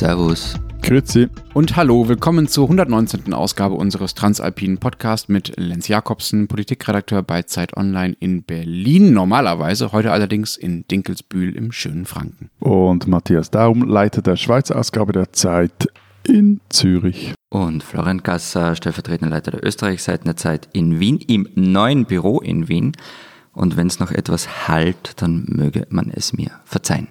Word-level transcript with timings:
Servus. 0.00 0.54
Grüezi. 0.80 1.28
Und 1.52 1.76
hallo, 1.76 2.08
willkommen 2.08 2.48
zur 2.48 2.64
119. 2.64 3.34
Ausgabe 3.34 3.74
unseres 3.74 4.14
Transalpinen 4.14 4.78
Podcasts 4.78 5.28
mit 5.28 5.52
Lenz 5.58 5.88
Jakobsen, 5.88 6.48
Politikredakteur 6.48 7.22
bei 7.22 7.42
Zeit 7.42 7.76
Online 7.76 8.16
in 8.18 8.42
Berlin, 8.42 9.12
normalerweise, 9.12 9.92
heute 9.92 10.10
allerdings 10.10 10.56
in 10.56 10.88
Dinkelsbühl 10.88 11.54
im 11.54 11.70
schönen 11.70 12.06
Franken. 12.06 12.48
Und 12.60 13.08
Matthias 13.08 13.50
Daum, 13.50 13.82
Leiter 13.82 14.22
der 14.22 14.36
Schweizer 14.36 14.78
Ausgabe 14.78 15.12
der 15.12 15.34
Zeit 15.34 15.88
in 16.26 16.62
Zürich. 16.70 17.34
Und 17.50 17.82
Florian 17.82 18.22
Gasser, 18.22 18.76
stellvertretender 18.76 19.36
Leiter 19.36 19.50
der 19.50 19.66
Österreichseiten 19.66 20.24
der 20.24 20.36
Zeit 20.36 20.66
in 20.72 20.98
Wien, 20.98 21.18
im 21.18 21.46
neuen 21.54 22.06
Büro 22.06 22.40
in 22.40 22.68
Wien. 22.68 22.92
Und 23.52 23.76
wenn 23.76 23.88
es 23.88 24.00
noch 24.00 24.12
etwas 24.12 24.66
halt, 24.66 25.20
dann 25.20 25.44
möge 25.46 25.86
man 25.90 26.10
es 26.10 26.32
mir 26.32 26.52
verzeihen 26.64 27.08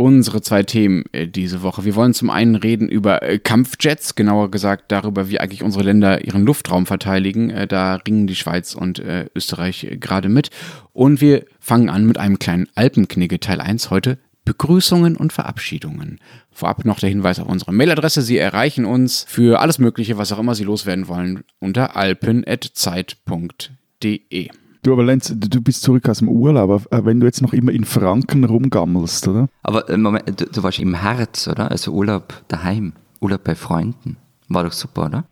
unsere 0.00 0.40
zwei 0.40 0.62
Themen 0.62 1.04
äh, 1.12 1.28
diese 1.28 1.60
Woche. 1.60 1.84
Wir 1.84 1.94
wollen 1.94 2.14
zum 2.14 2.30
einen 2.30 2.54
reden 2.54 2.88
über 2.88 3.22
äh, 3.22 3.38
Kampfjets, 3.38 4.14
genauer 4.14 4.50
gesagt 4.50 4.90
darüber, 4.90 5.28
wie 5.28 5.38
eigentlich 5.38 5.62
unsere 5.62 5.84
Länder 5.84 6.24
ihren 6.24 6.46
Luftraum 6.46 6.86
verteidigen. 6.86 7.50
Äh, 7.50 7.66
da 7.66 7.96
ringen 7.96 8.26
die 8.26 8.34
Schweiz 8.34 8.74
und 8.74 9.02
Österreich 9.34 9.98
gerade 10.00 10.30
mit. 10.30 10.48
Und 10.92 11.20
wir 11.20 11.44
fangen 11.58 11.90
an 11.90 12.06
mit 12.06 12.16
einem 12.18 12.38
kleinen 12.38 12.68
Alpenknigge, 12.74 13.40
Teil 13.40 13.60
1 13.60 13.90
heute. 13.90 14.16
Begrüßungen 14.46 15.16
und 15.16 15.34
Verabschiedungen. 15.34 16.18
Vorab 16.50 16.86
noch 16.86 16.98
der 16.98 17.10
Hinweis 17.10 17.38
auf 17.38 17.48
unsere 17.48 17.72
Mailadresse. 17.72 18.22
Sie 18.22 18.38
erreichen 18.38 18.86
uns 18.86 19.26
für 19.28 19.60
alles 19.60 19.78
Mögliche, 19.78 20.16
was 20.16 20.32
auch 20.32 20.38
immer 20.38 20.54
Sie 20.54 20.64
loswerden 20.64 21.08
wollen, 21.08 21.44
unter 21.58 21.94
alpen.zeit.de. 21.96 24.48
Du, 24.82 24.92
aber 24.92 25.04
Lenz, 25.04 25.32
du 25.36 25.60
bist 25.60 25.82
zurück 25.82 26.08
aus 26.08 26.18
dem 26.18 26.28
Urlaub, 26.28 26.86
äh, 26.90 27.04
wenn 27.04 27.20
du 27.20 27.26
jetzt 27.26 27.42
noch 27.42 27.52
immer 27.52 27.70
in 27.72 27.84
Franken 27.84 28.44
rumgammelst, 28.44 29.28
oder? 29.28 29.48
Aber 29.62 29.88
äh, 29.90 29.96
Moment, 29.96 30.40
du, 30.40 30.46
du 30.46 30.62
warst 30.62 30.78
im 30.78 30.94
Herz, 30.94 31.48
oder? 31.48 31.70
Also 31.70 31.92
Urlaub 31.92 32.42
daheim, 32.48 32.94
Urlaub 33.20 33.44
bei 33.44 33.54
Freunden. 33.54 34.16
War 34.48 34.64
doch 34.64 34.72
super, 34.72 35.06
oder? 35.06 35.24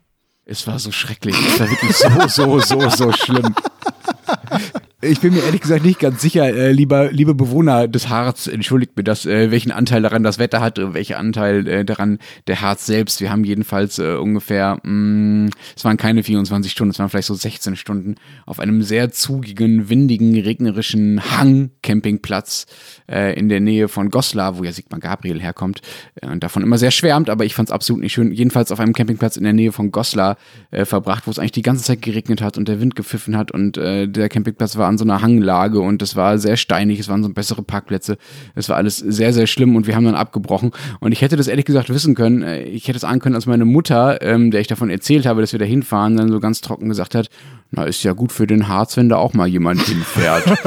Es 0.45 0.67
war 0.67 0.79
so 0.79 0.93
schrecklich. 0.93 1.35
Es 1.35 1.61
war 1.61 1.71
wirklich 1.71 1.97
so, 1.97 2.29
so, 2.29 2.61
so, 2.61 2.89
so 2.91 3.13
schlimm. 3.13 3.55
Ich 5.01 5.21
bin 5.21 5.33
mir 5.33 5.45
ehrlich 5.45 5.61
gesagt 5.61 5.85
nicht 5.85 6.01
ganz 6.01 6.21
sicher, 6.21 6.53
äh, 6.53 6.73
lieber, 6.73 7.13
liebe 7.13 7.33
Bewohner 7.33 7.87
des 7.87 8.09
Harz, 8.09 8.49
entschuldigt 8.49 8.97
mir 8.97 9.05
das, 9.05 9.27
äh, 9.27 9.53
welchen 9.53 9.71
Anteil 9.71 10.03
daran 10.03 10.25
das 10.25 10.41
Wetter 10.41 10.61
hat, 10.61 10.81
welchen 10.93 11.15
Anteil 11.15 11.69
äh, 11.69 11.85
daran 11.85 12.19
der 12.49 12.63
Harz 12.63 12.85
selbst. 12.85 13.21
Wir 13.21 13.31
haben 13.31 13.45
jedenfalls 13.45 14.01
äh, 14.01 14.17
ungefähr, 14.17 14.81
mh, 14.83 15.47
mm, 15.47 15.51
es 15.77 15.85
waren 15.85 15.99
keine 15.99 16.25
24 16.25 16.73
Stunden, 16.73 16.91
es 16.91 16.99
waren 16.99 17.11
vielleicht 17.11 17.29
so 17.29 17.35
16 17.35 17.77
Stunden 17.77 18.17
auf 18.45 18.59
einem 18.59 18.83
sehr 18.83 19.13
zugigen, 19.13 19.89
windigen, 19.89 20.37
regnerischen 20.37 21.23
Hang-Campingplatz 21.31 22.67
äh, 23.09 23.39
in 23.39 23.49
der 23.49 23.61
Nähe 23.61 23.87
von 23.87 24.11
Goslar, 24.11 24.59
wo 24.59 24.65
ja 24.65 24.73
Sigmar 24.73 24.99
Gabriel 24.99 25.41
herkommt 25.41 25.81
äh, 26.17 26.27
und 26.27 26.43
davon 26.43 26.65
immer 26.65 26.77
sehr 26.77 26.91
schwärmt, 26.91 27.31
aber 27.31 27.45
ich 27.45 27.55
fand 27.55 27.69
es 27.69 27.73
absolut 27.73 28.03
nicht 28.03 28.15
schön. 28.15 28.33
Jedenfalls 28.33 28.73
auf 28.73 28.81
einem 28.81 28.95
Campingplatz 28.95 29.37
in 29.37 29.45
der 29.45 29.53
Nähe 29.53 29.71
von 29.71 29.93
Goslar 29.93 30.39
äh, 30.73 30.85
verbracht, 30.85 31.29
wo 31.29 31.31
es 31.31 31.39
eigentlich 31.39 31.53
die 31.53 31.63
ganze 31.63 31.85
Zeit 31.85 32.03
geregnet 32.03 32.43
hat 32.43 32.59
und 32.59 32.67
der 32.67 32.81
Wind 32.81 32.97
gepfiffen 32.97 33.37
hat 33.37 33.53
und 33.53 33.77
äh, 33.77 34.09
der 34.09 34.29
Campingplatz 34.29 34.75
war 34.75 34.88
an 34.89 34.99
so 34.99 35.05
einer 35.05 35.23
Hanglage 35.23 35.81
und 35.81 36.03
es 36.03 36.17
war 36.17 36.39
sehr 36.39 36.57
steinig, 36.57 36.99
es 36.99 37.09
waren 37.09 37.23
so 37.23 37.29
bessere 37.29 37.63
Parkplätze. 37.63 38.19
Es 38.55 38.69
war 38.69 38.77
alles 38.77 38.99
sehr, 38.99 39.33
sehr 39.33 39.47
schlimm 39.47 39.77
und 39.77 39.87
wir 39.87 39.95
haben 39.95 40.05
dann 40.05 40.15
abgebrochen. 40.15 40.73
Und 41.01 41.13
ich 41.13 41.23
hätte 41.23 41.37
das 41.37 41.47
ehrlich 41.47 41.65
gesagt 41.65 41.91
wissen 41.91 42.15
können. 42.15 42.43
Äh, 42.43 42.63
ich 42.65 42.89
hätte 42.89 42.97
es 42.97 43.05
ahnen 43.05 43.21
können, 43.21 43.35
als 43.35 43.47
meine 43.47 43.65
Mutter, 43.65 44.23
ähm, 44.23 44.51
der 44.51 44.61
ich 44.61 44.67
davon 44.67 44.91
erzählt 44.91 45.27
habe, 45.27 45.41
dass 45.41 45.53
wir 45.53 45.59
da 45.59 45.65
hinfahren, 45.65 46.17
dann 46.17 46.29
so 46.29 46.41
ganz 46.41 46.61
trocken 46.61 46.89
gesagt 46.89 47.15
hat, 47.15 47.29
na, 47.71 47.85
ist 47.85 48.03
ja 48.03 48.13
gut 48.13 48.33
für 48.33 48.47
den 48.47 48.69
Harz, 48.69 48.97
wenn 48.97 49.11
da 49.11 49.17
auch 49.17 49.35
mal 49.35 49.47
jemand 49.47 49.83
hinfährt. 49.83 50.45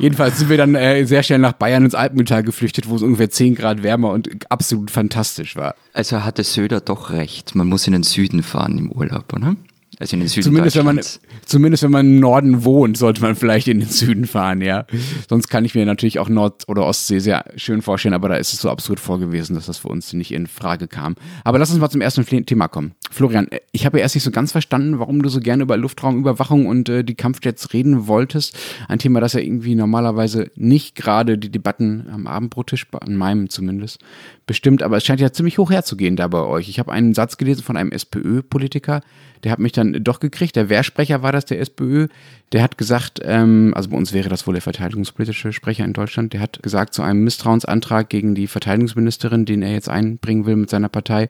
Jedenfalls 0.00 0.38
sind 0.38 0.48
wir 0.48 0.56
dann 0.56 0.74
äh, 0.74 1.04
sehr 1.04 1.22
schnell 1.22 1.38
nach 1.38 1.52
Bayern 1.52 1.84
ins 1.84 1.94
Alpental 1.94 2.42
geflüchtet, 2.42 2.88
wo 2.88 2.96
es 2.96 3.02
ungefähr 3.02 3.30
10 3.30 3.54
Grad 3.54 3.84
wärmer 3.84 4.10
und 4.10 4.50
absolut 4.50 4.90
fantastisch 4.90 5.54
war. 5.54 5.76
Also 5.92 6.24
hatte 6.24 6.42
Söder 6.42 6.80
doch 6.80 7.10
recht. 7.10 7.54
Man 7.54 7.68
muss 7.68 7.86
in 7.86 7.92
den 7.92 8.02
Süden 8.02 8.42
fahren 8.42 8.78
im 8.78 8.90
Urlaub, 8.90 9.32
oder? 9.32 9.54
Also 9.98 10.16
in 10.16 10.20
den 10.20 10.28
Süden 10.28 10.44
zumindest 10.44 10.76
wenn, 10.76 10.84
man, 10.84 11.00
zumindest 11.44 11.82
wenn 11.82 11.90
man 11.90 12.06
im 12.06 12.20
Norden 12.20 12.64
wohnt, 12.64 12.96
sollte 12.96 13.20
man 13.22 13.36
vielleicht 13.36 13.68
in 13.68 13.80
den 13.80 13.88
Süden 13.88 14.26
fahren, 14.26 14.60
ja. 14.62 14.86
Sonst 15.28 15.48
kann 15.48 15.64
ich 15.64 15.74
mir 15.74 15.86
natürlich 15.86 16.18
auch 16.18 16.28
Nord- 16.28 16.68
oder 16.68 16.84
Ostsee 16.84 17.18
sehr 17.18 17.44
schön 17.56 17.82
vorstellen, 17.82 18.14
aber 18.14 18.28
da 18.28 18.36
ist 18.36 18.52
es 18.52 18.60
so 18.60 18.70
absurd 18.70 19.00
vorgewesen, 19.00 19.54
dass 19.54 19.66
das 19.66 19.78
für 19.78 19.88
uns 19.88 20.12
nicht 20.12 20.32
in 20.32 20.46
Frage 20.46 20.88
kam. 20.88 21.16
Aber 21.44 21.58
lass 21.58 21.70
uns 21.70 21.80
mal 21.80 21.90
zum 21.90 22.00
ersten 22.00 22.24
Thema 22.46 22.68
kommen. 22.68 22.94
Florian, 23.10 23.48
ich 23.72 23.86
habe 23.86 23.98
ja 23.98 24.02
erst 24.02 24.14
nicht 24.14 24.24
so 24.24 24.30
ganz 24.30 24.52
verstanden, 24.52 24.98
warum 24.98 25.22
du 25.22 25.28
so 25.28 25.40
gerne 25.40 25.62
über 25.62 25.76
Luftraumüberwachung 25.76 26.66
und 26.66 26.88
äh, 26.88 27.04
die 27.04 27.14
Kampfjets 27.14 27.72
reden 27.72 28.06
wolltest. 28.06 28.58
Ein 28.88 28.98
Thema, 28.98 29.20
das 29.20 29.34
ja 29.34 29.40
irgendwie 29.40 29.74
normalerweise 29.74 30.50
nicht 30.56 30.94
gerade 30.94 31.38
die 31.38 31.50
Debatten 31.50 32.06
am 32.12 32.26
Abendbrottisch, 32.26 32.86
an 33.00 33.16
meinem 33.16 33.48
zumindest, 33.50 34.00
bestimmt, 34.46 34.82
aber 34.82 34.96
es 34.96 35.04
scheint 35.04 35.20
ja 35.20 35.32
ziemlich 35.32 35.58
hoch 35.58 35.70
herzugehen 35.70 36.16
da 36.16 36.28
bei 36.28 36.40
euch. 36.40 36.68
Ich 36.68 36.78
habe 36.78 36.92
einen 36.92 37.14
Satz 37.14 37.36
gelesen 37.36 37.62
von 37.62 37.76
einem 37.76 37.92
SPÖ-Politiker, 37.92 39.02
der 39.44 39.52
hat 39.52 39.58
mich 39.58 39.72
dann 39.72 40.02
doch 40.02 40.20
gekriegt. 40.20 40.56
Der 40.56 40.68
Wehrsprecher 40.68 41.22
war 41.22 41.25
das, 41.32 41.44
der 41.44 41.60
SPÖ. 41.60 42.08
Der 42.52 42.62
hat 42.62 42.78
gesagt, 42.78 43.20
ähm, 43.24 43.72
also 43.74 43.90
bei 43.90 43.96
uns 43.96 44.12
wäre 44.12 44.28
das 44.28 44.46
wohl 44.46 44.54
der 44.54 44.62
verteidigungspolitische 44.62 45.52
Sprecher 45.52 45.84
in 45.84 45.92
Deutschland, 45.92 46.32
der 46.32 46.40
hat 46.40 46.62
gesagt 46.62 46.94
zu 46.94 47.02
einem 47.02 47.24
Misstrauensantrag 47.24 48.08
gegen 48.08 48.34
die 48.34 48.46
Verteidigungsministerin, 48.46 49.44
den 49.44 49.62
er 49.62 49.72
jetzt 49.72 49.88
einbringen 49.88 50.46
will 50.46 50.56
mit 50.56 50.70
seiner 50.70 50.88
Partei, 50.88 51.28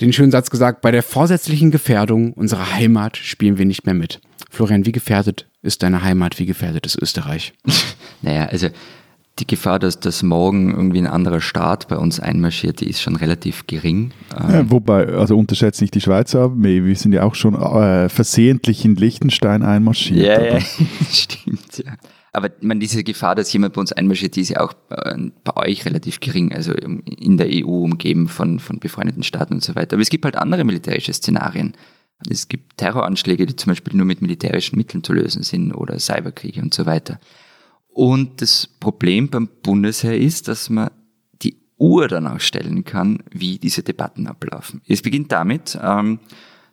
den 0.00 0.12
schönen 0.12 0.30
Satz 0.30 0.50
gesagt, 0.50 0.82
bei 0.82 0.90
der 0.90 1.02
vorsätzlichen 1.02 1.70
Gefährdung 1.70 2.32
unserer 2.32 2.74
Heimat 2.74 3.16
spielen 3.16 3.56
wir 3.56 3.64
nicht 3.64 3.86
mehr 3.86 3.94
mit. 3.94 4.20
Florian, 4.50 4.84
wie 4.84 4.92
gefährdet 4.92 5.46
ist 5.62 5.82
deine 5.82 6.02
Heimat, 6.02 6.38
wie 6.38 6.46
gefährdet 6.46 6.86
ist 6.86 7.00
Österreich? 7.00 7.54
naja, 8.22 8.46
also 8.46 8.68
die 9.38 9.46
Gefahr, 9.46 9.78
dass 9.78 10.00
das 10.00 10.22
morgen 10.22 10.70
irgendwie 10.74 10.98
ein 10.98 11.06
anderer 11.06 11.40
Staat 11.40 11.88
bei 11.88 11.98
uns 11.98 12.20
einmarschiert, 12.20 12.80
die 12.80 12.88
ist 12.88 13.02
schon 13.02 13.16
relativ 13.16 13.66
gering. 13.66 14.12
Ja, 14.32 14.60
ähm, 14.60 14.70
wobei, 14.70 15.08
also 15.08 15.36
unterschätzt 15.36 15.82
nicht 15.82 15.94
die 15.94 16.00
Schweizer 16.00 16.44
Armee, 16.44 16.84
wir 16.84 16.96
sind 16.96 17.12
ja 17.12 17.22
auch 17.22 17.34
schon 17.34 17.54
äh, 17.54 18.08
versehentlich 18.08 18.84
in 18.84 18.96
Liechtenstein 18.96 19.62
einmarschiert. 19.62 20.26
Ja, 20.26 20.42
ja. 20.42 20.60
stimmt, 21.10 21.84
ja. 21.84 21.92
Aber 22.32 22.50
man, 22.60 22.80
diese 22.80 23.02
Gefahr, 23.02 23.34
dass 23.34 23.52
jemand 23.52 23.74
bei 23.74 23.80
uns 23.80 23.92
einmarschiert, 23.92 24.36
die 24.36 24.42
ist 24.42 24.50
ja 24.50 24.60
auch 24.60 24.74
äh, 24.90 25.16
bei 25.44 25.56
euch 25.56 25.86
relativ 25.86 26.20
gering, 26.20 26.52
also 26.52 26.72
in 26.72 27.38
der 27.38 27.48
EU 27.50 27.84
umgeben 27.84 28.28
von, 28.28 28.58
von 28.58 28.78
befreundeten 28.78 29.22
Staaten 29.22 29.54
und 29.54 29.64
so 29.64 29.74
weiter. 29.74 29.94
Aber 29.94 30.02
es 30.02 30.10
gibt 30.10 30.24
halt 30.24 30.36
andere 30.36 30.64
militärische 30.64 31.14
Szenarien. 31.14 31.74
Es 32.30 32.48
gibt 32.48 32.76
Terroranschläge, 32.78 33.46
die 33.46 33.56
zum 33.56 33.70
Beispiel 33.70 33.96
nur 33.96 34.06
mit 34.06 34.22
militärischen 34.22 34.76
Mitteln 34.76 35.02
zu 35.02 35.12
lösen 35.12 35.42
sind 35.42 35.72
oder 35.72 35.98
Cyberkriege 35.98 36.60
und 36.60 36.74
so 36.74 36.86
weiter. 36.86 37.20
Und 37.96 38.42
das 38.42 38.66
Problem 38.66 39.30
beim 39.30 39.48
Bundesheer 39.62 40.18
ist, 40.18 40.48
dass 40.48 40.68
man 40.68 40.90
die 41.40 41.56
Uhr 41.78 42.08
danach 42.08 42.40
stellen 42.40 42.84
kann, 42.84 43.22
wie 43.30 43.58
diese 43.58 43.82
Debatten 43.82 44.26
ablaufen. 44.26 44.82
Es 44.86 45.00
beginnt 45.00 45.32
damit, 45.32 45.78
ähm, 45.82 46.18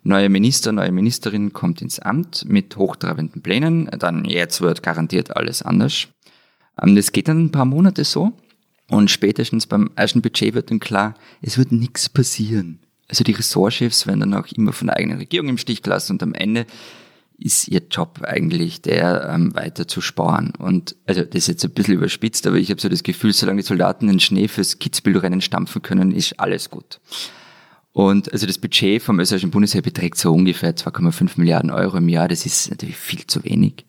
neuer 0.02 0.28
Minister, 0.28 0.70
neue 0.70 0.92
Ministerin 0.92 1.54
kommt 1.54 1.80
ins 1.80 1.98
Amt 1.98 2.44
mit 2.46 2.76
hochtrabenden 2.76 3.40
Plänen, 3.40 3.88
dann 3.98 4.26
jetzt 4.26 4.60
wird 4.60 4.82
garantiert 4.82 5.34
alles 5.34 5.62
anders. 5.62 6.08
Ähm, 6.82 6.94
das 6.94 7.10
geht 7.10 7.28
dann 7.28 7.44
ein 7.44 7.50
paar 7.50 7.64
Monate 7.64 8.04
so 8.04 8.34
und 8.90 9.10
spätestens 9.10 9.66
beim 9.66 9.92
ersten 9.96 10.20
Budget 10.20 10.52
wird 10.52 10.70
dann 10.70 10.78
klar, 10.78 11.14
es 11.40 11.56
wird 11.56 11.72
nichts 11.72 12.10
passieren. 12.10 12.80
Also 13.08 13.24
die 13.24 13.32
Ressortchefs 13.32 14.06
werden 14.06 14.20
dann 14.20 14.34
auch 14.34 14.48
immer 14.48 14.74
von 14.74 14.88
der 14.88 14.96
eigenen 14.98 15.16
Regierung 15.16 15.48
im 15.48 15.58
Stich 15.58 15.80
gelassen 15.80 16.12
und 16.12 16.22
am 16.22 16.34
Ende 16.34 16.66
ist 17.44 17.68
ihr 17.68 17.82
Job 17.90 18.22
eigentlich 18.22 18.80
der, 18.80 19.28
ähm, 19.30 19.54
weiter 19.54 19.86
zu 19.86 20.00
sparen. 20.00 20.52
Und 20.58 20.96
also 21.06 21.22
das 21.22 21.42
ist 21.42 21.48
jetzt 21.48 21.64
ein 21.64 21.72
bisschen 21.72 21.94
überspitzt, 21.94 22.46
aber 22.46 22.56
ich 22.56 22.70
habe 22.70 22.80
so 22.80 22.88
das 22.88 23.02
Gefühl, 23.02 23.34
solange 23.34 23.60
die 23.60 23.66
Soldaten 23.66 24.06
den 24.06 24.18
Schnee 24.18 24.48
fürs 24.48 24.78
Kitzbühelrennen 24.78 25.42
stampfen 25.42 25.82
können, 25.82 26.10
ist 26.10 26.40
alles 26.40 26.70
gut. 26.70 27.00
Und 27.92 28.32
also 28.32 28.46
das 28.46 28.56
Budget 28.56 29.02
vom 29.02 29.20
österreichischen 29.20 29.50
Bundesheer 29.50 29.82
beträgt 29.82 30.16
so 30.16 30.32
ungefähr 30.32 30.74
2,5 30.74 31.32
Milliarden 31.36 31.70
Euro 31.70 31.98
im 31.98 32.08
Jahr. 32.08 32.28
Das 32.28 32.46
ist 32.46 32.70
natürlich 32.70 32.96
viel 32.96 33.26
zu 33.26 33.44
wenig. 33.44 33.84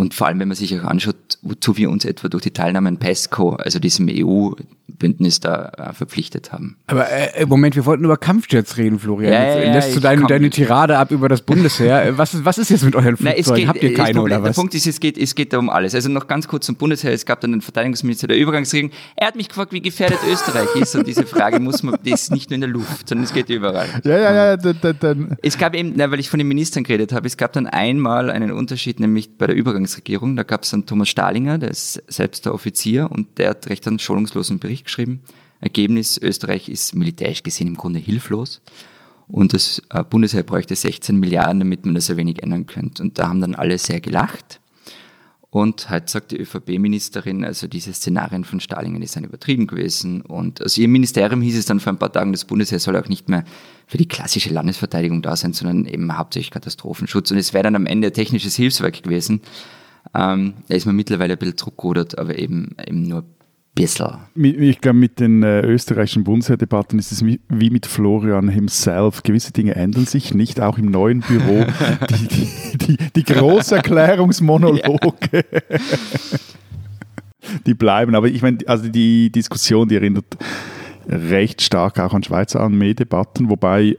Und 0.00 0.14
vor 0.14 0.28
allem, 0.28 0.40
wenn 0.40 0.48
man 0.48 0.56
sich 0.56 0.80
auch 0.80 0.84
anschaut, 0.84 1.14
wozu 1.42 1.76
wir 1.76 1.90
uns 1.90 2.06
etwa 2.06 2.28
durch 2.28 2.42
die 2.42 2.52
Teilnahme 2.52 2.88
an 2.88 2.96
PESCO, 2.96 3.50
also 3.50 3.78
diesem 3.78 4.08
EU-Bündnis 4.08 5.40
da 5.40 5.72
äh, 5.76 5.92
verpflichtet 5.92 6.52
haben. 6.52 6.78
Aber 6.86 7.06
äh, 7.10 7.44
Moment, 7.44 7.76
wir 7.76 7.84
wollten 7.84 8.04
über 8.04 8.16
Kampfjets 8.16 8.78
reden, 8.78 8.98
Florian. 8.98 9.30
Ja, 9.30 9.60
ja, 9.60 9.74
Lässt 9.74 9.94
du 9.94 10.00
deine, 10.00 10.26
deine 10.26 10.48
Tirade 10.48 10.96
ab 10.96 11.10
über 11.10 11.28
das 11.28 11.42
Bundesheer. 11.42 12.02
Äh, 12.02 12.18
was, 12.18 12.46
was 12.46 12.56
ist 12.56 12.70
jetzt 12.70 12.82
mit 12.82 12.96
euren 12.96 13.18
Flugzeugen? 13.18 13.68
Habt 13.68 13.82
ihr 13.82 13.92
keine 13.92 14.14
Problem, 14.14 14.24
oder 14.24 14.42
was? 14.42 14.56
Der 14.56 14.62
Punkt 14.62 14.74
ist, 14.74 14.86
es 14.86 15.00
geht, 15.00 15.18
es 15.18 15.34
geht 15.34 15.52
da 15.52 15.58
um 15.58 15.68
alles. 15.68 15.94
Also 15.94 16.08
noch 16.08 16.26
ganz 16.26 16.48
kurz 16.48 16.64
zum 16.64 16.76
Bundesheer. 16.76 17.12
Es 17.12 17.26
gab 17.26 17.42
dann 17.42 17.52
den 17.52 17.60
Verteidigungsminister 17.60 18.26
der 18.26 18.38
Übergangsregierung. 18.38 18.92
Er 19.16 19.26
hat 19.26 19.36
mich 19.36 19.48
gefragt, 19.48 19.70
wie 19.74 19.82
gefährdet 19.82 20.20
Österreich 20.32 20.74
ist. 20.76 20.96
Und 20.96 21.06
diese 21.08 21.26
Frage 21.26 21.60
muss 21.60 21.82
man, 21.82 21.98
die 22.02 22.12
ist 22.12 22.32
nicht 22.32 22.48
nur 22.48 22.54
in 22.54 22.62
der 22.62 22.70
Luft, 22.70 23.06
sondern 23.06 23.24
es 23.24 23.34
geht 23.34 23.50
überall. 23.50 23.88
Ja, 24.04 24.18
ja, 24.18 24.32
ja. 24.32 24.56
Dann, 24.56 24.96
dann. 24.98 25.36
Es 25.42 25.58
gab 25.58 25.74
eben, 25.74 25.92
na, 25.94 26.10
weil 26.10 26.20
ich 26.20 26.30
von 26.30 26.38
den 26.38 26.48
Ministern 26.48 26.84
geredet 26.84 27.12
habe, 27.12 27.26
es 27.26 27.36
gab 27.36 27.52
dann 27.52 27.66
einmal 27.66 28.30
einen 28.30 28.50
Unterschied, 28.50 28.98
nämlich 28.98 29.36
bei 29.36 29.46
der 29.46 29.56
Übergangsregierung. 29.56 29.89
Da 30.36 30.42
gab 30.42 30.62
es 30.62 30.70
dann 30.70 30.86
Thomas 30.86 31.08
Stahlinger, 31.08 31.58
der 31.58 31.70
ist 31.70 32.02
selbst 32.08 32.46
der 32.46 32.54
Offizier 32.54 33.10
und 33.10 33.38
der 33.38 33.50
hat 33.50 33.68
recht 33.68 33.86
einen 33.86 33.98
schonungslosen 33.98 34.58
Bericht 34.58 34.84
geschrieben. 34.84 35.20
Ergebnis, 35.60 36.18
Österreich 36.18 36.68
ist 36.68 36.94
militärisch 36.94 37.42
gesehen 37.42 37.68
im 37.68 37.76
Grunde 37.76 37.98
hilflos. 37.98 38.62
Und 39.28 39.52
das 39.52 39.82
äh, 39.90 40.02
Bundesheer 40.02 40.42
bräuchte 40.42 40.74
16 40.74 41.16
Milliarden, 41.16 41.60
damit 41.60 41.84
man 41.84 41.94
das 41.94 42.10
ein 42.10 42.16
wenig 42.16 42.42
ändern 42.42 42.66
könnte. 42.66 43.02
Und 43.02 43.18
da 43.18 43.28
haben 43.28 43.40
dann 43.40 43.54
alle 43.54 43.78
sehr 43.78 44.00
gelacht. 44.00 44.60
Und 45.50 45.90
heute 45.90 46.08
sagt 46.08 46.30
die 46.30 46.38
ÖVP-Ministerin, 46.38 47.44
also 47.44 47.66
diese 47.66 47.92
Szenarien 47.92 48.44
von 48.44 48.60
Stalingen 48.60 49.00
die 49.00 49.08
sind 49.08 49.24
übertrieben 49.24 49.66
gewesen. 49.66 50.22
Und 50.22 50.62
aus 50.62 50.78
ihrem 50.78 50.92
Ministerium 50.92 51.42
hieß 51.42 51.58
es 51.58 51.66
dann 51.66 51.80
vor 51.80 51.92
ein 51.92 51.98
paar 51.98 52.12
Tagen, 52.12 52.30
das 52.30 52.44
Bundesheer 52.44 52.78
soll 52.78 52.96
auch 52.96 53.08
nicht 53.08 53.28
mehr 53.28 53.44
für 53.88 53.98
die 53.98 54.06
klassische 54.06 54.50
Landesverteidigung 54.50 55.22
da 55.22 55.34
sein, 55.34 55.52
sondern 55.52 55.86
eben 55.86 56.16
hauptsächlich 56.16 56.52
Katastrophenschutz. 56.52 57.32
Und 57.32 57.38
es 57.38 57.52
wäre 57.52 57.64
dann 57.64 57.74
am 57.74 57.86
Ende 57.86 58.12
technisches 58.12 58.54
Hilfswerk 58.54 59.02
gewesen. 59.02 59.40
Ähm, 60.14 60.54
da 60.68 60.74
ist 60.74 60.86
man 60.86 60.96
mittlerweile 60.96 61.34
ein 61.34 61.38
bisschen 61.38 61.56
zurückgerudert, 61.56 62.18
aber 62.18 62.38
eben, 62.38 62.76
eben 62.86 63.02
nur 63.02 63.24
bisschen. 63.74 64.18
Ich 64.34 64.80
glaube, 64.80 64.98
mit 64.98 65.20
den 65.20 65.42
äh, 65.42 65.60
österreichischen 65.60 66.24
Bundesheerdebatten 66.24 66.98
ist 66.98 67.12
es 67.12 67.22
wie 67.24 67.70
mit 67.70 67.86
Florian 67.86 68.48
himself. 68.48 69.22
Gewisse 69.22 69.52
Dinge 69.52 69.76
ändern 69.76 70.06
sich 70.06 70.34
nicht, 70.34 70.60
auch 70.60 70.78
im 70.78 70.86
neuen 70.86 71.20
Büro. 71.20 71.66
die, 72.10 72.28
die, 72.28 72.48
die, 72.78 72.96
die 73.16 73.24
Großerklärungsmonologe. 73.24 75.44
die 77.66 77.74
bleiben. 77.74 78.14
Aber 78.14 78.28
ich 78.28 78.40
meine, 78.42 78.58
also 78.66 78.88
die 78.88 79.30
Diskussion, 79.30 79.88
die 79.88 79.94
erinnert 79.94 80.36
recht 81.08 81.62
stark 81.62 81.98
auch 81.98 82.14
an 82.14 82.22
Schweizer 82.22 82.60
Armee-Debatten, 82.60 83.50
wobei 83.50 83.96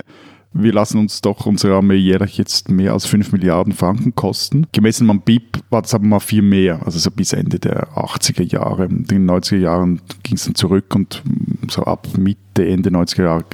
wir 0.53 0.73
lassen 0.73 0.97
uns 0.99 1.21
doch 1.21 1.45
unsere 1.45 1.75
Armee 1.75 1.95
jährlich 1.95 2.37
jetzt 2.37 2.69
mehr 2.69 2.93
als 2.93 3.05
5 3.05 3.31
Milliarden 3.31 3.73
Franken 3.73 4.15
kosten. 4.15 4.67
Gemessen 4.71 5.09
am 5.09 5.21
BIP 5.21 5.59
war 5.69 5.81
das 5.81 5.93
aber 5.93 6.05
mal 6.05 6.19
viel 6.19 6.41
mehr, 6.41 6.85
also 6.85 6.99
so 6.99 7.09
bis 7.09 7.33
Ende 7.33 7.59
der 7.59 7.87
80er 7.95 8.43
Jahre. 8.43 8.85
In 8.85 9.05
den 9.05 9.29
90er 9.29 9.57
Jahren 9.57 10.01
ging 10.23 10.35
es 10.35 10.45
dann 10.45 10.55
zurück 10.55 10.93
und 10.93 11.23
so 11.69 11.83
ab 11.83 12.07
Mitte, 12.17 12.67
Ende 12.67 12.89
90er 12.89 13.23
Jahre 13.23 13.45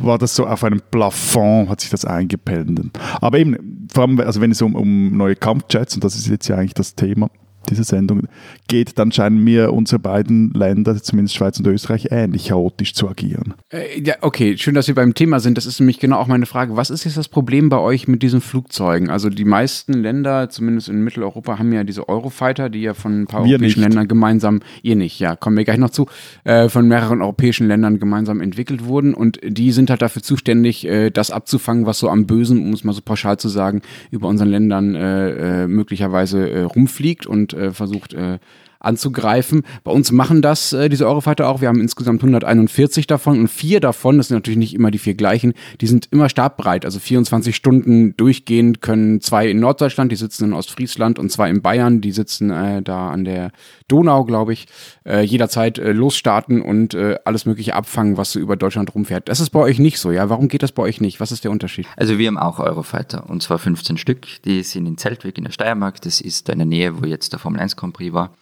war 0.00 0.18
das 0.18 0.34
so 0.36 0.46
auf 0.46 0.64
einem 0.64 0.80
Plafond, 0.90 1.68
hat 1.68 1.80
sich 1.80 1.90
das 1.90 2.04
eingependelt. 2.04 2.98
Aber 3.20 3.38
eben, 3.38 3.88
vor 3.92 4.04
allem, 4.04 4.20
also 4.20 4.40
wenn 4.40 4.50
es 4.50 4.62
um, 4.62 4.74
um 4.74 5.16
neue 5.16 5.36
Kampfjets, 5.36 5.94
und 5.94 6.04
das 6.04 6.14
ist 6.14 6.28
jetzt 6.28 6.48
ja 6.48 6.56
eigentlich 6.56 6.74
das 6.74 6.94
Thema, 6.94 7.30
diese 7.70 7.84
Sendung 7.84 8.28
geht, 8.68 8.98
dann 8.98 9.12
scheinen 9.12 9.42
mir 9.42 9.72
unsere 9.72 9.98
beiden 9.98 10.50
Länder, 10.52 11.00
zumindest 11.02 11.36
Schweiz 11.36 11.58
und 11.58 11.66
Österreich, 11.66 12.08
ähnlich 12.10 12.48
chaotisch 12.48 12.94
zu 12.94 13.08
agieren. 13.08 13.54
Äh, 13.70 14.00
ja, 14.02 14.16
okay, 14.20 14.56
schön, 14.56 14.74
dass 14.74 14.88
wir 14.88 14.94
beim 14.94 15.14
Thema 15.14 15.40
sind. 15.40 15.56
Das 15.56 15.66
ist 15.66 15.80
nämlich 15.80 15.98
genau 15.98 16.18
auch 16.18 16.26
meine 16.26 16.46
Frage. 16.46 16.76
Was 16.76 16.90
ist 16.90 17.04
jetzt 17.04 17.16
das 17.16 17.28
Problem 17.28 17.68
bei 17.68 17.78
euch 17.78 18.08
mit 18.08 18.22
diesen 18.22 18.40
Flugzeugen? 18.40 19.10
Also 19.10 19.30
die 19.30 19.44
meisten 19.44 19.94
Länder, 19.94 20.48
zumindest 20.50 20.88
in 20.88 21.02
Mitteleuropa, 21.02 21.58
haben 21.58 21.72
ja 21.72 21.84
diese 21.84 22.08
Eurofighter, 22.08 22.68
die 22.68 22.82
ja 22.82 22.94
von 22.94 23.22
ein 23.22 23.26
paar 23.26 23.44
wir 23.44 23.52
europäischen 23.52 23.80
nicht. 23.80 23.88
Ländern 23.88 24.08
gemeinsam, 24.08 24.60
ihr 24.82 24.96
nicht, 24.96 25.18
ja, 25.20 25.36
kommen 25.36 25.56
wir 25.56 25.64
gleich 25.64 25.78
noch 25.78 25.90
zu, 25.90 26.06
äh, 26.44 26.68
von 26.68 26.88
mehreren 26.88 27.22
europäischen 27.22 27.68
Ländern 27.68 27.98
gemeinsam 27.98 28.40
entwickelt 28.40 28.84
wurden 28.84 29.14
und 29.14 29.38
die 29.42 29.72
sind 29.72 29.90
halt 29.90 30.02
dafür 30.02 30.22
zuständig, 30.22 30.86
äh, 30.86 31.10
das 31.10 31.30
abzufangen, 31.30 31.86
was 31.86 31.98
so 31.98 32.08
am 32.08 32.26
Bösen, 32.26 32.58
um 32.58 32.72
es 32.72 32.84
mal 32.84 32.92
so 32.92 33.02
pauschal 33.02 33.38
zu 33.38 33.48
sagen, 33.48 33.82
über 34.10 34.28
unseren 34.28 34.48
Ländern 34.48 34.94
äh, 34.94 35.64
äh 35.64 35.66
möglicherweise 35.66 36.50
äh, 36.50 36.62
rumfliegt 36.62 37.26
und 37.26 37.52
äh, 37.58 37.72
versucht 37.72 38.14
äh, 38.14 38.38
anzugreifen. 38.80 39.62
Bei 39.84 39.90
uns 39.90 40.12
machen 40.12 40.42
das 40.42 40.72
äh, 40.72 40.88
diese 40.88 41.06
Eurofighter 41.06 41.48
auch. 41.48 41.60
Wir 41.60 41.68
haben 41.68 41.80
insgesamt 41.80 42.22
141 42.22 43.06
davon 43.06 43.40
und 43.40 43.48
vier 43.48 43.80
davon, 43.80 44.18
das 44.18 44.28
sind 44.28 44.36
natürlich 44.36 44.58
nicht 44.58 44.74
immer 44.74 44.90
die 44.90 44.98
vier 44.98 45.14
gleichen, 45.14 45.54
die 45.80 45.86
sind 45.86 46.08
immer 46.10 46.28
startbereit. 46.28 46.84
Also 46.84 46.98
24 46.98 47.54
Stunden 47.54 48.16
durchgehend 48.16 48.80
können 48.80 49.20
zwei 49.20 49.48
in 49.48 49.60
Norddeutschland, 49.60 50.12
die 50.12 50.16
sitzen 50.16 50.44
in 50.44 50.52
Ostfriesland 50.52 51.18
und 51.18 51.30
zwei 51.30 51.50
in 51.50 51.62
Bayern, 51.62 52.00
die 52.00 52.12
sitzen 52.12 52.50
äh, 52.50 52.82
da 52.82 53.10
an 53.10 53.24
der 53.24 53.50
Donau, 53.88 54.24
glaube 54.24 54.52
ich, 54.52 54.66
äh, 55.04 55.22
jederzeit 55.22 55.78
äh, 55.78 55.92
losstarten 55.92 56.62
und 56.62 56.94
äh, 56.94 57.16
alles 57.24 57.46
mögliche 57.46 57.74
abfangen, 57.74 58.16
was 58.16 58.32
so 58.32 58.38
über 58.38 58.56
Deutschland 58.56 58.94
rumfährt. 58.94 59.28
Das 59.28 59.40
ist 59.40 59.50
bei 59.50 59.60
euch 59.60 59.78
nicht 59.78 59.98
so, 59.98 60.12
ja? 60.12 60.28
Warum 60.28 60.48
geht 60.48 60.62
das 60.62 60.72
bei 60.72 60.82
euch 60.82 61.00
nicht? 61.00 61.20
Was 61.20 61.32
ist 61.32 61.44
der 61.44 61.50
Unterschied? 61.50 61.86
Also 61.96 62.18
wir 62.18 62.28
haben 62.28 62.38
auch 62.38 62.60
Eurofighter 62.60 63.28
und 63.28 63.42
zwar 63.42 63.58
15 63.58 63.96
Stück. 63.96 64.26
Die 64.44 64.62
sind 64.62 64.86
in 64.86 64.98
Zeltweg 64.98 65.38
in 65.38 65.44
der 65.44 65.52
Steiermark. 65.52 66.00
Das 66.02 66.20
ist 66.20 66.48
in 66.48 66.58
der 66.58 66.66
Nähe, 66.66 67.00
wo 67.00 67.06
jetzt 67.06 67.32
der 67.32 67.38
Formel 67.38 67.60
1 67.60 67.76
Grand 67.76 67.94
Prix 67.94 68.12
war. 68.12 68.34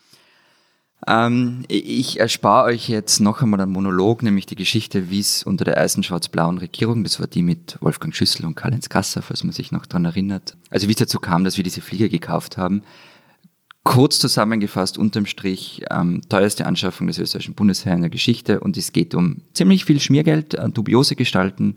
Ähm, 1.08 1.64
ich 1.68 2.18
erspare 2.18 2.66
euch 2.66 2.88
jetzt 2.88 3.20
noch 3.20 3.40
einmal 3.40 3.60
einen 3.60 3.72
Monolog, 3.72 4.22
nämlich 4.22 4.46
die 4.46 4.56
Geschichte, 4.56 5.08
wie 5.08 5.20
es 5.20 5.44
unter 5.44 5.64
der 5.64 5.76
ersten 5.76 6.02
schwarz-blauen 6.02 6.58
Regierung, 6.58 7.04
das 7.04 7.20
war 7.20 7.28
die 7.28 7.42
mit 7.42 7.78
Wolfgang 7.80 8.14
Schüssel 8.14 8.44
und 8.44 8.56
Karl-Heinz 8.56 8.88
Kasser, 8.88 9.22
falls 9.22 9.44
man 9.44 9.52
sich 9.52 9.70
noch 9.70 9.86
daran 9.86 10.04
erinnert, 10.04 10.56
also 10.70 10.88
wie 10.88 10.92
es 10.92 10.98
dazu 10.98 11.20
kam, 11.20 11.44
dass 11.44 11.56
wir 11.56 11.64
diese 11.64 11.80
Flieger 11.80 12.08
gekauft 12.08 12.56
haben. 12.56 12.82
Kurz 13.84 14.18
zusammengefasst, 14.18 14.98
unterm 14.98 15.26
Strich, 15.26 15.84
ähm, 15.92 16.22
teuerste 16.28 16.66
Anschaffung 16.66 17.06
des 17.06 17.18
österreichischen 17.18 17.54
Bundesheers 17.54 17.94
in 17.94 18.00
der 18.00 18.10
Geschichte 18.10 18.58
und 18.58 18.76
es 18.76 18.92
geht 18.92 19.14
um 19.14 19.42
ziemlich 19.52 19.84
viel 19.84 20.00
Schmiergeld, 20.00 20.54
äh, 20.54 20.68
dubiose 20.68 21.14
Gestalten 21.14 21.76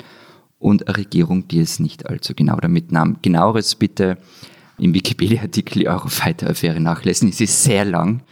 und 0.58 0.88
eine 0.88 0.98
Regierung, 0.98 1.48
die 1.48 1.60
es 1.60 1.80
nicht 1.80 2.08
allzu 2.08 2.34
genau 2.34 2.56
damit 2.56 2.92
nahm. 2.92 3.18
Genaueres 3.22 3.76
bitte 3.76 4.18
im 4.80 4.96
Wikipedia-Artikel 4.96 5.88
Eurofighter-Affäre 5.88 6.80
nachlesen. 6.80 7.30
Es 7.30 7.42
ist 7.42 7.64
sehr 7.64 7.86
lang 7.86 8.24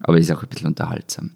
aber 0.00 0.18
ist 0.18 0.30
auch 0.32 0.42
ein 0.42 0.48
bisschen 0.48 0.68
unterhaltsam. 0.68 1.32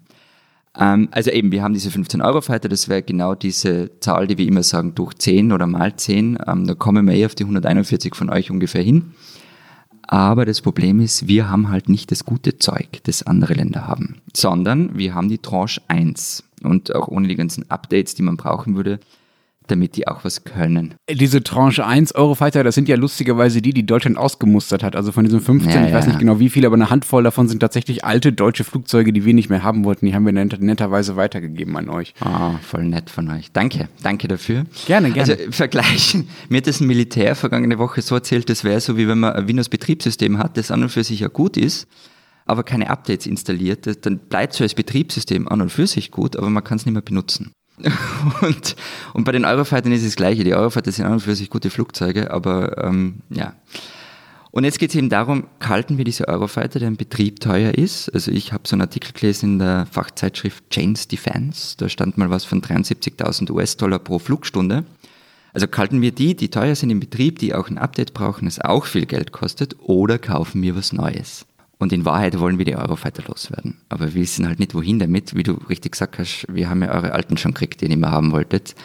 Ähm, 0.77 1.09
also 1.11 1.31
eben, 1.31 1.51
wir 1.51 1.63
haben 1.63 1.73
diese 1.73 1.91
15 1.91 2.21
Euro 2.21 2.41
Fighter, 2.41 2.69
das 2.69 2.87
wäre 2.87 3.03
genau 3.03 3.35
diese 3.35 3.99
Zahl, 3.99 4.27
die 4.27 4.37
wir 4.37 4.47
immer 4.47 4.63
sagen, 4.63 4.95
durch 4.95 5.13
10 5.15 5.51
oder 5.51 5.67
mal 5.67 5.95
10. 5.95 6.39
Ähm, 6.47 6.67
da 6.67 6.73
kommen 6.75 7.07
wir 7.07 7.15
eh 7.15 7.25
auf 7.25 7.35
die 7.35 7.43
141 7.43 8.15
von 8.15 8.29
euch 8.29 8.51
ungefähr 8.51 8.83
hin. 8.83 9.13
Aber 10.07 10.45
das 10.45 10.61
Problem 10.61 10.99
ist, 10.99 11.27
wir 11.27 11.49
haben 11.49 11.69
halt 11.69 11.87
nicht 11.87 12.11
das 12.11 12.25
gute 12.25 12.57
Zeug, 12.57 13.01
das 13.03 13.23
andere 13.23 13.53
Länder 13.53 13.87
haben, 13.87 14.21
sondern 14.35 14.97
wir 14.97 15.13
haben 15.13 15.29
die 15.29 15.37
Tranche 15.37 15.81
1. 15.87 16.43
Und 16.63 16.93
auch 16.93 17.07
ohne 17.07 17.27
die 17.27 17.35
ganzen 17.35 17.69
Updates, 17.71 18.15
die 18.15 18.21
man 18.21 18.37
brauchen 18.37 18.75
würde, 18.75 18.99
damit 19.67 19.95
die 19.95 20.07
auch 20.07 20.23
was 20.23 20.43
können. 20.43 20.95
Diese 21.09 21.43
Tranche 21.43 21.85
1 21.85 22.15
Eurofighter, 22.15 22.63
das 22.63 22.75
sind 22.75 22.89
ja 22.89 22.95
lustigerweise 22.95 23.61
die, 23.61 23.73
die 23.73 23.85
Deutschland 23.85 24.17
ausgemustert 24.17 24.83
hat. 24.83 24.95
Also 24.95 25.11
von 25.11 25.23
diesen 25.23 25.39
15, 25.39 25.71
ja, 25.71 25.87
ich 25.87 25.93
weiß 25.93 26.07
nicht 26.07 26.19
genau 26.19 26.39
wie 26.39 26.49
viele, 26.49 26.67
aber 26.67 26.75
eine 26.75 26.89
Handvoll 26.89 27.23
davon 27.23 27.47
sind 27.47 27.59
tatsächlich 27.59 28.03
alte 28.03 28.33
deutsche 28.33 28.63
Flugzeuge, 28.63 29.13
die 29.13 29.25
wir 29.25 29.33
nicht 29.33 29.49
mehr 29.49 29.63
haben 29.63 29.85
wollten. 29.85 30.05
Die 30.05 30.15
haben 30.15 30.25
wir 30.25 30.33
net 30.33 30.61
netterweise 30.61 31.15
weitergegeben 31.15 31.77
an 31.77 31.89
euch. 31.89 32.13
Ah, 32.19 32.51
oh, 32.51 32.59
voll 32.61 32.85
nett 32.85 33.09
von 33.09 33.29
euch. 33.29 33.51
Danke, 33.51 33.87
danke 34.03 34.27
dafür. 34.27 34.65
Gerne, 34.87 35.11
gerne. 35.11 35.33
Also 35.33 35.51
vergleichen, 35.51 36.27
mir 36.49 36.57
hat 36.57 36.67
das 36.67 36.81
ein 36.81 36.87
Militär 36.87 37.35
vergangene 37.35 37.77
Woche 37.77 38.01
so 38.01 38.15
erzählt, 38.15 38.49
das 38.49 38.63
wäre 38.63 38.81
so, 38.81 38.97
wie 38.97 39.07
wenn 39.07 39.19
man 39.19 39.33
ein 39.33 39.47
Windows-Betriebssystem 39.47 40.37
hat, 40.37 40.57
das 40.57 40.71
an 40.71 40.83
und 40.83 40.89
für 40.89 41.03
sich 41.03 41.21
ja 41.21 41.27
gut 41.27 41.57
ist, 41.57 41.87
aber 42.45 42.63
keine 42.63 42.89
Updates 42.89 43.25
installiert, 43.27 44.05
dann 44.05 44.17
bleibt 44.17 44.53
so 44.53 44.63
als 44.63 44.73
Betriebssystem 44.73 45.47
an 45.47 45.61
und 45.61 45.69
für 45.69 45.87
sich 45.87 46.11
gut, 46.11 46.35
aber 46.35 46.49
man 46.49 46.63
kann 46.63 46.77
es 46.77 46.85
nicht 46.85 46.93
mehr 46.93 47.01
benutzen. 47.01 47.51
und, 48.41 48.75
und 49.13 49.23
bei 49.23 49.31
den 49.31 49.45
Eurofightern 49.45 49.91
ist 49.91 50.01
es 50.01 50.09
das 50.09 50.15
Gleiche. 50.15 50.43
Die 50.43 50.53
Eurofighter 50.53 50.91
sind 50.91 51.05
an 51.05 51.13
und 51.13 51.19
für 51.21 51.35
sich 51.35 51.49
gute 51.49 51.69
Flugzeuge, 51.69 52.31
aber 52.31 52.83
ähm, 52.83 53.21
ja. 53.29 53.53
Und 54.51 54.65
jetzt 54.65 54.79
geht 54.79 54.89
es 54.89 54.95
eben 54.97 55.09
darum, 55.09 55.47
halten 55.61 55.97
wir 55.97 56.03
diese 56.03 56.27
Eurofighter, 56.27 56.79
der 56.79 56.89
im 56.89 56.97
Betrieb 56.97 57.39
teuer 57.39 57.73
ist. 57.73 58.09
Also 58.13 58.31
ich 58.31 58.51
habe 58.51 58.67
so 58.67 58.75
einen 58.75 58.81
Artikel 58.81 59.13
gelesen 59.13 59.53
in 59.53 59.59
der 59.59 59.87
Fachzeitschrift 59.89 60.69
Chains 60.69 61.07
Defense, 61.07 61.77
da 61.77 61.87
stand 61.87 62.17
mal 62.17 62.29
was 62.29 62.43
von 62.43 62.61
73.000 62.61 63.49
US-Dollar 63.49 63.99
pro 63.99 64.19
Flugstunde. 64.19 64.83
Also 65.53 65.67
kalten 65.67 66.01
wir 66.01 66.11
die, 66.11 66.35
die 66.35 66.49
teuer 66.49 66.75
sind 66.75 66.89
im 66.89 66.99
Betrieb, 66.99 67.39
die 67.39 67.53
auch 67.53 67.69
ein 67.69 67.77
Update 67.77 68.13
brauchen, 68.13 68.47
es 68.47 68.59
auch 68.59 68.85
viel 68.85 69.05
Geld 69.05 69.31
kostet, 69.31 69.77
oder 69.79 70.17
kaufen 70.17 70.61
wir 70.61 70.75
was 70.75 70.93
Neues? 70.93 71.45
Und 71.81 71.91
in 71.91 72.05
Wahrheit 72.05 72.39
wollen 72.39 72.59
wir 72.59 72.65
die 72.65 72.75
Eurofighter 72.75 73.23
loswerden. 73.27 73.79
Aber 73.89 74.13
wir 74.13 74.21
wissen 74.21 74.45
halt 74.45 74.59
nicht, 74.59 74.75
wohin 74.75 74.99
damit. 74.99 75.35
Wie 75.35 75.41
du 75.41 75.53
richtig 75.67 75.93
gesagt 75.93 76.19
hast, 76.19 76.45
wir 76.47 76.69
haben 76.69 76.83
ja 76.83 76.93
eure 76.93 77.13
alten 77.13 77.37
schon 77.37 77.55
gekriegt, 77.55 77.81
die 77.81 77.85
ihr 77.85 77.89
nicht 77.89 77.97
mehr 77.99 78.11
haben 78.11 78.31
wolltet. 78.31 78.75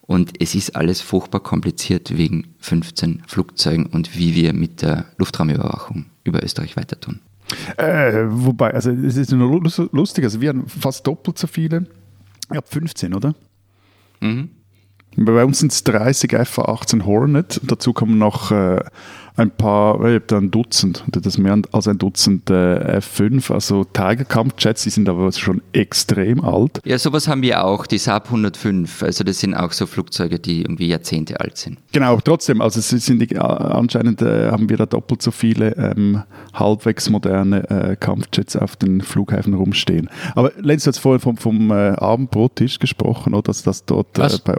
Und 0.00 0.40
es 0.40 0.54
ist 0.54 0.74
alles 0.74 1.02
furchtbar 1.02 1.42
kompliziert 1.42 2.16
wegen 2.16 2.54
15 2.60 3.24
Flugzeugen 3.26 3.84
und 3.84 4.16
wie 4.16 4.34
wir 4.34 4.54
mit 4.54 4.80
der 4.80 5.04
Luftraumüberwachung 5.18 6.06
über 6.24 6.42
Österreich 6.42 6.78
weiter 6.78 6.98
tun. 6.98 7.20
Äh, 7.76 8.24
wobei, 8.30 8.72
also 8.72 8.90
es 8.90 9.18
ist 9.18 9.32
nur 9.32 9.60
lustig, 9.92 10.24
also 10.24 10.40
wir 10.40 10.48
haben 10.48 10.66
fast 10.66 11.06
doppelt 11.06 11.36
so 11.36 11.46
viele. 11.46 11.88
Ich 12.50 12.56
habe 12.56 12.66
15, 12.66 13.12
oder? 13.12 13.34
Mhm. 14.20 14.48
Bei 15.16 15.44
uns 15.44 15.58
sind 15.58 15.72
es 15.72 15.84
30 15.84 16.30
FA-18 16.32 17.04
Hornet. 17.04 17.60
Dazu 17.64 17.92
kommen 17.92 18.16
noch 18.16 18.50
äh, 18.50 18.82
ein 19.40 19.50
paar, 19.50 19.96
ich 19.96 20.14
habe 20.14 20.24
da 20.26 20.36
ein 20.36 20.50
Dutzend, 20.50 21.02
das 21.08 21.38
mehr 21.38 21.58
als 21.72 21.88
ein 21.88 21.98
Dutzend 21.98 22.50
äh, 22.50 22.98
F5, 22.98 23.52
also 23.52 23.84
Tiger 23.84 24.24
Kampfjets, 24.24 24.82
die 24.82 24.90
sind 24.90 25.08
aber 25.08 25.32
schon 25.32 25.62
extrem 25.72 26.44
alt. 26.44 26.80
Ja, 26.84 26.98
sowas 26.98 27.26
haben 27.26 27.42
wir 27.42 27.64
auch, 27.64 27.86
die 27.86 27.98
Saab 27.98 28.26
105, 28.26 29.02
also 29.02 29.24
das 29.24 29.40
sind 29.40 29.54
auch 29.54 29.72
so 29.72 29.86
Flugzeuge, 29.86 30.38
die 30.38 30.60
irgendwie 30.60 30.88
Jahrzehnte 30.88 31.40
alt 31.40 31.56
sind. 31.56 31.78
Genau, 31.92 32.18
trotzdem, 32.20 32.60
also 32.60 32.80
es 32.80 32.88
sind 32.88 33.20
die, 33.20 33.38
anscheinend 33.38 34.20
äh, 34.22 34.50
haben 34.50 34.68
wir 34.68 34.76
da 34.76 34.86
doppelt 34.86 35.22
so 35.22 35.30
viele 35.30 35.74
ähm, 35.76 36.22
halbwegs 36.52 37.08
moderne 37.08 37.68
äh, 37.70 37.96
Kampfjets 37.96 38.56
auf 38.56 38.76
den 38.76 39.00
Flughäfen 39.00 39.54
rumstehen. 39.54 40.10
Aber 40.34 40.52
Lenz, 40.58 40.84
du 40.84 40.88
hast 40.88 40.98
vorhin 40.98 41.20
vom, 41.20 41.36
vom 41.38 41.70
äh, 41.70 41.90
Abendbrottisch 41.90 42.78
gesprochen, 42.78 43.34
oder 43.34 43.50
dass 43.50 43.62
das 43.62 43.84
dort 43.86 44.18
äh, 44.18 44.28
bei 44.44 44.56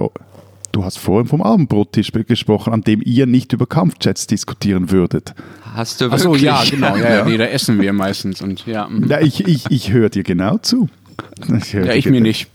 Du 0.72 0.86
hast 0.86 0.98
vorhin 0.98 1.28
vom 1.28 1.42
Abendbrottisch 1.42 2.12
gesprochen, 2.12 2.74
an 2.74 2.82
dem 2.82 3.02
ihr 3.04 3.26
nicht 3.26 3.52
über 3.54 3.66
Kampfjets 3.66 4.28
diskutieren 4.28 4.90
würdet. 4.92 5.34
Hast 5.74 6.02
du 6.02 6.06
wirklich? 6.12 6.22
Achso, 6.22 6.36
ja, 6.36 6.64
genau. 6.70 6.96
Ja, 6.96 7.18
ja. 7.18 7.26
Nee, 7.26 7.38
da 7.38 7.46
essen 7.46 7.82
wir 7.82 7.94
meistens. 7.94 8.42
Und, 8.42 8.66
ja. 8.66 8.90
ja 9.08 9.20
ich 9.20 9.46
ich, 9.48 9.66
ich 9.70 9.92
höre 9.92 10.10
dir 10.10 10.24
genau 10.24 10.58
zu. 10.58 10.90
Ja, 11.74 11.94
ich 11.94 12.06
mir 12.06 12.22
nicht. 12.22 12.50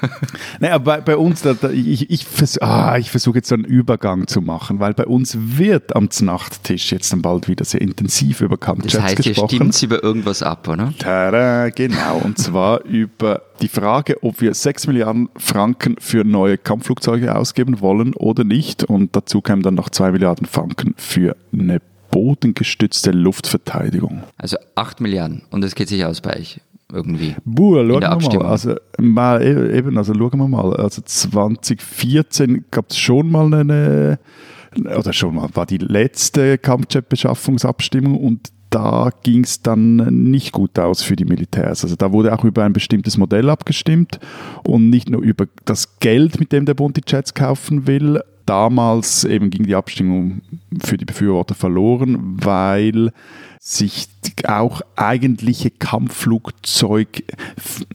naja, 0.60 0.78
bei, 0.78 1.00
bei 1.00 1.16
uns, 1.16 1.42
da, 1.42 1.54
da, 1.54 1.70
ich, 1.70 2.10
ich, 2.10 2.24
vers 2.24 2.58
ah, 2.58 2.96
ich 2.98 3.10
versuche 3.10 3.36
jetzt 3.36 3.52
einen 3.52 3.64
Übergang 3.64 4.26
zu 4.26 4.40
machen, 4.40 4.80
weil 4.80 4.94
bei 4.94 5.06
uns 5.06 5.36
wird 5.40 5.94
am 5.96 6.08
Nachttisch 6.20 6.92
jetzt 6.92 7.12
dann 7.12 7.22
bald 7.22 7.48
wieder 7.48 7.64
sehr 7.64 7.80
intensiv 7.80 8.40
über 8.40 8.56
Kampfjets 8.56 8.94
Das 8.94 9.02
heißt, 9.02 9.16
gesprochen. 9.16 9.48
hier 9.48 9.72
stimmt 9.72 9.82
über 9.82 10.02
irgendwas 10.02 10.42
ab, 10.42 10.68
oder? 10.68 10.92
Tada, 10.98 11.70
genau, 11.70 12.18
und 12.18 12.38
zwar 12.38 12.84
über 12.84 13.42
die 13.60 13.68
Frage, 13.68 14.22
ob 14.22 14.40
wir 14.40 14.54
6 14.54 14.86
Milliarden 14.86 15.28
Franken 15.36 15.96
für 15.98 16.24
neue 16.24 16.58
Kampfflugzeuge 16.58 17.34
ausgeben 17.34 17.80
wollen 17.80 18.14
oder 18.14 18.44
nicht. 18.44 18.84
Und 18.84 19.16
dazu 19.16 19.40
kämen 19.40 19.62
dann 19.62 19.74
noch 19.74 19.90
2 19.90 20.12
Milliarden 20.12 20.46
Franken 20.46 20.94
für 20.96 21.36
eine 21.52 21.80
bodengestützte 22.10 23.10
Luftverteidigung. 23.10 24.22
Also 24.36 24.56
8 24.76 25.00
Milliarden 25.00 25.42
und 25.50 25.62
das 25.62 25.74
geht 25.74 25.88
sich 25.88 26.04
aus 26.04 26.20
bei 26.20 26.36
euch 26.36 26.60
irgendwie. 26.94 27.34
Buh, 27.44 27.76
schauen 27.76 28.00
wir 28.00 28.38
mal. 28.40 28.46
Also, 28.46 28.74
mal, 28.98 29.42
e- 29.42 29.76
eben, 29.76 29.98
also 29.98 30.14
schauen 30.14 30.38
wir 30.38 30.48
mal. 30.48 30.74
Also 30.76 31.02
2014 31.02 32.64
gab 32.70 32.90
es 32.90 32.98
schon 32.98 33.30
mal 33.30 33.52
eine, 33.52 34.18
oder 34.76 35.12
schon 35.12 35.34
mal, 35.34 35.48
war 35.54 35.66
die 35.66 35.78
letzte 35.78 36.58
Kampfjet-Beschaffungsabstimmung 36.58 38.18
und 38.18 38.52
da 38.70 39.10
ging 39.22 39.44
es 39.44 39.62
dann 39.62 39.96
nicht 40.30 40.50
gut 40.50 40.78
aus 40.80 41.02
für 41.02 41.14
die 41.14 41.24
Militärs. 41.24 41.84
Also 41.84 41.94
da 41.94 42.12
wurde 42.12 42.32
auch 42.36 42.44
über 42.44 42.64
ein 42.64 42.72
bestimmtes 42.72 43.16
Modell 43.16 43.48
abgestimmt 43.48 44.18
und 44.64 44.90
nicht 44.90 45.08
nur 45.08 45.22
über 45.22 45.46
das 45.64 46.00
Geld, 46.00 46.40
mit 46.40 46.50
dem 46.50 46.66
der 46.66 46.74
Bund 46.74 46.96
die 46.96 47.02
Jets 47.06 47.34
kaufen 47.34 47.86
will. 47.86 48.20
Damals 48.46 49.22
eben 49.24 49.50
ging 49.50 49.62
die 49.62 49.76
Abstimmung 49.76 50.42
für 50.82 50.96
die 50.96 51.04
Befürworter 51.04 51.54
verloren, 51.54 52.18
weil 52.42 53.12
sich 53.66 54.08
auch 54.46 54.82
eigentliche 54.94 55.70
Kampfflugzeug, 55.70 57.24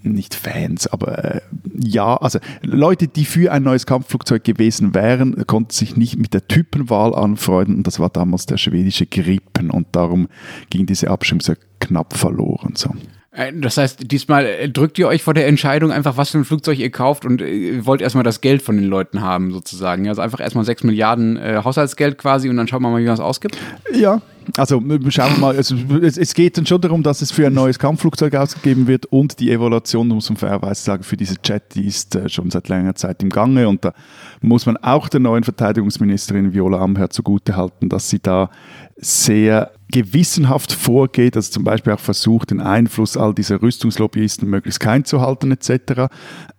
nicht 0.01 0.33
Fans, 0.33 0.87
aber 0.87 1.35
äh, 1.35 1.41
ja, 1.79 2.17
also 2.17 2.39
Leute, 2.63 3.07
die 3.07 3.23
für 3.23 3.51
ein 3.51 3.61
neues 3.61 3.85
Kampfflugzeug 3.85 4.43
gewesen 4.43 4.95
wären, 4.95 5.45
konnten 5.45 5.69
sich 5.69 5.95
nicht 5.95 6.17
mit 6.17 6.33
der 6.33 6.47
Typenwahl 6.47 7.13
anfreunden 7.13 7.75
und 7.75 7.87
das 7.87 7.99
war 7.99 8.09
damals 8.09 8.47
der 8.47 8.57
schwedische 8.57 9.05
Gripen 9.05 9.69
und 9.69 9.85
darum 9.91 10.27
ging 10.71 10.87
diese 10.87 11.11
Abstimmung 11.11 11.41
sehr 11.41 11.57
knapp 11.79 12.17
verloren. 12.17 12.73
So. 12.75 12.89
Äh, 13.31 13.53
Das 13.53 13.77
heißt, 13.77 14.11
diesmal 14.11 14.47
äh, 14.47 14.69
drückt 14.69 14.97
ihr 14.97 15.07
euch 15.07 15.21
vor 15.21 15.35
der 15.35 15.45
Entscheidung 15.45 15.91
einfach, 15.91 16.17
was 16.17 16.31
für 16.31 16.39
ein 16.39 16.45
Flugzeug 16.45 16.79
ihr 16.79 16.89
kauft 16.89 17.25
und 17.25 17.43
äh, 17.43 17.85
wollt 17.85 18.01
erstmal 18.01 18.23
das 18.23 18.41
Geld 18.41 18.63
von 18.63 18.75
den 18.75 18.87
Leuten 18.87 19.21
haben, 19.21 19.51
sozusagen. 19.51 20.09
Also 20.09 20.23
einfach 20.23 20.39
erstmal 20.39 20.65
6 20.65 20.83
Milliarden 20.83 21.37
äh, 21.37 21.61
Haushaltsgeld 21.63 22.17
quasi 22.17 22.49
und 22.49 22.57
dann 22.57 22.67
schauen 22.67 22.81
wir 22.81 22.89
mal, 22.89 23.01
wie 23.01 23.05
man 23.05 23.13
es 23.13 23.19
ausgibt. 23.19 23.55
Ja, 23.93 24.21
also 24.57 24.77
äh, 24.77 25.11
schauen 25.11 25.33
wir 25.33 25.39
mal, 25.39 25.55
also, 25.55 25.75
es, 26.01 26.17
es 26.17 26.33
geht 26.33 26.57
dann 26.57 26.65
schon 26.65 26.81
darum, 26.81 27.03
dass 27.03 27.21
es 27.21 27.31
für 27.31 27.47
ein 27.47 27.53
neues 27.53 27.79
Kampfflugzeug 27.79 28.35
ausgegeben 28.35 28.87
wird 28.87 29.05
und 29.07 29.39
die 29.39 29.51
Evaluation, 29.51 30.07
muss 30.07 30.29
man 30.29 30.37
fairerweise 30.37 30.83
sagen, 30.83 31.03
für 31.03 31.17
diese 31.17 31.35
Jet, 31.43 31.75
die 31.75 31.85
ist 31.85 32.15
äh, 32.15 32.29
schon 32.29 32.49
seit 32.51 32.69
längerer 32.69 32.95
Zeit 32.95 33.21
im 33.23 33.29
Gange 33.29 33.67
und 33.67 33.85
da 33.85 33.93
muss 34.41 34.65
man 34.65 34.77
auch 34.77 35.09
der 35.09 35.19
neuen 35.19 35.43
Verteidigungsministerin 35.43 36.53
Viola 36.53 36.79
Amherd 36.79 37.13
zugutehalten, 37.13 37.89
dass 37.89 38.09
sie 38.09 38.19
da 38.19 38.49
sehr 38.97 39.71
gewissenhaft 39.91 40.71
vorgeht, 40.71 41.35
also 41.35 41.51
zum 41.51 41.63
Beispiel 41.63 41.93
auch 41.93 41.99
versucht, 41.99 42.51
den 42.51 42.61
Einfluss 42.61 43.17
all 43.17 43.33
dieser 43.33 43.61
Rüstungslobbyisten 43.61 44.47
möglichst 44.47 44.79
klein 44.79 45.05
zu 45.05 45.21
halten 45.21 45.51
etc. 45.51 46.11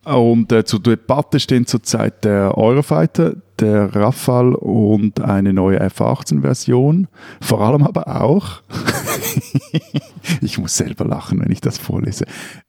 Und 0.05 0.51
äh, 0.51 0.65
zur 0.65 0.81
Debatte 0.81 1.39
stehen 1.39 1.67
zurzeit 1.67 2.25
der 2.25 2.57
Eurofighter, 2.59 3.37
der 3.61 3.95
Rafale 3.95 4.57
und 4.57 5.21
eine 5.21 5.53
neue 5.53 5.79
F-18-Version. 5.81 7.09
Vor 7.41 7.61
allem 7.61 7.83
aber 7.83 8.21
auch, 8.23 8.63
ich 10.41 10.59
muss 10.59 10.77
selber 10.77 11.05
lachen, 11.05 11.41
wenn 11.41 11.51
ich 11.53 11.61
das 11.61 11.79
vorlese, 11.79 12.25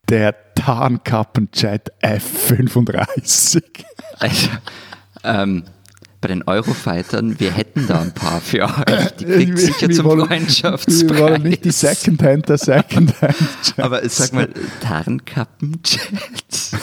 der 0.09 0.35
Tarnkappenjet 0.55 1.91
F-35. 2.01 3.63
Also, 4.19 4.49
ähm, 5.23 5.63
bei 6.19 6.27
den 6.27 6.43
Eurofightern, 6.43 7.39
wir 7.39 7.51
hätten 7.51 7.87
da 7.87 8.01
ein 8.01 8.13
paar 8.13 8.41
für 8.41 8.65
euch. 8.65 9.11
Die 9.19 9.25
kriegt 9.25 9.49
Wir- 9.51 9.57
sicher 9.57 9.87
wir 9.87 9.95
zum 9.95 10.05
wollen- 10.05 10.27
Freundschaftspreis. 10.27 11.09
Wir 11.09 11.17
wollen 11.17 11.41
nicht 11.43 11.65
die 11.65 11.71
Secondhand 11.71 12.47
der 12.47 12.59
Secondhand. 12.59 13.35
Aber 13.77 14.07
sag 14.07 14.31
mal, 14.33 14.49
Tarnkappenjets? 14.81 16.71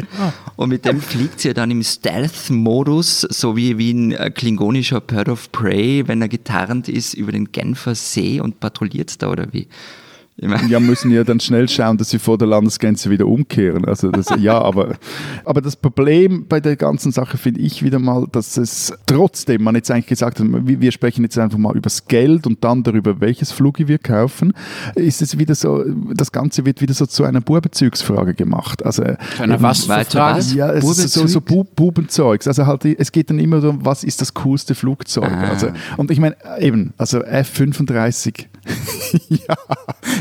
Und 0.56 0.68
mit 0.68 0.84
dem 0.84 1.00
fliegt 1.00 1.40
sie 1.40 1.48
ja 1.48 1.54
dann 1.54 1.70
im 1.70 1.82
Stealth-Modus, 1.82 3.22
so 3.22 3.56
wie, 3.56 3.78
wie 3.78 3.92
ein 3.92 4.12
äh, 4.12 4.30
klingonischer 4.30 5.00
Bird 5.00 5.28
of 5.28 5.52
Prey, 5.52 6.06
wenn 6.06 6.22
er 6.22 6.28
getarnt 6.28 6.88
ist 6.88 7.14
über 7.14 7.32
den 7.32 7.52
Genfer 7.52 7.94
See 7.94 8.40
und 8.40 8.60
patrouilliert 8.60 9.22
da 9.22 9.30
oder 9.30 9.52
wie? 9.52 9.68
Ja, 10.36 10.80
müssen 10.80 11.10
ja 11.10 11.24
dann 11.24 11.40
schnell 11.40 11.68
schauen, 11.68 11.98
dass 11.98 12.08
sie 12.10 12.18
vor 12.18 12.38
der 12.38 12.48
Landesgrenze 12.48 13.10
wieder 13.10 13.26
umkehren. 13.26 13.84
Also 13.84 14.10
das, 14.10 14.26
ja, 14.38 14.58
aber, 14.58 14.96
aber 15.44 15.60
das 15.60 15.76
Problem 15.76 16.46
bei 16.48 16.58
der 16.58 16.76
ganzen 16.76 17.12
Sache 17.12 17.36
finde 17.36 17.60
ich 17.60 17.82
wieder 17.82 17.98
mal, 17.98 18.26
dass 18.32 18.56
es 18.56 18.94
trotzdem, 19.06 19.62
man 19.62 19.74
jetzt 19.74 19.90
eigentlich 19.90 20.06
gesagt 20.06 20.40
hat, 20.40 20.46
wir 20.50 20.90
sprechen 20.90 21.22
jetzt 21.22 21.38
einfach 21.38 21.58
mal 21.58 21.72
über 21.72 21.82
das 21.82 22.06
Geld 22.06 22.46
und 22.46 22.64
dann 22.64 22.82
darüber, 22.82 23.20
welches 23.20 23.52
Flugi 23.52 23.88
wir 23.88 23.98
kaufen, 23.98 24.54
ist 24.94 25.20
es 25.20 25.38
wieder 25.38 25.54
so, 25.54 25.84
das 26.14 26.32
Ganze 26.32 26.64
wird 26.64 26.80
wieder 26.80 26.94
so 26.94 27.04
zu 27.04 27.24
einer 27.24 27.42
Bubenbezugsfrage 27.42 28.34
gemacht. 28.34 28.84
Also, 28.84 29.04
Zu 29.36 29.42
einer 29.42 29.60
was 29.60 29.88
weiter 29.88 30.36
was? 30.36 30.54
ja, 30.54 30.72
es 30.72 30.84
ist 30.98 31.12
so, 31.12 31.26
so 31.26 31.40
Bu 31.42 31.64
Bubenzeugs. 31.64 32.48
Also 32.48 32.66
halt, 32.66 32.84
es 32.84 33.12
geht 33.12 33.28
dann 33.28 33.38
immer 33.38 33.60
darum, 33.60 33.84
was 33.84 34.02
ist 34.02 34.20
das 34.20 34.32
coolste 34.32 34.74
Flugzeug. 34.74 35.30
Ah. 35.30 35.50
Also, 35.50 35.68
und 35.98 36.10
ich 36.10 36.18
meine, 36.18 36.36
eben, 36.58 36.94
also 36.96 37.22
F-35, 37.22 38.46
ja, 39.28 39.56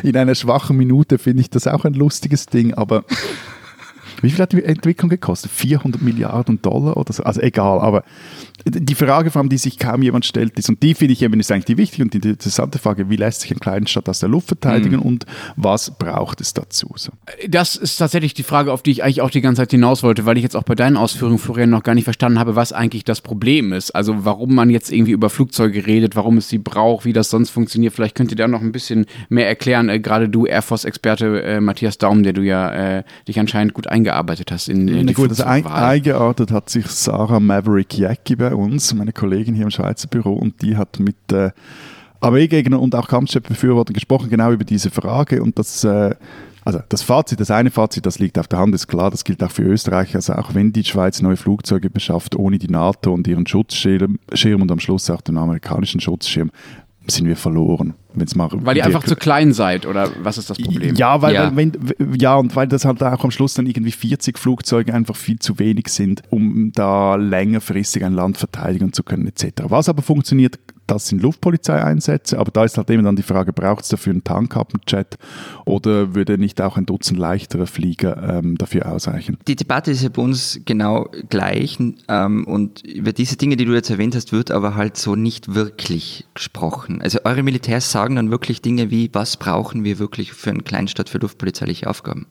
in 0.04 0.18
einer 0.18 0.36
schwachen 0.36 0.78
Minute 0.78 1.18
finde 1.18 1.42
ich 1.42 1.50
das 1.50 1.68
auch 1.68 1.86
ein 1.86 1.94
lustiges 1.94 2.46
Ding, 2.46 2.74
aber 2.74 3.04
wie 4.22 4.30
viel 4.30 4.40
hat 4.40 4.54
die 4.54 4.64
Entwicklung 4.64 5.10
gekostet? 5.10 5.52
400 5.52 6.02
Milliarden 6.02 6.62
Dollar 6.62 6.98
oder 6.98 7.14
so? 7.14 7.24
Also 7.24 7.42
egal, 7.42 7.80
aber 7.80 8.04
die 8.66 8.96
Frage, 8.96 9.32
vor 9.32 9.42
allem, 9.42 9.50
die 9.50 9.58
sich 9.58 9.80
kaum 9.80 10.02
jemand 10.04 10.26
stellt, 10.26 10.58
ist, 10.60 10.70
und 10.70 10.84
die 10.84 10.94
finde 10.94 11.14
ich 11.14 11.22
eben 11.22 11.40
ist 11.40 11.52
eigentlich 11.52 11.66
die 11.66 11.78
wichtige 11.78 12.04
und 12.04 12.14
die 12.14 12.18
interessante 12.30 12.78
Frage, 12.80 13.10
wie 13.10 13.16
lässt 13.16 13.42
sich 13.42 13.52
ein 13.52 13.60
Kleinstadt 13.60 14.08
aus 14.08 14.20
der 14.20 14.30
Luft 14.30 14.48
verteidigen 14.48 15.00
und 15.00 15.26
was 15.56 15.92
braucht 15.92 16.42
es 16.42 16.54
dazu? 16.54 16.92
So. 16.96 17.12
Das 17.48 17.76
ist 17.76 17.98
tatsächlich 17.98 18.34
die 18.34 18.44
Frage, 18.44 18.72
auf 18.72 18.84
die 18.84 18.92
ich 18.92 19.04
eigentlich 19.04 19.22
auch 19.22 19.32
die 19.32 19.42
ganze 19.42 19.64
Zeit 19.64 19.72
hinaus 19.72 20.04
wollte, 20.04 20.26
weil 20.26 20.38
ich 20.38 20.44
jetzt 20.44 20.56
auch 20.56 20.64
bei 20.64 20.76
deinen 20.76 20.98
Ausführungen, 20.98 21.40
Florian, 21.40 21.70
noch 21.70 21.84
gar 21.84 21.96
nicht 21.96 22.04
verstanden 22.04 22.40
habe, 22.40 22.56
was 22.56 22.74
eigentlich 22.74 23.04
das 23.04 23.22
Problem 23.22 23.74
ist. 23.74 23.92
Also 23.92 24.26
warum 24.26 24.54
man 24.54 24.70
jetzt 24.70 24.92
irgendwie 24.92 25.12
über 25.12 25.30
Flugzeuge 25.30 25.88
redet, 25.88 26.16
warum 26.16 26.38
es 26.38 26.50
sie 26.50 26.60
braucht, 26.60 27.06
wie 27.06 27.14
das 27.14 27.30
sonst 27.30 27.50
funktioniert. 27.50 27.94
Vielleicht 27.94 28.16
könnt 28.16 28.32
ihr 28.32 28.38
da 28.38 28.48
noch 28.48 28.62
ein 28.62 28.72
bisschen 28.72 29.06
mehr 29.30 29.48
erklären. 29.48 29.90
Äh, 29.90 30.00
Gerade 30.00 30.30
du, 30.30 30.46
Air 30.46 30.62
Force-Experte 30.62 31.42
äh, 31.42 31.62
Matthias 31.62 31.98
Daum, 31.98 32.24
der 32.24 32.34
du 32.34 32.42
ja 32.42 33.00
äh, 33.00 33.04
dich 33.28 33.40
anscheinend 33.40 33.74
gut 33.74 33.88
eingearbeitet 33.88 34.11
hast 34.52 34.70
in 34.70 34.88
äh, 34.88 34.98
Na 34.98 35.04
die 35.04 35.14
gut, 35.14 35.30
also 35.30 35.44
ein, 35.44 35.66
eingeartet 35.66 36.52
hat 36.52 36.70
sich 36.70 36.88
Sarah 36.88 37.40
Maverick 37.40 37.98
Jacki 37.98 38.36
bei 38.36 38.54
uns, 38.54 38.94
meine 38.94 39.14
Kollegin 39.14 39.56
hier 39.56 39.66
im 39.66 39.72
Schweizer 39.72 40.08
Büro, 40.08 40.34
und 40.34 40.62
die 40.62 40.78
hat 40.78 41.00
mit 41.00 41.16
äh, 41.32 41.52
AW-Gegnern 42.22 42.80
und 42.80 42.96
auch 42.96 43.08
Kampfjet-Befürwortern 43.08 43.94
gesprochen, 43.94 44.30
genau 44.30 44.52
über 44.52 44.64
diese 44.64 44.92
Frage. 44.92 45.42
Und 45.42 45.58
das, 45.58 45.84
äh, 45.84 46.16
also 46.64 46.80
das 46.90 47.02
Fazit, 47.02 47.40
das 47.40 47.50
eine 47.50 47.72
Fazit, 47.72 48.06
das 48.06 48.20
liegt 48.20 48.38
auf 48.38 48.48
der 48.48 48.60
Hand, 48.60 48.76
ist 48.76 48.88
klar, 48.88 49.10
das 49.10 49.24
gilt 49.24 49.44
auch 49.44 49.52
für 49.52 49.64
Österreich. 49.64 50.16
Also 50.16 50.34
auch 50.34 50.54
wenn 50.54 50.72
die 50.72 50.84
Schweiz 50.84 51.22
neue 51.22 51.38
Flugzeuge 51.38 51.90
beschafft, 51.90 52.36
ohne 52.36 52.60
die 52.60 52.70
NATO 52.70 53.12
und 53.12 53.28
ihren 53.28 53.48
Schutzschirm 53.48 54.20
Schirm 54.34 54.62
und 54.62 54.72
am 54.72 54.80
Schluss 54.80 55.10
auch 55.10 55.22
den 55.22 55.38
amerikanischen 55.38 56.00
Schutzschirm, 56.00 56.52
sind 57.08 57.28
wir 57.28 57.36
verloren. 57.36 57.96
Wenn's 58.14 58.36
mal 58.36 58.50
Weil 58.52 58.78
ihr 58.78 58.86
einfach 58.86 59.04
zu 59.04 59.16
klein 59.16 59.54
seid, 59.54 59.86
oder 59.86 60.10
was 60.22 60.38
ist 60.38 60.50
das 60.50 60.58
Problem? 60.58 60.96
ja, 60.96 61.22
weil, 61.22 61.34
Ja. 61.34 61.56
Weil, 61.56 61.56
wenn, 61.56 62.16
ja, 62.20 62.36
und 62.36 62.56
weil 62.56 62.68
das 62.68 62.86
halt 62.86 63.02
auch 63.02 63.24
am 63.24 63.32
Schluss 63.32 63.54
dann 63.54 63.66
irgendwie 63.66 63.92
40 63.92 64.38
Flugzeuge 64.38 64.94
einfach 64.94 65.16
viel 65.16 65.40
zu 65.40 65.60
wenig 65.60 65.88
sind, 65.88 66.22
um 66.30 66.72
da 66.74 67.16
längerfristig 67.16 68.04
ein 68.04 68.14
Land 68.14 68.38
verteidigen 68.38 68.92
zu 68.92 69.04
können, 69.04 69.28
etc. 69.28 69.64
Was 69.68 69.88
aber 69.88 70.02
funktioniert, 70.02 70.60
das 70.88 71.08
sind 71.08 71.22
Luftpolizeieinsätze, 71.22 72.38
aber 72.38 72.52
da 72.52 72.66
ist 72.66 72.78
halt 72.78 72.90
eben 72.90 73.04
dann 73.04 73.16
die 73.16 73.24
Frage, 73.24 73.54
braucht 73.54 73.84
es 73.84 73.90
dafür 73.90 74.12
einen 74.12 74.24
Tarnkappenjet 74.24 75.18
oder 75.66 76.16
würde 76.16 76.38
nicht 76.38 76.62
auch 76.62 76.78
ein 76.78 76.86
Dutzend 76.86 77.18
leichterer 77.18 77.68
Flieger 77.68 78.38
ähm, 78.38 78.58
dafür 78.58 78.92
ausreichen? 78.92 79.38
Die 79.48 79.56
Debatte 79.56 79.92
ist 79.92 80.04
ja 80.04 80.10
bei 80.10 80.22
uns 80.22 80.60
genau 80.66 81.10
gleich 81.30 81.78
ähm, 82.08 82.46
und 82.46 82.84
über 82.84 83.14
diese 83.14 83.38
Dinge, 83.38 83.56
die 83.56 83.66
du 83.66 83.74
jetzt 83.74 83.90
erwähnt 83.90 84.16
hast, 84.16 84.34
wird 84.34 84.52
aber 84.52 84.76
halt 84.76 84.98
so 84.98 85.16
nicht 85.16 85.56
wirklich 85.56 86.26
gesprochen. 86.34 87.02
Also 87.02 87.20
eure 87.24 87.44
Militärs 87.44 87.92
sagen 87.92 88.16
dann 88.16 88.32
wirklich 88.32 88.62
Dinge 88.62 88.92
wie, 88.92 89.10
was 89.14 89.38
brauchen 89.38 89.84
wir 89.84 90.00
wirklich 90.00 90.34
für 90.34 90.50
eine 90.50 90.64
Kleinstadt 90.64 91.10
für 91.10 91.20
luftpolizeiliche 91.20 91.90
Aufgaben? 91.90 92.28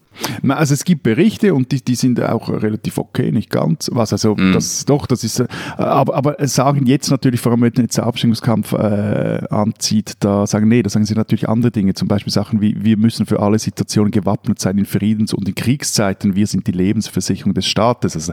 Also 0.49 0.75
es 0.75 0.85
gibt 0.85 1.03
Berichte 1.03 1.55
und 1.55 1.73
die, 1.73 1.83
die 1.83 1.95
sind 1.95 2.23
auch 2.23 2.49
relativ 2.49 2.99
okay, 2.99 3.33
nicht 3.33 3.51
ganz. 3.51 3.91
Was 3.93 4.13
also 4.13 4.35
mm. 4.35 4.53
das 4.53 4.85
doch, 4.85 5.07
das 5.07 5.25
ist, 5.25 5.41
äh, 5.41 5.47
aber, 5.77 6.15
aber 6.15 6.37
sagen 6.47 6.87
jetzt 6.87 7.11
natürlich, 7.11 7.41
vor 7.41 7.53
allem 7.53 7.63
wenn 7.63 7.73
jetzt 7.77 7.97
der 7.97 8.07
Abstimmungskampf 8.07 8.73
äh, 8.73 9.43
anzieht, 9.51 10.15
da 10.21 10.47
sagen 10.47 10.69
nee, 10.69 10.83
da 10.83 10.91
sagen 10.91 11.05
sie 11.05 11.15
natürlich 11.15 11.49
andere 11.49 11.71
Dinge, 11.71 11.95
zum 11.95 12.09
Beispiel 12.09 12.33
Sachen 12.33 12.61
wie 12.61 12.83
wir 12.83 12.97
müssen 12.97 13.27
für 13.27 13.41
alle 13.41 13.59
Situationen 13.59 14.11
gewappnet 14.11 14.59
sein 14.61 14.79
in 14.79 14.87
Friedens- 14.87 15.33
und 15.33 15.49
in 15.49 15.55
Kriegszeiten. 15.55 16.35
Wir 16.35 16.47
sind 16.47 16.67
die 16.67 16.73
Lebensversicherung 16.73 17.55
des 17.55 17.67
Staates. 17.67 18.15
Also 18.15 18.33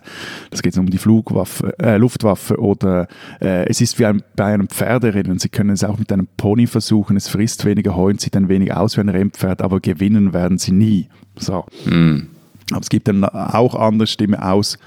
das 0.49 0.61
geht 0.61 0.77
um 0.77 0.89
die 0.89 0.97
Flugwaffe, 0.97 1.77
äh, 1.79 1.97
Luftwaffe 1.97 2.59
oder 2.59 3.07
äh, 3.41 3.67
es 3.67 3.81
ist 3.81 3.99
wie 3.99 4.05
ein, 4.05 4.23
bei 4.35 4.53
einem 4.53 4.67
Pferderennen. 4.67 5.39
Sie 5.39 5.49
können 5.49 5.71
es 5.71 5.83
auch 5.83 5.97
mit 5.97 6.11
einem 6.11 6.27
Pony 6.37 6.67
versuchen. 6.67 7.17
Es 7.17 7.27
frisst 7.27 7.65
weniger 7.65 7.95
Heu 7.95 8.09
und 8.09 8.21
sieht 8.21 8.35
ein 8.35 8.49
wenig 8.49 8.73
aus 8.73 8.97
wie 8.97 9.01
ein 9.01 9.09
Rennpferd, 9.09 9.61
aber 9.61 9.79
gewinnen 9.79 10.33
werden 10.33 10.57
sie 10.57 10.71
nie. 10.71 11.07
So. 11.37 11.65
Mhm. 11.85 12.27
Aber 12.71 12.81
es 12.81 12.89
gibt 12.89 13.07
dann 13.07 13.23
auch 13.23 13.75
andere 13.75 14.07
Stimmen 14.07 14.39
aus 14.39 14.77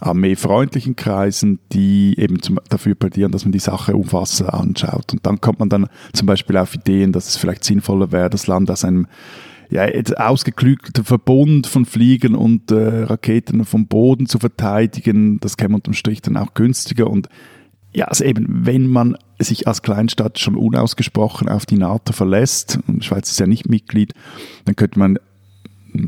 armeefreundlichen 0.00 0.96
Kreisen, 0.96 1.58
die 1.72 2.14
eben 2.18 2.40
zum, 2.40 2.60
dafür 2.68 2.94
plädieren, 2.94 3.32
dass 3.32 3.44
man 3.44 3.52
die 3.52 3.58
Sache 3.58 3.96
umfassender 3.96 4.54
anschaut. 4.54 5.12
Und 5.12 5.26
dann 5.26 5.40
kommt 5.40 5.58
man 5.58 5.68
dann 5.68 5.88
zum 6.12 6.26
Beispiel 6.26 6.56
auf 6.56 6.74
Ideen, 6.74 7.12
dass 7.12 7.28
es 7.28 7.36
vielleicht 7.36 7.64
sinnvoller 7.64 8.12
wäre, 8.12 8.30
das 8.30 8.46
Land 8.46 8.70
aus 8.70 8.84
einem 8.84 9.06
ja, 9.70 9.86
ausgeklügelten 10.16 11.04
Verbund 11.04 11.66
von 11.66 11.84
Fliegern 11.84 12.34
und 12.34 12.70
äh, 12.70 13.02
Raketen 13.02 13.64
vom 13.64 13.86
Boden 13.86 14.26
zu 14.26 14.38
verteidigen. 14.38 15.40
Das 15.40 15.56
käme 15.56 15.74
unterm 15.74 15.94
Strich 15.94 16.22
dann 16.22 16.36
auch 16.36 16.54
günstiger. 16.54 17.08
Und 17.10 17.28
ja, 17.92 18.06
also 18.06 18.24
eben, 18.24 18.46
wenn 18.48 18.86
man 18.86 19.16
sich 19.38 19.66
als 19.66 19.82
Kleinstadt 19.82 20.38
schon 20.38 20.54
unausgesprochen 20.54 21.48
auf 21.48 21.66
die 21.66 21.76
NATO 21.76 22.12
verlässt, 22.12 22.78
und 22.86 23.02
die 23.02 23.06
Schweiz 23.06 23.30
ist 23.30 23.40
ja 23.40 23.46
nicht 23.46 23.68
Mitglied, 23.68 24.14
dann 24.64 24.76
könnte 24.76 24.98
man 24.98 25.18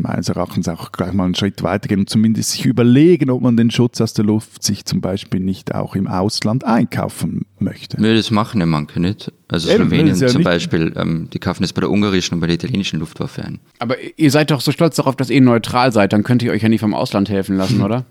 meines 0.00 0.28
Erachtens 0.28 0.68
auch 0.68 0.92
gleich 0.92 1.12
mal 1.12 1.24
einen 1.24 1.34
Schritt 1.34 1.62
weitergehen 1.62 2.00
und 2.00 2.10
zumindest 2.10 2.50
sich 2.52 2.66
überlegen, 2.66 3.30
ob 3.30 3.42
man 3.42 3.56
den 3.56 3.70
Schutz 3.70 4.00
aus 4.00 4.12
der 4.12 4.24
Luft 4.24 4.62
sich 4.62 4.84
zum 4.84 5.00
Beispiel 5.00 5.40
nicht 5.40 5.74
auch 5.74 5.94
im 5.94 6.06
Ausland 6.06 6.64
einkaufen 6.64 7.46
möchte. 7.58 8.00
Nö, 8.00 8.14
das 8.14 8.30
machen 8.30 8.60
ja 8.60 8.66
manche 8.66 9.00
nicht. 9.00 9.32
Also 9.48 9.68
Eben, 9.68 9.88
Slowenien 9.88 10.16
ja 10.16 10.28
zum 10.28 10.42
Beispiel, 10.42 10.92
ähm, 10.96 11.28
die 11.32 11.38
kaufen 11.38 11.62
das 11.62 11.72
bei 11.72 11.80
der 11.80 11.90
ungarischen 11.90 12.34
und 12.34 12.40
bei 12.40 12.46
der 12.46 12.54
italienischen 12.54 13.00
Luftwaffe 13.00 13.44
ein. 13.44 13.58
Aber 13.78 13.96
ihr 14.16 14.30
seid 14.30 14.50
doch 14.50 14.60
so 14.60 14.72
stolz 14.72 14.96
darauf, 14.96 15.16
dass 15.16 15.30
ihr 15.30 15.40
neutral 15.40 15.92
seid, 15.92 16.12
dann 16.12 16.22
könnt 16.22 16.42
ihr 16.42 16.52
euch 16.52 16.62
ja 16.62 16.68
nicht 16.68 16.80
vom 16.80 16.94
Ausland 16.94 17.28
helfen 17.28 17.56
lassen, 17.56 17.82
oder? 17.82 18.04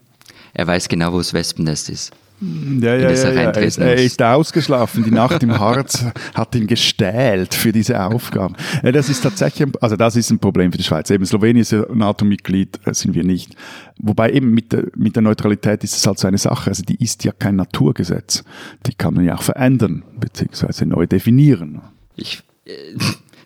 Er 0.53 0.67
weiß 0.67 0.89
genau, 0.89 1.13
wo 1.13 1.17
das 1.19 1.33
Wespennest 1.33 1.89
ist. 1.89 2.11
Ja, 2.41 2.95
ja, 2.95 3.11
ja, 3.11 3.31
ja. 3.31 3.51
Er, 3.51 3.77
er, 3.79 3.95
ist 3.95 4.21
ausgeschlafen. 4.21 5.03
Die 5.03 5.11
Nacht 5.11 5.43
im 5.43 5.59
Harz 5.59 6.05
hat 6.33 6.55
ihn 6.55 6.67
gestählt 6.67 7.53
für 7.53 7.73
diese 7.73 8.01
Aufgaben. 8.01 8.55
Das 8.81 9.09
ist 9.09 9.21
tatsächlich, 9.21 9.67
also 9.81 9.97
das 9.97 10.15
ist 10.15 10.29
ein 10.31 10.39
Problem 10.39 10.71
für 10.71 10.77
die 10.77 10.85
Schweiz. 10.85 11.09
Eben 11.09 11.25
Slowenien 11.25 11.61
ist 11.61 11.71
ja 11.71 11.83
NATO-Mitglied, 11.93 12.79
äh, 12.85 12.93
sind 12.93 13.13
wir 13.13 13.25
nicht. 13.25 13.55
Wobei 13.97 14.31
eben 14.31 14.51
mit 14.51 14.71
der, 14.71 14.85
mit 14.95 15.15
der 15.15 15.23
Neutralität 15.23 15.83
ist 15.83 15.97
es 15.97 16.07
halt 16.07 16.17
so 16.17 16.27
eine 16.27 16.37
Sache. 16.37 16.69
Also 16.69 16.83
die 16.83 17.03
ist 17.03 17.25
ja 17.25 17.33
kein 17.33 17.57
Naturgesetz. 17.57 18.45
Die 18.85 18.93
kann 18.93 19.15
man 19.15 19.25
ja 19.25 19.35
auch 19.35 19.43
verändern, 19.43 20.03
beziehungsweise 20.17 20.85
neu 20.85 21.07
definieren. 21.07 21.81
Ich, 22.15 22.41
äh, 22.65 22.71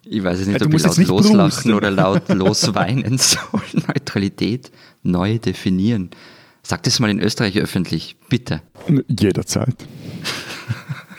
ich 0.05 0.23
weiß 0.23 0.45
nicht, 0.45 0.61
ob 0.61 0.71
ich 0.71 0.83
laut 0.83 0.97
loslachen 0.97 1.37
brusten. 1.37 1.73
oder 1.73 1.89
laut 1.89 2.29
losweinen 2.29 3.17
soll. 3.17 3.61
Neutralität 3.87 4.71
neu 5.01 5.39
definieren. 5.39 6.11
Sag 6.65 6.83
das 6.83 6.99
mal 6.99 7.09
in 7.09 7.19
Österreich 7.19 7.57
öffentlich, 7.59 8.15
bitte. 8.29 8.61
Jederzeit. 9.07 9.75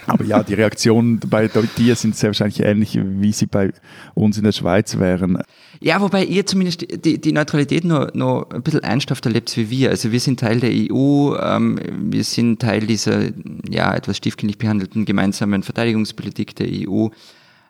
Aber 0.06 0.24
ja, 0.24 0.42
die 0.42 0.54
Reaktionen 0.54 1.20
bei 1.20 1.48
dir 1.48 1.96
sind 1.96 2.16
sehr 2.16 2.30
wahrscheinlich 2.30 2.60
ähnlich, 2.60 2.98
wie 3.02 3.32
sie 3.32 3.46
bei 3.46 3.72
uns 4.14 4.36
in 4.38 4.44
der 4.44 4.52
Schweiz 4.52 4.98
wären. 4.98 5.38
Ja, 5.80 6.00
wobei 6.00 6.24
ihr 6.24 6.46
zumindest 6.46 6.86
die, 7.04 7.20
die 7.20 7.32
Neutralität 7.32 7.84
noch, 7.84 8.12
noch 8.14 8.50
ein 8.50 8.62
bisschen 8.62 8.82
ernsthaft 8.82 9.24
erlebt 9.26 9.56
wie 9.56 9.70
wir. 9.70 9.90
Also 9.90 10.12
wir 10.12 10.20
sind 10.20 10.40
Teil 10.40 10.60
der 10.60 10.70
EU, 10.72 11.36
ähm, 11.36 11.78
wir 12.10 12.24
sind 12.24 12.60
Teil 12.60 12.86
dieser 12.86 13.30
ja 13.68 13.94
etwas 13.94 14.18
stiefkindlich 14.18 14.58
behandelten 14.58 15.04
gemeinsamen 15.04 15.62
Verteidigungspolitik 15.62 16.54
der 16.56 16.68
EU. 16.70 17.08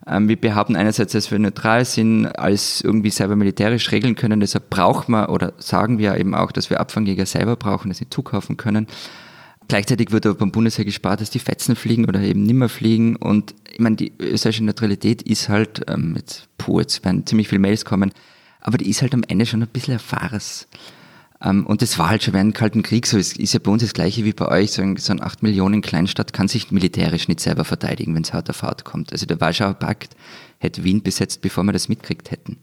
Ähm, 0.06 0.28
wir 0.28 0.36
behaupten 0.40 0.76
einerseits, 0.76 1.12
dass 1.12 1.30
wir 1.30 1.38
neutral 1.38 1.84
sind, 1.84 2.26
als 2.26 2.80
irgendwie 2.80 3.10
selber 3.10 3.36
militärisch 3.36 3.90
regeln 3.92 4.14
können. 4.14 4.40
Deshalb 4.40 4.70
braucht 4.70 5.08
man 5.08 5.26
oder 5.26 5.54
sagen 5.58 5.98
wir 5.98 6.16
eben 6.16 6.34
auch, 6.34 6.52
dass 6.52 6.70
wir 6.70 6.80
Abfangjäger 6.80 7.26
selber 7.26 7.56
brauchen, 7.56 7.88
dass 7.88 7.98
sie 7.98 8.10
zukaufen 8.10 8.56
können. 8.56 8.86
Gleichzeitig 9.66 10.10
wird 10.10 10.26
aber 10.26 10.34
beim 10.34 10.52
Bundesheer 10.52 10.84
gespart, 10.84 11.22
dass 11.22 11.30
die 11.30 11.38
Fetzen 11.38 11.74
fliegen 11.74 12.04
oder 12.04 12.20
eben 12.20 12.42
nimmer 12.42 12.68
fliegen. 12.68 13.16
Und 13.16 13.54
ich 13.72 13.78
meine, 13.78 13.96
die 13.96 14.12
österreichische 14.18 14.64
Neutralität 14.64 15.22
ist 15.22 15.48
halt, 15.48 15.82
ähm, 15.88 16.14
jetzt, 16.16 16.48
puh, 16.58 16.80
jetzt 16.80 17.04
werden 17.04 17.26
ziemlich 17.26 17.48
viele 17.48 17.60
Mails 17.60 17.84
kommen, 17.84 18.12
aber 18.60 18.76
die 18.76 18.90
ist 18.90 19.00
halt 19.00 19.14
am 19.14 19.24
Ende 19.26 19.46
schon 19.46 19.62
ein 19.62 19.68
bisschen 19.68 19.94
ein 19.94 20.00
Farce. 20.00 20.68
Ähm, 21.44 21.66
und 21.66 21.82
das 21.82 21.98
war 21.98 22.08
halt 22.08 22.22
schon 22.22 22.34
während 22.34 22.54
dem 22.54 22.58
Kalten 22.58 22.82
Krieg 22.82 23.06
so. 23.06 23.18
Es 23.18 23.36
ist 23.36 23.52
ja 23.52 23.60
bei 23.62 23.70
uns 23.70 23.82
das 23.82 23.92
Gleiche 23.92 24.24
wie 24.24 24.32
bei 24.32 24.48
euch. 24.48 24.72
So 24.72 24.82
ein, 24.82 24.96
so 24.96 25.12
ein 25.12 25.22
8 25.22 25.42
Millionen 25.42 25.82
Kleinstadt 25.82 26.32
kann 26.32 26.48
sich 26.48 26.70
militärisch 26.70 27.28
nicht 27.28 27.40
selber 27.40 27.64
verteidigen, 27.64 28.14
wenn 28.14 28.22
es 28.22 28.32
hart 28.32 28.50
auf 28.50 28.62
hart 28.62 28.84
kommt. 28.84 29.12
Also 29.12 29.26
der 29.26 29.40
Warschauer 29.40 29.74
Pakt 29.74 30.16
hätte 30.58 30.84
Wien 30.84 31.02
besetzt, 31.02 31.42
bevor 31.42 31.64
wir 31.64 31.72
das 31.72 31.88
mitgekriegt 31.88 32.30
hätten. 32.30 32.56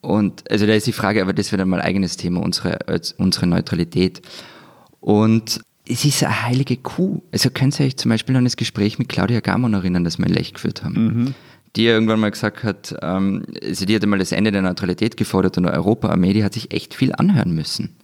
Und 0.00 0.50
also 0.50 0.66
da 0.66 0.74
ist 0.74 0.86
die 0.86 0.92
Frage, 0.92 1.20
aber 1.20 1.32
das 1.32 1.52
wird 1.52 1.60
dann 1.60 1.68
mal 1.68 1.82
eigenes 1.82 2.16
Thema, 2.16 2.40
unsere, 2.40 2.78
unsere 3.18 3.46
Neutralität. 3.46 4.22
Und 5.00 5.60
es 5.86 6.04
ist 6.04 6.22
eine 6.22 6.44
heilige 6.44 6.76
Kuh. 6.76 7.22
Also 7.32 7.50
könnt 7.50 7.78
ihr 7.80 7.86
euch 7.86 7.96
zum 7.96 8.10
Beispiel 8.10 8.36
an 8.36 8.44
das 8.44 8.56
Gespräch 8.56 8.98
mit 8.98 9.08
Claudia 9.08 9.40
Gamon 9.40 9.74
erinnern, 9.74 10.04
das 10.04 10.18
wir 10.18 10.26
in 10.26 10.32
Lech 10.32 10.54
geführt 10.54 10.84
haben. 10.84 11.24
Mhm 11.24 11.34
die 11.76 11.86
irgendwann 11.86 12.20
mal 12.20 12.30
gesagt 12.30 12.64
hat, 12.64 12.94
ähm, 13.02 13.44
also 13.62 13.86
die 13.86 13.94
hat 13.94 14.02
einmal 14.02 14.18
das 14.18 14.32
Ende 14.32 14.52
der 14.52 14.62
Neutralität 14.62 15.16
gefordert 15.16 15.58
und 15.58 15.66
Europa-Armee, 15.66 16.32
die 16.32 16.44
hat 16.44 16.54
sich 16.54 16.72
echt 16.72 16.94
viel 16.94 17.12
anhören 17.14 17.54
müssen. 17.54 17.96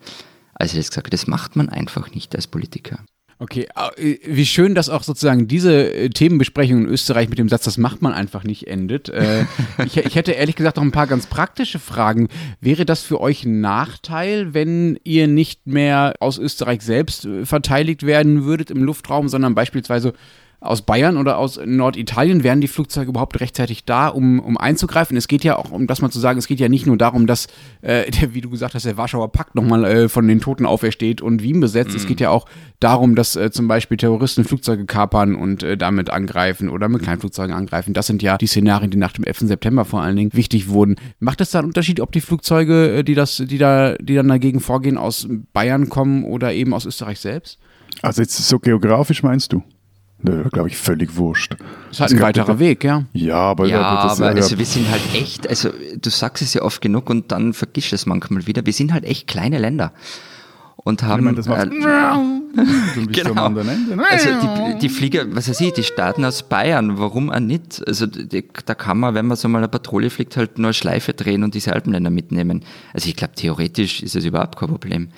Also 0.55 0.77
das 0.77 0.91
gesagt, 0.91 1.13
das 1.13 1.27
macht 1.27 1.57
man 1.57 1.69
einfach 1.69 2.11
nicht 2.13 2.35
als 2.35 2.47
Politiker. 2.47 3.01
Okay, 3.41 3.67
äh, 3.97 4.17
wie 4.25 4.47
schön, 4.47 4.75
dass 4.75 4.89
auch 4.89 5.03
sozusagen 5.03 5.49
diese 5.49 5.93
äh, 5.93 6.09
Themenbesprechung 6.09 6.83
in 6.83 6.89
Österreich 6.89 7.29
mit 7.29 7.39
dem 7.39 7.49
Satz, 7.49 7.65
das 7.65 7.79
macht 7.79 8.01
man 8.01 8.13
einfach 8.13 8.45
nicht, 8.45 8.69
endet. 8.69 9.09
Äh, 9.09 9.45
ich, 9.85 9.97
ich 9.97 10.15
hätte 10.15 10.33
ehrlich 10.33 10.55
gesagt 10.55 10.77
noch 10.77 10.85
ein 10.85 10.93
paar 10.93 11.09
ganz 11.09 11.27
praktische 11.27 11.81
Fragen. 11.81 12.29
Wäre 12.61 12.85
das 12.85 13.03
für 13.03 13.21
euch 13.21 13.45
ein 13.45 13.61
Nachteil, 13.61 14.55
wenn 14.55 14.99
ihr 15.03 15.27
nicht 15.27 15.67
mehr 15.67 16.15
aus 16.21 16.39
Österreich 16.39 16.83
selbst 16.83 17.29
verteidigt 17.43 18.05
werden 18.05 18.45
würdet 18.45 18.71
im 18.71 18.85
Luftraum, 18.85 19.29
sondern 19.29 19.55
beispielsweise 19.55 20.15
aus 20.65 20.83
Bayern 20.83 21.17
oder 21.17 21.39
aus 21.39 21.61
Norditalien, 21.65 22.43
wären 22.43 22.61
die 22.61 22.69
Flugzeuge 22.69 23.11
überhaupt 23.11 23.41
rechtzeitig 23.41 23.85
da, 23.85 24.09
um, 24.09 24.41
um 24.41 24.57
einzugreifen? 24.57 25.17
Es 25.17 25.29
geht 25.29 25.45
ja 25.45 25.57
auch, 25.57 25.71
um 25.71 25.87
das 25.87 26.01
mal 26.01 26.11
zu 26.11 26.19
sagen, 26.19 26.39
es 26.39 26.47
geht 26.47 26.61
ja 26.61 26.69
nicht 26.69 26.87
nur 26.87 26.97
darum, 26.97 27.27
dass, 27.27 27.47
äh, 27.83 28.11
der, 28.11 28.35
wie 28.35 28.41
du 28.41 28.51
gesagt 28.51 28.75
hast, 28.75 28.87
der 28.87 28.97
Warschauer 28.97 29.31
Pakt 29.33 29.55
nochmal 29.55 29.85
äh, 29.85 30.09
von 30.09 30.27
den 30.27 30.41
Toten 30.41 30.67
aufersteht 30.67 31.21
und 31.21 31.43
Wien 31.43 31.61
besetzt. 31.61 31.91
Mhm. 31.91 31.97
Es 31.97 32.07
geht 32.07 32.21
ja 32.21 32.31
auch 32.31 32.47
darum, 32.81 33.15
dass 33.15 33.37
äh, 33.37 33.51
zum 33.51 33.69
Beispiel 33.69 33.97
Terroristen 33.97 34.45
Flugzeuge 34.45 34.87
kapern 34.87 35.35
und 35.35 35.63
äh, 35.63 35.77
damit 35.77 36.11
angreifen 36.11 36.69
oder 36.69 36.89
mit 36.89 37.03
Kleinflugzeugen 37.03 37.55
angreifen. 37.55 37.95
Das 37.95 38.07
sind 38.07 38.23
ja 38.23 38.39
die 38.39 38.47
Szenarien, 38.47 38.91
die 38.91 38.99
nach 38.99 39.13
dem 39.13 39.25
11. 39.25 39.41
September 39.41 39.85
vor 39.85 40.03
allen 40.03 40.17
Dingen 40.17 40.33
wichtig 40.33 40.69
wurden. 40.69 40.97
Macht 41.19 41.41
es 41.41 41.51
da 41.51 41.59
einen 41.59 41.69
Unterschied, 41.69 42.01
ob 42.01 42.13
die 42.13 42.21
Flugzeuge, 42.21 42.99
äh, 42.99 43.05
die 43.05 43.15
das, 43.15 43.37
die 43.37 43.59
da, 43.59 43.97
die 43.97 44.15
dann 44.15 44.29
dagegen 44.29 44.61
vorgehen, 44.61 44.97
aus 44.97 45.29
Bayern 45.53 45.89
kommen 45.89 46.25
oder 46.25 46.53
eben 46.53 46.73
aus 46.73 46.87
Österreich 46.87 47.21
selbst? 47.21 47.59
Also 48.03 48.23
jetzt 48.23 48.37
so 48.37 48.59
geografisch 48.59 49.23
meinst 49.23 49.53
du? 49.53 49.63
Nö, 50.27 50.45
glaube 50.51 50.69
ich, 50.69 50.77
völlig 50.79 51.17
wurscht. 51.17 51.55
Das 51.89 51.93
ist 51.93 52.01
halt 52.01 52.13
ein 52.13 52.21
weiterer 52.21 52.59
Weg, 52.59 52.83
ja. 52.83 53.05
Ja, 53.13 53.37
aber, 53.37 53.67
ja, 53.67 53.83
aber, 53.83 54.09
das, 54.09 54.21
aber 54.23 54.31
also 54.31 54.59
wir 54.59 54.65
sind 54.65 54.91
halt 54.91 55.03
echt, 55.15 55.47
also 55.47 55.69
du 56.01 56.09
sagst 56.09 56.43
es 56.43 56.55
ja 56.55 56.63
oft 56.63 56.81
genug 56.81 57.11
und 57.11 57.31
dann 57.31 57.53
vergisst 57.53 57.93
es 57.93 58.07
manchmal 58.07 58.47
wieder, 58.47 58.65
wir 58.65 58.73
sind 58.73 58.95
halt 58.95 59.05
echt 59.05 59.27
kleine 59.27 59.59
Länder 59.59 59.93
und 60.77 61.03
haben. 61.03 61.39
Ich 61.39 61.47
meine, 61.47 61.75
äh, 61.75 63.07
genau. 63.13 63.53
Also 64.09 64.29
die, 64.31 64.79
die, 64.79 64.89
Flieger, 64.89 65.25
was 65.35 65.49
weiß 65.49 65.61
ich, 65.61 65.73
die 65.73 65.83
starten 65.83 66.25
aus 66.25 66.45
Bayern, 66.45 66.99
warum 66.99 67.31
auch 67.31 67.41
nicht? 67.41 67.83
Also 67.87 68.07
die, 68.07 68.45
da 68.65 68.75
kann 68.75 69.01
man, 69.01 69.15
wenn 69.15 69.27
man 69.27 69.37
so 69.37 69.49
mal 69.49 69.59
eine 69.59 69.69
Patrouille 69.69 70.09
fliegt, 70.09 70.37
halt 70.37 70.59
nur 70.59 70.69
eine 70.69 70.75
Schleife 70.75 71.13
drehen 71.13 71.43
und 71.43 71.55
diese 71.55 71.73
Alpenländer 71.73 72.11
mitnehmen. 72.11 72.65
Also 72.93 73.09
ich 73.09 73.17
glaube, 73.17 73.35
theoretisch 73.35 74.03
ist 74.03 74.15
das 74.15 74.25
überhaupt 74.25 74.57
kein 74.57 74.69
Problem. 74.69 75.09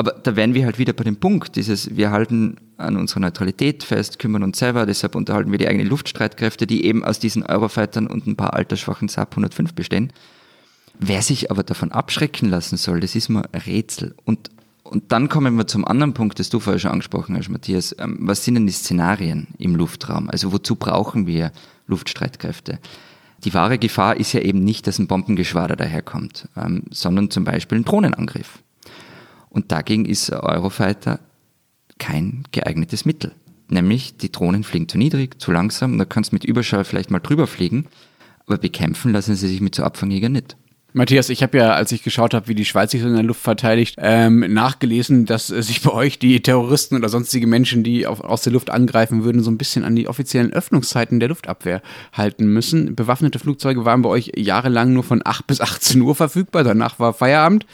Aber 0.00 0.12
da 0.12 0.34
wären 0.34 0.54
wir 0.54 0.64
halt 0.64 0.78
wieder 0.78 0.94
bei 0.94 1.04
dem 1.04 1.16
Punkt, 1.16 1.56
dieses, 1.56 1.94
wir 1.94 2.10
halten 2.10 2.56
an 2.78 2.96
unserer 2.96 3.20
Neutralität 3.20 3.84
fest, 3.84 4.18
kümmern 4.18 4.42
uns 4.42 4.58
selber, 4.58 4.86
deshalb 4.86 5.14
unterhalten 5.14 5.50
wir 5.50 5.58
die 5.58 5.68
eigenen 5.68 5.88
Luftstreitkräfte, 5.88 6.66
die 6.66 6.86
eben 6.86 7.04
aus 7.04 7.18
diesen 7.18 7.42
Eurofightern 7.42 8.06
und 8.06 8.26
ein 8.26 8.34
paar 8.34 8.54
altersschwachen 8.54 9.08
Saab 9.08 9.32
105 9.32 9.74
bestehen. 9.74 10.10
Wer 10.98 11.20
sich 11.20 11.50
aber 11.50 11.64
davon 11.64 11.92
abschrecken 11.92 12.48
lassen 12.48 12.78
soll, 12.78 13.00
das 13.00 13.14
ist 13.14 13.28
mir 13.28 13.44
ein 13.52 13.60
Rätsel. 13.60 14.14
Und, 14.24 14.48
und 14.84 15.12
dann 15.12 15.28
kommen 15.28 15.54
wir 15.56 15.66
zum 15.66 15.86
anderen 15.86 16.14
Punkt, 16.14 16.38
das 16.38 16.48
du 16.48 16.60
vorher 16.60 16.80
schon 16.80 16.92
angesprochen 16.92 17.36
hast, 17.36 17.50
Matthias. 17.50 17.94
Ähm, 17.98 18.20
was 18.22 18.42
sind 18.42 18.54
denn 18.54 18.66
die 18.66 18.72
Szenarien 18.72 19.48
im 19.58 19.76
Luftraum? 19.76 20.30
Also 20.30 20.50
wozu 20.50 20.76
brauchen 20.76 21.26
wir 21.26 21.52
Luftstreitkräfte? 21.88 22.78
Die 23.44 23.52
wahre 23.52 23.76
Gefahr 23.76 24.16
ist 24.16 24.32
ja 24.32 24.40
eben 24.40 24.64
nicht, 24.64 24.86
dass 24.86 24.98
ein 24.98 25.08
Bombengeschwader 25.08 25.76
daherkommt, 25.76 26.48
ähm, 26.56 26.84
sondern 26.90 27.28
zum 27.30 27.44
Beispiel 27.44 27.76
ein 27.76 27.84
Drohnenangriff. 27.84 28.62
Und 29.50 29.72
dagegen 29.72 30.06
ist 30.06 30.30
Eurofighter 30.30 31.20
kein 31.98 32.44
geeignetes 32.52 33.04
Mittel. 33.04 33.32
Nämlich 33.68 34.16
die 34.16 34.32
Drohnen 34.32 34.64
fliegen 34.64 34.88
zu 34.88 34.98
niedrig, 34.98 35.40
zu 35.40 35.52
langsam, 35.52 35.98
da 35.98 36.04
kannst 36.04 36.32
du 36.32 36.36
mit 36.36 36.44
Überschall 36.44 36.84
vielleicht 36.84 37.10
mal 37.10 37.20
drüber 37.20 37.46
fliegen, 37.46 37.86
aber 38.46 38.58
bekämpfen 38.58 39.12
lassen 39.12 39.36
sie 39.36 39.46
sich 39.46 39.60
mit 39.60 39.74
so 39.74 39.84
Abfangjägern 39.84 40.32
nicht. 40.32 40.56
Matthias, 40.92 41.28
ich 41.28 41.44
habe 41.44 41.56
ja, 41.56 41.72
als 41.72 41.92
ich 41.92 42.02
geschaut 42.02 42.34
habe, 42.34 42.48
wie 42.48 42.56
die 42.56 42.64
Schweiz 42.64 42.90
sich 42.90 43.02
in 43.02 43.14
der 43.14 43.22
Luft 43.22 43.40
verteidigt, 43.40 43.94
ähm, 43.98 44.40
nachgelesen, 44.52 45.24
dass 45.24 45.50
äh, 45.50 45.62
sich 45.62 45.82
bei 45.82 45.92
euch 45.92 46.18
die 46.18 46.40
Terroristen 46.42 46.96
oder 46.96 47.08
sonstige 47.08 47.46
Menschen, 47.46 47.84
die 47.84 48.08
auf, 48.08 48.20
aus 48.20 48.42
der 48.42 48.52
Luft 48.52 48.70
angreifen 48.70 49.22
würden, 49.22 49.40
so 49.40 49.52
ein 49.52 49.58
bisschen 49.58 49.84
an 49.84 49.94
die 49.94 50.08
offiziellen 50.08 50.52
Öffnungszeiten 50.52 51.20
der 51.20 51.28
Luftabwehr 51.28 51.80
halten 52.12 52.46
müssen. 52.46 52.96
Bewaffnete 52.96 53.38
Flugzeuge 53.38 53.84
waren 53.84 54.02
bei 54.02 54.08
euch 54.08 54.32
jahrelang 54.36 54.92
nur 54.92 55.04
von 55.04 55.22
8 55.24 55.46
bis 55.46 55.60
18 55.60 56.00
Uhr 56.00 56.16
verfügbar, 56.16 56.64
danach 56.64 56.98
war 56.98 57.14
Feierabend. 57.14 57.66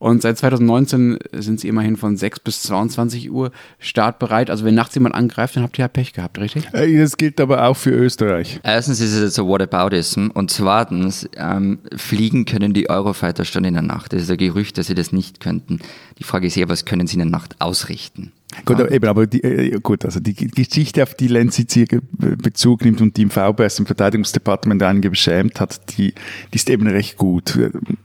Und 0.00 0.22
seit 0.22 0.38
2019 0.38 1.18
sind 1.32 1.60
sie 1.60 1.68
immerhin 1.68 1.98
von 1.98 2.16
6 2.16 2.40
bis 2.40 2.62
22 2.62 3.30
Uhr 3.30 3.52
startbereit. 3.78 4.48
Also 4.48 4.64
wenn 4.64 4.74
nachts 4.74 4.94
jemand 4.94 5.14
angreift, 5.14 5.56
dann 5.56 5.62
habt 5.62 5.78
ihr 5.78 5.82
ja 5.82 5.88
Pech 5.88 6.14
gehabt, 6.14 6.38
richtig? 6.38 6.68
Das 6.72 7.18
gilt 7.18 7.38
aber 7.38 7.66
auch 7.66 7.76
für 7.76 7.90
Österreich. 7.90 8.60
Erstens 8.62 9.02
ist 9.02 9.12
es 9.12 9.34
so 9.34 9.46
Whataboutism 9.46 10.28
und 10.32 10.50
zweitens 10.50 11.28
ähm, 11.36 11.80
fliegen 11.94 12.46
können 12.46 12.72
die 12.72 12.88
Eurofighter 12.88 13.44
schon 13.44 13.64
in 13.64 13.74
der 13.74 13.82
Nacht. 13.82 14.14
Das 14.14 14.22
ist 14.22 14.30
ein 14.30 14.38
Gerücht, 14.38 14.78
dass 14.78 14.86
sie 14.86 14.94
das 14.94 15.12
nicht 15.12 15.38
könnten. 15.38 15.80
Die 16.18 16.24
Frage 16.24 16.46
ist 16.46 16.56
eher, 16.56 16.70
was 16.70 16.86
können 16.86 17.06
sie 17.06 17.16
in 17.16 17.20
der 17.20 17.28
Nacht 17.28 17.56
ausrichten? 17.60 18.32
Gut, 18.64 18.80
aber, 18.80 18.90
eben, 18.90 19.08
aber 19.08 19.26
die, 19.26 19.42
äh, 19.42 19.78
gut, 19.80 20.04
also 20.04 20.18
die 20.18 20.34
Geschichte, 20.34 21.02
auf 21.02 21.14
die 21.14 21.28
Lenz 21.28 21.56
jetzt 21.58 21.72
hier 21.74 21.86
Bezug 22.10 22.84
nimmt 22.84 23.00
und 23.00 23.16
die 23.16 23.22
im 23.22 23.30
VBS, 23.30 23.78
im 23.78 23.86
Verteidigungsdepartement 23.86 24.82
einige 24.82 25.10
beschämt 25.10 25.60
hat, 25.60 25.96
die, 25.96 26.14
die 26.52 26.56
ist 26.56 26.68
eben 26.68 26.86
recht 26.86 27.16
gut. 27.16 27.58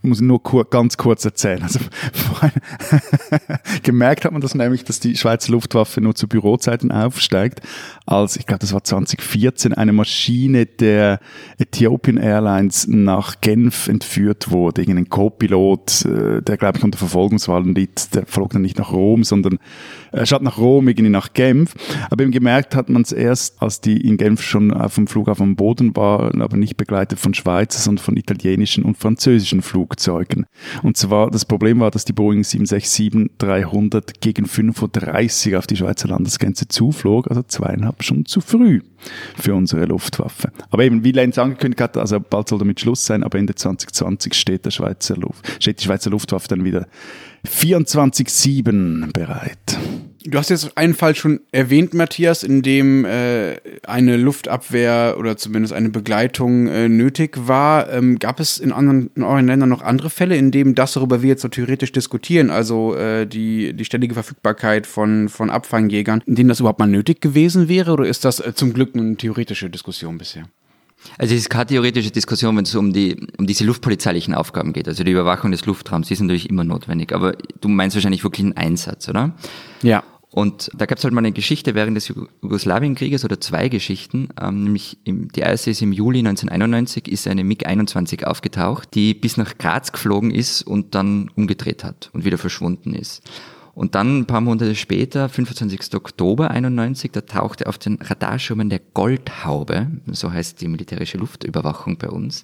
Muss 0.04 0.22
nur 0.22 0.42
kur 0.42 0.70
ganz 0.70 0.98
kurz 0.98 1.26
erzählen. 1.26 1.64
Also 1.64 1.80
gemerkt 3.84 4.26
hat 4.26 4.34
man 4.34 4.42
das 4.42 4.54
nämlich, 4.54 4.84
dass 4.84 5.00
die 5.00 5.18
Schweizer 5.18 5.52
Luftwaffe 5.52 6.00
nur 6.00 6.14
zu 6.14 6.28
Bürozeiten 6.28 6.92
aufsteigt, 6.92 7.62
als, 8.06 8.38
ich 8.38 8.46
glaube, 8.46 8.60
das 8.60 8.72
war 8.72 8.84
2014, 8.84 9.74
eine 9.74 9.94
Maschine 9.94 10.68
der 10.68 11.20
Ethiopian 11.58 12.18
Airlines 12.18 12.88
nach 12.88 13.42
Genf 13.42 13.88
entführt 13.88 14.52
wurde. 14.52 14.82
Irgendein 14.82 15.10
Co-Pilot, 15.10 16.06
äh, 16.06 16.42
der, 16.44 16.58
glaube 16.58 16.78
ich, 16.78 16.84
unter 16.84 17.00
Verfolgungswahlen 17.00 17.74
litt, 17.74 18.14
der 18.14 18.28
flog 18.28 18.52
dann 18.52 18.62
nicht 18.62 18.78
nach 18.78 18.92
Rom, 18.92 19.24
sondern 19.24 19.58
statt 20.24 20.42
nach 20.42 20.58
Rom, 20.58 20.88
irgendwie 20.88 21.10
nach 21.10 21.34
Genf. 21.34 21.74
Aber 22.10 22.24
eben 22.24 22.32
gemerkt 22.32 22.76
hat 22.76 22.90
man 22.90 23.02
es 23.02 23.12
erst, 23.12 23.62
als 23.62 23.82
die 23.82 24.08
in 24.08 24.18
Genf 24.18 24.42
schon 24.42 24.72
auf 24.72 24.96
dem 24.96 25.08
Flug 25.08 25.28
auf 25.28 25.38
dem 25.38 25.56
Boden 25.56 25.96
waren, 25.96 26.42
aber 26.42 26.58
nicht 26.58 26.78
begleitet 26.78 27.20
von 27.20 27.34
Schweizer, 27.34 27.80
sondern 27.80 28.04
von 28.04 28.18
italienischen 28.18 28.84
und 28.84 28.98
französischen 28.98 29.62
Flugzeugen. 29.62 30.46
Und 30.84 30.98
zwar, 30.98 31.32
das 31.32 31.46
Problem 31.46 31.80
war, 31.80 31.92
dass 31.92 32.06
die 32.06 32.14
Boeing 32.14 32.42
767-300 32.42 34.16
gegen 34.22 34.46
35 34.46 35.56
auf 35.56 35.68
die 35.68 35.76
Schweizer 35.76 36.08
Landesgrenze 36.08 36.68
zuflog, 36.68 37.28
also 37.30 37.44
zweieinhalb 37.44 38.04
Stunden 38.04 38.26
zu 38.26 38.42
früh 38.42 38.82
für 39.38 39.54
unsere 39.54 39.86
Luftwaffe. 39.86 40.52
Aber 40.70 40.84
eben, 40.84 41.04
wie 41.04 41.12
Lenz 41.12 41.38
angekündigt 41.38 41.82
hat, 41.82 41.98
also 41.98 42.20
bald 42.20 42.50
soll 42.50 42.60
damit 42.60 42.80
Schluss 42.80 43.06
sein, 43.06 43.24
aber 43.24 43.38
Ende 43.38 43.56
2020 43.56 44.34
steht, 44.34 44.66
der 44.66 44.72
Schweizer 44.72 45.16
Luft, 45.16 45.62
steht 45.62 45.80
die 45.80 45.86
Schweizer 45.86 46.10
Luftwaffe 46.10 46.48
dann 46.48 46.64
wieder 46.64 46.88
24-7 47.48 49.12
bereit. 49.12 49.78
Du 50.28 50.40
hast 50.40 50.50
jetzt 50.50 50.76
einen 50.76 50.96
Fall 50.96 51.14
schon 51.14 51.42
erwähnt, 51.52 51.94
Matthias, 51.94 52.42
in 52.42 52.64
dem 52.64 53.06
äh, 53.06 53.58
eine 53.86 54.18
Luftabwehr 54.18 55.18
oder 55.20 55.38
zumindest 55.38 55.72
eine 55.72 55.90
Begleitung 55.90 56.66
äh, 56.68 56.90
nötig 56.90 57.48
war. 57.48 57.92
Ähm, 57.92 58.18
gab 58.18 58.40
es 58.40 58.58
in 58.58 58.72
anderen 58.72 59.12
in 59.16 59.22
euren 59.22 59.46
Ländern 59.46 59.70
noch 59.70 59.84
andere 59.84 60.10
Fälle, 60.10 60.36
in 60.36 60.50
dem 60.50 60.74
das, 60.74 60.96
worüber 60.96 61.22
wir 61.22 61.30
jetzt 61.30 61.44
so 61.44 61.48
theoretisch 61.48 61.92
diskutieren, 61.92 62.50
also 62.50 62.96
äh, 62.96 63.28
die, 63.28 63.74
die 63.74 63.86
ständige 63.86 64.16
Verfügbarkeit 64.16 64.88
von, 64.88 65.30
von 65.30 65.52
Abfangjägern, 65.52 66.24
in 66.26 66.34
denen 66.34 66.50
das 66.50 66.60
überhaupt 66.60 66.80
mal 66.80 66.88
nötig 66.88 67.22
gewesen 67.22 67.70
wäre? 67.70 67.94
Oder 67.94 68.08
ist 68.08 68.26
das 68.26 68.40
äh, 68.40 68.56
zum 68.56 68.74
Glück 68.74 68.96
eine 68.96 69.18
theoretische 69.18 69.70
Diskussion 69.70 70.18
bisher? 70.18 70.46
Also 71.18 71.34
es 71.34 71.42
ist 71.42 71.50
keine 71.50 71.68
theoretische 71.68 72.12
Diskussion, 72.12 72.56
wenn 72.58 72.66
es 72.66 72.76
um 72.76 72.94
die 72.94 73.28
um 73.38 73.48
diese 73.48 73.64
luftpolizeilichen 73.64 74.34
Aufgaben 74.34 74.74
geht. 74.74 74.88
Also 74.88 75.04
die 75.04 75.12
Überwachung 75.12 75.52
des 75.52 75.66
Luftraums, 75.66 76.08
die 76.08 76.14
ist 76.14 76.22
natürlich 76.22 76.50
immer 76.50 76.64
notwendig. 76.64 77.14
Aber 77.14 77.34
du 77.62 77.70
meinst 77.70 77.96
wahrscheinlich 77.96 78.24
wirklich 78.24 78.46
einen 78.46 78.58
Einsatz, 78.58 79.08
oder? 79.10 79.34
Ja. 79.82 80.04
Und 80.36 80.70
da 80.76 80.86
gab 80.86 80.98
es 80.98 81.04
halt 81.06 81.14
mal 81.14 81.20
eine 81.20 81.32
Geschichte 81.32 81.76
während 81.76 81.96
des 81.96 82.10
Jugoslawienkrieges 82.10 83.24
oder 83.24 83.40
zwei 83.40 83.70
Geschichten. 83.70 84.28
Ähm, 84.42 84.66
nämlich 84.66 84.98
im, 85.06 85.30
die 85.30 85.40
erste 85.40 85.72
ist 85.72 85.82
im 85.82 85.94
Juli 85.94 86.20
1991 86.20 87.08
ist 87.08 87.26
eine 87.28 87.46
MiG-21 87.46 88.26
aufgetaucht, 88.26 88.90
die 88.96 89.14
bis 89.14 89.38
nach 89.38 89.58
Graz 89.58 89.94
geflogen 89.94 90.32
ist 90.32 90.62
und 90.62 90.94
dann 90.94 91.32
umgedreht 91.36 91.86
hat 91.86 92.10
und 92.12 92.26
wieder 92.26 92.38
verschwunden 92.38 92.94
ist. 92.94 93.24
Und 93.76 93.94
dann 93.94 94.20
ein 94.20 94.26
paar 94.26 94.42
Monate 94.42 94.74
später, 94.74 95.28
25. 95.28 95.94
Oktober 95.96 96.50
91, 96.50 97.12
da 97.12 97.22
tauchte 97.22 97.68
auf 97.68 97.78
den 97.78 98.00
Radarschirmen 98.02 98.70
der 98.70 98.80
Goldhaube, 98.80 99.92
so 100.08 100.32
heißt 100.32 100.62
die 100.62 100.70
militärische 100.70 101.18
Luftüberwachung 101.18 101.98
bei 101.98 102.10
uns, 102.10 102.44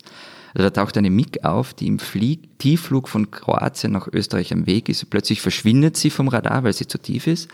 also 0.54 0.67
da 0.67 0.70
taucht 0.70 0.98
eine 0.98 1.10
MiG 1.10 1.44
auf, 1.44 1.74
die 1.74 1.88
im 1.88 2.00
Flieg 2.00 2.60
Tiefflug 2.60 3.08
von 3.08 3.32
Kroatien 3.32 3.94
nach 3.94 4.08
Österreich 4.12 4.52
am 4.52 4.67
Weg 4.67 4.89
ist. 4.89 5.10
Plötzlich 5.10 5.41
verschwindet 5.41 5.96
sie 5.96 6.10
vom 6.10 6.28
Radar, 6.28 6.63
weil 6.63 6.74
sie 6.74 6.88
zu 6.88 6.98
tief 6.98 7.28
ist. 7.28 7.50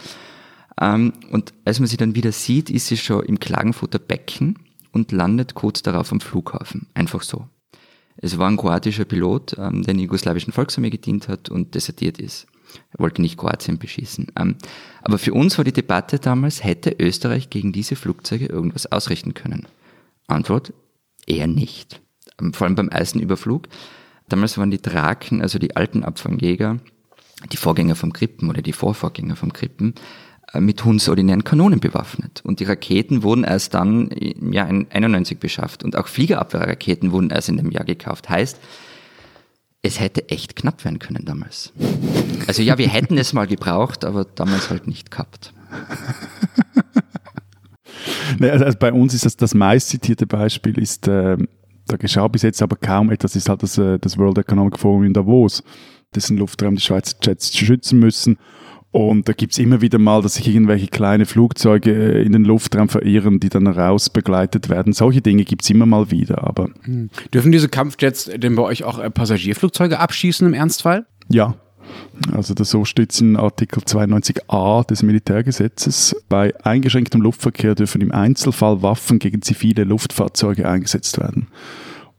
Ähm, 0.82 1.13
und 1.32 1.54
als 1.66 1.80
man 1.80 1.88
sie 1.88 1.98
dann 1.98 2.16
wieder 2.16 2.32
sieht, 2.32 2.70
ist 2.70 2.88
sie 2.88 2.98
schon 2.98 3.24
im 3.26 3.40
Klagenfutter 3.40 4.00
Becken 4.00 4.58
und 4.92 5.12
landet 5.12 5.54
kurz 5.54 5.82
darauf 5.84 6.12
am 6.12 6.20
Flughafen. 6.20 6.88
Einfach 6.94 7.22
so. 7.22 7.48
Es 8.18 8.40
war 8.40 8.50
ein 8.50 8.58
kroatischer 8.58 9.06
Pilot, 9.06 9.56
ähm, 9.60 9.84
der 9.84 9.92
in 9.92 9.98
der 9.98 10.06
jugoslawischen 10.06 10.54
Volksarmee 10.54 10.90
gedient 10.90 11.28
hat 11.28 11.50
und 11.50 11.76
desertiert 11.76 12.18
ist. 12.18 12.48
Er 12.92 13.00
wollte 13.00 13.22
nicht 13.22 13.38
Kroatien 13.38 13.78
beschießen. 13.78 14.28
Ähm, 14.38 14.56
aber 15.02 15.18
für 15.18 15.34
uns 15.34 15.58
war 15.58 15.66
die 15.66 15.74
Debatte 15.74 16.20
damals, 16.20 16.64
hätte 16.64 16.96
Österreich 17.00 17.50
gegen 17.50 17.72
diese 17.72 17.96
Flugzeuge 17.96 18.48
irgendwas 18.48 18.92
ausrichten 18.92 19.34
können? 19.34 19.68
Antwort, 20.28 20.74
eher 21.26 21.48
nicht. 21.48 22.02
Vor 22.54 22.68
allem 22.68 22.76
beim 22.76 22.90
ersten 22.90 23.20
Überflug. 23.20 23.68
Damals 24.30 24.58
waren 24.58 24.72
die 24.72 24.82
Draken, 24.82 25.42
also 25.42 25.58
die 25.58 25.76
alten 25.76 26.04
Abfangjäger, 26.04 26.80
die 27.52 27.58
Vorgänger 27.58 27.96
vom 27.96 28.14
Krippen 28.14 28.50
oder 28.50 28.62
die 28.62 28.74
Vorvorgänger 28.74 29.36
vom 29.36 29.54
Krippen, 29.54 29.96
äh, 30.54 30.60
mit 30.60 30.84
hundsordinären 30.84 31.44
Kanonen 31.44 31.80
bewaffnet. 31.80 32.42
Und 32.44 32.60
die 32.60 32.66
Raketen 32.66 33.24
wurden 33.24 33.44
erst 33.44 33.74
dann 33.74 34.10
im 34.10 34.54
Jahr 34.54 34.68
91 34.68 35.40
beschafft. 35.40 35.84
Und 35.84 35.96
auch 35.96 36.08
Fliegerabwehrraketen 36.08 37.12
wurden 37.12 37.30
erst 37.30 37.50
in 37.50 37.58
dem 37.58 37.72
Jahr 37.72 37.86
gekauft. 37.86 38.30
Heißt, 38.30 38.60
es 39.88 40.00
hätte 40.00 40.30
echt 40.30 40.56
knapp 40.56 40.84
werden 40.84 41.00
können 41.00 41.26
damals. 41.26 41.73
Also 42.45 42.62
ja, 42.62 42.78
wir 42.78 42.89
hätten 42.89 43.17
es 43.17 43.34
mal 43.34 43.47
gebraucht, 43.47 44.06
aber 44.06 44.26
damals 44.26 44.69
halt 44.69 44.88
nicht 44.88 45.12
gehabt. 45.12 45.54
Also, 48.39 48.65
also 48.65 48.78
bei 48.78 48.93
uns 48.93 49.13
ist 49.13 49.26
das 49.26 49.38
das 49.38 49.56
meist 49.56 49.89
zitierte 49.89 50.28
Beispiel 50.28 50.78
ist, 50.78 51.08
äh, 51.08 51.38
da 51.88 51.97
geschah 51.97 52.28
bis 52.28 52.43
jetzt 52.43 52.62
aber 52.62 52.76
kaum 52.76 53.10
etwas, 53.10 53.36
ist 53.36 53.50
halt 53.50 53.63
das, 53.63 53.78
äh, 53.78 53.97
das 53.97 54.17
World 54.17 54.38
Economic 54.38 54.78
Forum 54.78 55.04
in 55.04 55.13
Davos, 55.13 55.63
dessen 56.13 56.38
Luftraum 56.38 56.76
die 56.76 56.82
Schweizer 56.82 57.15
Jets 57.21 57.58
schützen 57.58 58.00
müssen. 58.00 58.38
Und 58.98 59.30
da 59.30 59.34
gibt's 59.34 59.60
immer 59.60 59.82
wieder 59.82 60.00
mal, 60.00 60.24
dass 60.24 60.34
sich 60.34 60.48
irgendwelche 60.48 60.88
kleine 60.88 61.28
Flugzeuge 61.28 61.92
äh, 61.92 62.24
in 62.24 62.32
den 62.32 62.44
Luftraum 62.44 62.90
verirren, 62.90 63.40
die 63.40 63.50
dann 63.50 63.68
raus 63.68 64.10
begleitet 64.10 64.70
werden. 64.70 64.92
Solche 64.92 65.22
Dinge 65.22 65.44
gibt's 65.44 65.70
immer 65.70 65.86
mal 65.86 66.10
wieder. 66.10 66.44
Aber 66.44 66.72
hm. 66.82 67.12
Dürfen 67.32 67.52
diese 67.52 67.70
Kampfjets 67.70 68.28
denn 68.38 68.56
bei 68.56 68.64
euch 68.64 68.86
auch 68.86 68.98
äh, 68.98 69.12
Passagierflugzeuge 69.12 70.00
abschießen 70.00 70.48
im 70.48 70.56
Ernstfall? 70.56 71.06
Ja, 71.30 71.54
also 72.32 72.56
das 72.56 72.72
so 72.72 72.86
steht 72.86 73.14
es 73.14 73.22
in 73.22 73.36
Artikel 73.36 73.84
92a 73.84 74.88
des 74.88 75.04
Militärgesetzes. 75.04 76.16
Bei 76.28 76.56
eingeschränktem 76.66 77.22
Luftverkehr 77.22 77.76
dürfen 77.76 78.02
im 78.02 78.12
Einzelfall 78.12 78.82
Waffen 78.82 79.20
gegen 79.20 79.44
zivile 79.44 79.84
Luftfahrzeuge 79.84 80.68
eingesetzt 80.68 81.20
werden. 81.20 81.50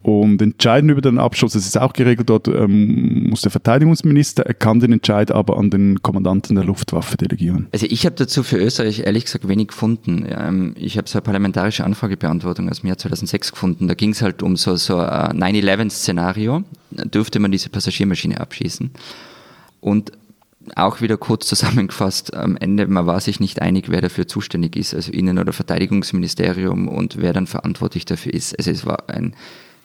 Und 0.08 0.40
entscheiden 0.40 0.88
über 0.88 1.02
den 1.02 1.18
Abschuss, 1.18 1.52
das 1.52 1.66
ist 1.66 1.76
auch 1.76 1.92
geregelt 1.92 2.30
dort, 2.30 2.48
ähm, 2.48 3.28
muss 3.28 3.42
der 3.42 3.50
Verteidigungsminister, 3.50 4.42
er 4.46 4.54
kann 4.54 4.80
den 4.80 4.92
Entscheid 4.92 5.30
aber 5.30 5.58
an 5.58 5.68
den 5.68 6.00
Kommandanten 6.00 6.56
der 6.56 6.64
Luftwaffe 6.64 7.18
delegieren. 7.18 7.66
Also 7.72 7.84
ich 7.90 8.06
habe 8.06 8.16
dazu 8.16 8.42
für 8.42 8.56
Österreich 8.56 9.00
ehrlich 9.00 9.26
gesagt 9.26 9.46
wenig 9.48 9.68
gefunden. 9.68 10.24
Ähm, 10.26 10.72
ich 10.78 10.96
habe 10.96 11.06
so 11.06 11.18
eine 11.18 11.24
parlamentarische 11.24 11.84
Anfragebeantwortung 11.84 12.70
aus 12.70 12.80
dem 12.80 12.86
Jahr 12.86 12.96
2006 12.96 13.52
gefunden. 13.52 13.86
Da 13.86 13.92
ging 13.92 14.12
es 14.12 14.22
halt 14.22 14.42
um 14.42 14.56
so, 14.56 14.76
so 14.76 14.96
ein 14.96 15.42
9-11-Szenario. 15.42 16.64
Da 16.90 17.04
dürfte 17.04 17.38
man 17.38 17.52
diese 17.52 17.68
Passagiermaschine 17.68 18.40
abschießen. 18.40 18.90
Und 19.82 20.12
auch 20.74 21.02
wieder 21.02 21.18
kurz 21.18 21.46
zusammengefasst, 21.46 22.32
am 22.32 22.56
Ende, 22.56 22.86
man 22.86 23.06
war 23.06 23.20
sich 23.20 23.40
nicht 23.40 23.60
einig, 23.60 23.90
wer 23.90 24.00
dafür 24.00 24.26
zuständig 24.26 24.74
ist, 24.74 24.94
also 24.94 25.12
Innen- 25.12 25.38
oder 25.38 25.52
Verteidigungsministerium 25.52 26.88
und 26.88 27.20
wer 27.20 27.34
dann 27.34 27.46
verantwortlich 27.46 28.06
dafür 28.06 28.32
ist. 28.32 28.56
Also 28.58 28.70
es 28.70 28.86
war 28.86 29.10
ein 29.10 29.34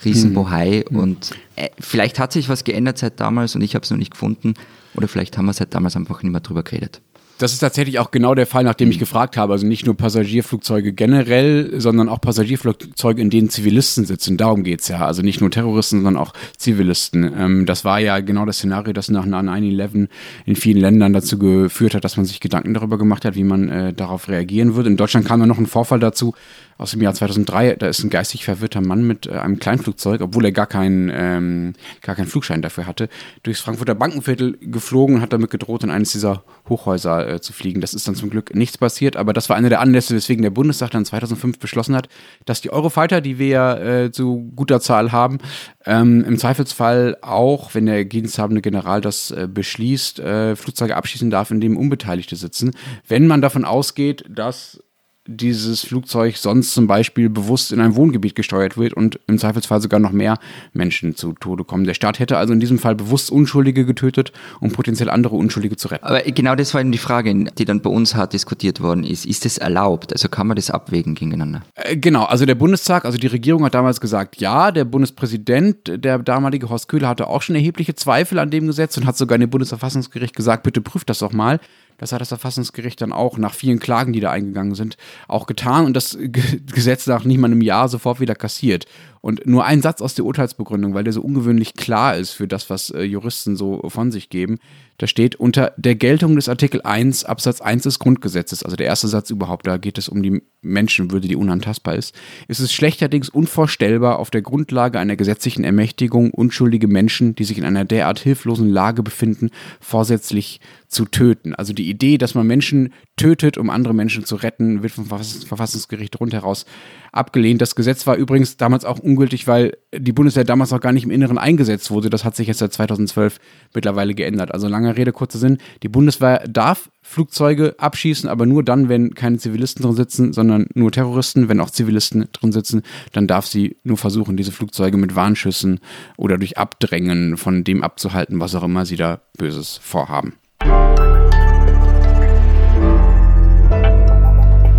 Riesenbohai 0.05 0.85
hm. 0.87 0.97
und 0.97 1.31
äh, 1.55 1.69
vielleicht 1.79 2.19
hat 2.19 2.31
sich 2.33 2.49
was 2.49 2.63
geändert 2.63 2.97
seit 2.97 3.19
damals 3.19 3.55
und 3.55 3.61
ich 3.61 3.75
habe 3.75 3.83
es 3.83 3.91
noch 3.91 3.97
nicht 3.97 4.11
gefunden 4.11 4.53
oder 4.95 5.07
vielleicht 5.07 5.37
haben 5.37 5.45
wir 5.45 5.53
seit 5.53 5.73
damals 5.73 5.95
einfach 5.95 6.21
nicht 6.23 6.31
mehr 6.31 6.41
drüber 6.41 6.63
geredet. 6.63 7.01
Das 7.39 7.51
ist 7.51 7.59
tatsächlich 7.59 7.97
auch 7.97 8.11
genau 8.11 8.35
der 8.35 8.45
Fall, 8.45 8.63
nach 8.63 8.75
dem 8.75 8.91
ich 8.91 8.99
gefragt 8.99 9.37
habe. 9.37 9.53
Also 9.53 9.65
nicht 9.65 9.85
nur 9.85 9.97
Passagierflugzeuge 9.97 10.93
generell, 10.93 11.79
sondern 11.81 12.07
auch 12.07 12.21
Passagierflugzeuge, 12.21 13.21
in 13.21 13.31
denen 13.31 13.49
Zivilisten 13.49 14.05
sitzen. 14.05 14.37
Darum 14.37 14.63
geht's 14.63 14.87
ja. 14.87 15.05
Also 15.05 15.23
nicht 15.23 15.41
nur 15.41 15.49
Terroristen, 15.49 16.03
sondern 16.03 16.21
auch 16.21 16.33
Zivilisten. 16.57 17.29
Ähm, 17.37 17.65
das 17.65 17.83
war 17.83 17.99
ja 17.99 18.19
genau 18.19 18.45
das 18.45 18.57
Szenario, 18.57 18.93
das 18.93 19.09
nach 19.09 19.25
9-11 19.25 20.07
in 20.45 20.55
vielen 20.55 20.79
Ländern 20.79 21.11
dazu 21.11 21.39
geführt 21.39 21.95
hat, 21.95 22.03
dass 22.03 22.17
man 22.17 22.25
sich 22.25 22.39
Gedanken 22.39 22.75
darüber 22.75 22.99
gemacht 22.99 23.25
hat, 23.25 23.35
wie 23.35 23.43
man 23.43 23.67
äh, 23.67 23.93
darauf 23.93 24.29
reagieren 24.29 24.75
würde. 24.75 24.89
In 24.89 24.97
Deutschland 24.97 25.25
kam 25.25 25.39
dann 25.39 25.49
noch 25.49 25.57
ein 25.57 25.65
Vorfall 25.65 25.99
dazu, 25.99 26.35
aus 26.83 26.91
dem 26.91 27.01
Jahr 27.01 27.13
2003. 27.13 27.77
Da 27.77 27.87
ist 27.87 28.03
ein 28.03 28.09
geistig 28.09 28.43
verwirrter 28.43 28.81
Mann 28.81 29.07
mit 29.07 29.25
äh, 29.25 29.31
einem 29.31 29.57
Kleinflugzeug, 29.57 30.19
obwohl 30.19 30.43
er 30.43 30.51
gar 30.51 30.67
keinen, 30.67 31.09
ähm, 31.13 31.73
gar 32.01 32.13
keinen 32.13 32.27
Flugschein 32.27 32.61
dafür 32.61 32.85
hatte, 32.85 33.07
durchs 33.41 33.61
Frankfurter 33.61 33.95
Bankenviertel 33.95 34.57
geflogen 34.59 35.15
und 35.15 35.21
hat 35.21 35.31
damit 35.31 35.49
gedroht, 35.49 35.85
in 35.85 35.91
eines 35.91 36.11
dieser 36.11 36.43
Hochhäuser 36.67 37.35
äh, 37.35 37.41
zu 37.41 37.53
fliegen. 37.53 37.79
Das 37.79 37.93
ist 37.93 38.05
dann 38.05 38.15
zum 38.15 38.29
Glück 38.29 38.53
nichts 38.53 38.77
passiert, 38.77 39.15
aber 39.15 39.31
das 39.31 39.47
war 39.47 39.55
einer 39.55 39.69
der 39.69 39.79
Anlässe, 39.79 40.13
weswegen 40.13 40.43
der 40.43 40.49
Bundestag 40.49 40.91
dann 40.91 41.05
2005 41.05 41.57
beschlossen 41.57 41.95
hat, 41.95 42.09
dass 42.45 42.59
die 42.59 42.69
Eurofighter, 42.69 43.21
die 43.21 43.39
wir 43.39 43.47
ja 43.47 43.77
äh, 43.77 44.11
zu 44.11 44.51
guter 44.53 44.81
Zahl 44.81 45.13
haben, 45.13 45.37
ähm, 45.85 46.25
im 46.25 46.37
Zweifelsfall 46.37 47.15
auch, 47.21 47.73
wenn 47.75 47.85
der 47.85 48.03
diensthabende 48.03 48.61
General 48.61 48.99
das 48.99 49.31
äh, 49.31 49.47
beschließt, 49.49 50.19
äh, 50.19 50.57
Flugzeuge 50.57 50.97
abschießen 50.97 51.29
darf, 51.29 51.49
in 51.49 51.61
dem 51.61 51.77
Unbeteiligte 51.77 52.35
sitzen. 52.35 52.71
Wenn 53.07 53.25
man 53.25 53.41
davon 53.41 53.63
ausgeht, 53.63 54.25
dass 54.27 54.81
dieses 55.25 55.81
Flugzeug 55.81 56.35
sonst 56.35 56.73
zum 56.73 56.87
Beispiel 56.87 57.29
bewusst 57.29 57.71
in 57.71 57.79
ein 57.79 57.95
Wohngebiet 57.95 58.35
gesteuert 58.35 58.77
wird 58.77 58.93
und 58.93 59.19
im 59.27 59.37
Zweifelsfall 59.37 59.81
sogar 59.81 59.99
noch 59.99 60.11
mehr 60.11 60.37
Menschen 60.73 61.15
zu 61.15 61.33
Tode 61.33 61.63
kommen. 61.63 61.85
Der 61.85 61.93
Staat 61.93 62.19
hätte 62.19 62.37
also 62.37 62.51
in 62.51 62.59
diesem 62.59 62.77
Fall 62.77 62.95
bewusst 62.95 63.31
Unschuldige 63.31 63.85
getötet, 63.85 64.33
um 64.59 64.71
potenziell 64.71 65.09
andere 65.09 65.35
Unschuldige 65.35 65.77
zu 65.77 65.87
retten. 65.87 66.05
Aber 66.05 66.21
genau 66.23 66.55
das 66.55 66.73
war 66.73 66.81
eben 66.81 66.91
die 66.91 66.97
Frage, 66.97 67.33
die 67.33 67.65
dann 67.65 67.81
bei 67.81 67.89
uns 67.89 68.15
hart 68.15 68.33
diskutiert 68.33 68.81
worden 68.81 69.05
ist. 69.05 69.25
Ist 69.25 69.45
das 69.45 69.57
erlaubt? 69.57 70.11
Also 70.11 70.27
kann 70.27 70.47
man 70.47 70.55
das 70.55 70.69
abwägen 70.69 71.15
gegeneinander? 71.15 71.61
Äh, 71.75 71.95
genau, 71.95 72.25
also 72.25 72.45
der 72.45 72.55
Bundestag, 72.55 73.05
also 73.05 73.17
die 73.17 73.27
Regierung 73.27 73.63
hat 73.63 73.75
damals 73.75 74.01
gesagt, 74.01 74.41
ja, 74.41 74.71
der 74.71 74.83
Bundespräsident, 74.83 76.03
der 76.03 76.19
damalige 76.19 76.69
Horst 76.69 76.89
Köhler, 76.89 77.07
hatte 77.07 77.27
auch 77.27 77.41
schon 77.41 77.55
erhebliche 77.55 77.95
Zweifel 77.95 78.39
an 78.39 78.49
dem 78.49 78.67
Gesetz 78.67 78.97
und 78.97 79.05
hat 79.05 79.17
sogar 79.17 79.35
in 79.35 79.41
dem 79.41 79.49
Bundesverfassungsgericht 79.49 80.35
gesagt, 80.35 80.63
bitte 80.63 80.81
prüft 80.81 81.09
das 81.09 81.19
doch 81.19 81.31
mal. 81.31 81.61
Das 82.03 82.11
hat 82.11 82.19
das 82.19 82.27
Verfassungsgericht 82.27 82.99
dann 82.99 83.13
auch 83.13 83.37
nach 83.37 83.53
vielen 83.53 83.79
Klagen, 83.79 84.11
die 84.11 84.19
da 84.19 84.29
eingegangen 84.29 84.75
sind, 84.75 84.97
auch 85.29 85.45
getan 85.47 85.85
und 85.85 85.93
das 85.93 86.17
Gesetz 86.19 87.07
nach 87.07 87.23
nicht 87.23 87.37
mal 87.37 87.47
einem 87.47 87.61
Jahr 87.61 87.87
sofort 87.87 88.19
wieder 88.19 88.35
kassiert. 88.35 88.87
Und 89.25 89.47
nur 89.47 89.63
ein 89.63 89.81
Satz 89.81 90.01
aus 90.01 90.15
der 90.15 90.25
Urteilsbegründung, 90.25 90.93
weil 90.93 91.05
der 91.05 91.13
so 91.13 91.21
ungewöhnlich 91.21 91.75
klar 91.75 92.17
ist 92.17 92.31
für 92.31 92.45
das, 92.45 92.69
was 92.69 92.89
äh, 92.89 93.03
Juristen 93.03 93.55
so 93.55 93.81
von 93.87 94.11
sich 94.11 94.27
geben. 94.27 94.59
Da 94.97 95.07
steht 95.07 95.37
unter 95.37 95.71
der 95.77 95.95
Geltung 95.95 96.35
des 96.35 96.49
Artikel 96.49 96.81
1 96.81 97.23
Absatz 97.23 97.61
1 97.61 97.83
des 97.83 97.99
Grundgesetzes, 97.99 98.63
also 98.63 98.75
der 98.75 98.85
erste 98.85 99.07
Satz 99.07 99.29
überhaupt, 99.29 99.65
da 99.65 99.77
geht 99.77 99.97
es 99.97 100.09
um 100.09 100.21
die 100.21 100.43
Menschenwürde, 100.61 101.29
die 101.29 101.37
unantastbar 101.37 101.95
ist, 101.95 102.13
ist 102.49 102.59
es 102.59 102.73
schlechterdings 102.73 103.29
unvorstellbar, 103.29 104.19
auf 104.19 104.29
der 104.29 104.41
Grundlage 104.41 104.99
einer 104.99 105.15
gesetzlichen 105.15 105.63
Ermächtigung 105.63 106.31
unschuldige 106.31 106.87
Menschen, 106.87 107.33
die 107.33 107.45
sich 107.45 107.57
in 107.57 107.65
einer 107.65 107.85
derart 107.85 108.19
hilflosen 108.19 108.69
Lage 108.69 109.03
befinden, 109.03 109.51
vorsätzlich 109.79 110.59
zu 110.89 111.05
töten. 111.05 111.55
Also 111.55 111.73
die 111.73 111.89
Idee, 111.89 112.17
dass 112.17 112.35
man 112.35 112.45
Menschen 112.45 112.93
tötet, 113.15 113.57
um 113.57 113.69
andere 113.69 113.95
Menschen 113.95 114.25
zu 114.25 114.35
retten, 114.35 114.83
wird 114.83 114.93
vom 114.93 115.05
Verfassungsgericht 115.05 116.19
rundheraus 116.19 116.65
abgelehnt. 117.13 117.61
Das 117.61 117.75
Gesetz 117.75 118.05
war 118.05 118.15
übrigens 118.15 118.57
damals 118.57 118.83
auch 118.83 118.99
ungültig, 118.99 119.47
weil 119.47 119.77
die 119.95 120.11
Bundeswehr 120.11 120.43
damals 120.43 120.71
noch 120.71 120.81
gar 120.81 120.91
nicht 120.91 121.05
im 121.05 121.11
Inneren 121.11 121.37
eingesetzt 121.37 121.91
wurde. 121.91 122.09
Das 122.09 122.25
hat 122.25 122.35
sich 122.35 122.47
jetzt 122.47 122.57
seit 122.57 122.73
2012 122.73 123.39
mittlerweile 123.73 124.13
geändert. 124.15 124.53
Also 124.53 124.67
lange 124.67 124.97
Rede, 124.97 125.11
kurzer 125.11 125.37
Sinn. 125.37 125.59
Die 125.83 125.89
Bundeswehr 125.89 126.43
darf 126.47 126.89
Flugzeuge 127.01 127.75
abschießen, 127.77 128.29
aber 128.29 128.45
nur 128.45 128.63
dann, 128.63 128.89
wenn 128.89 129.13
keine 129.13 129.37
Zivilisten 129.37 129.83
drin 129.83 129.95
sitzen, 129.95 130.33
sondern 130.33 130.67
nur 130.73 130.91
Terroristen. 130.91 131.49
Wenn 131.49 131.59
auch 131.59 131.69
Zivilisten 131.69 132.27
drin 132.33 132.51
sitzen, 132.51 132.81
dann 133.11 133.27
darf 133.27 133.45
sie 133.45 133.77
nur 133.83 133.97
versuchen, 133.97 134.35
diese 134.35 134.51
Flugzeuge 134.51 134.97
mit 134.97 135.15
Warnschüssen 135.15 135.79
oder 136.17 136.37
durch 136.37 136.57
Abdrängen 136.57 137.37
von 137.37 137.63
dem 137.63 137.83
abzuhalten, 137.83 138.39
was 138.39 138.55
auch 138.55 138.63
immer 138.63 138.85
sie 138.85 138.95
da 138.95 139.21
Böses 139.37 139.79
vorhaben. 139.81 140.33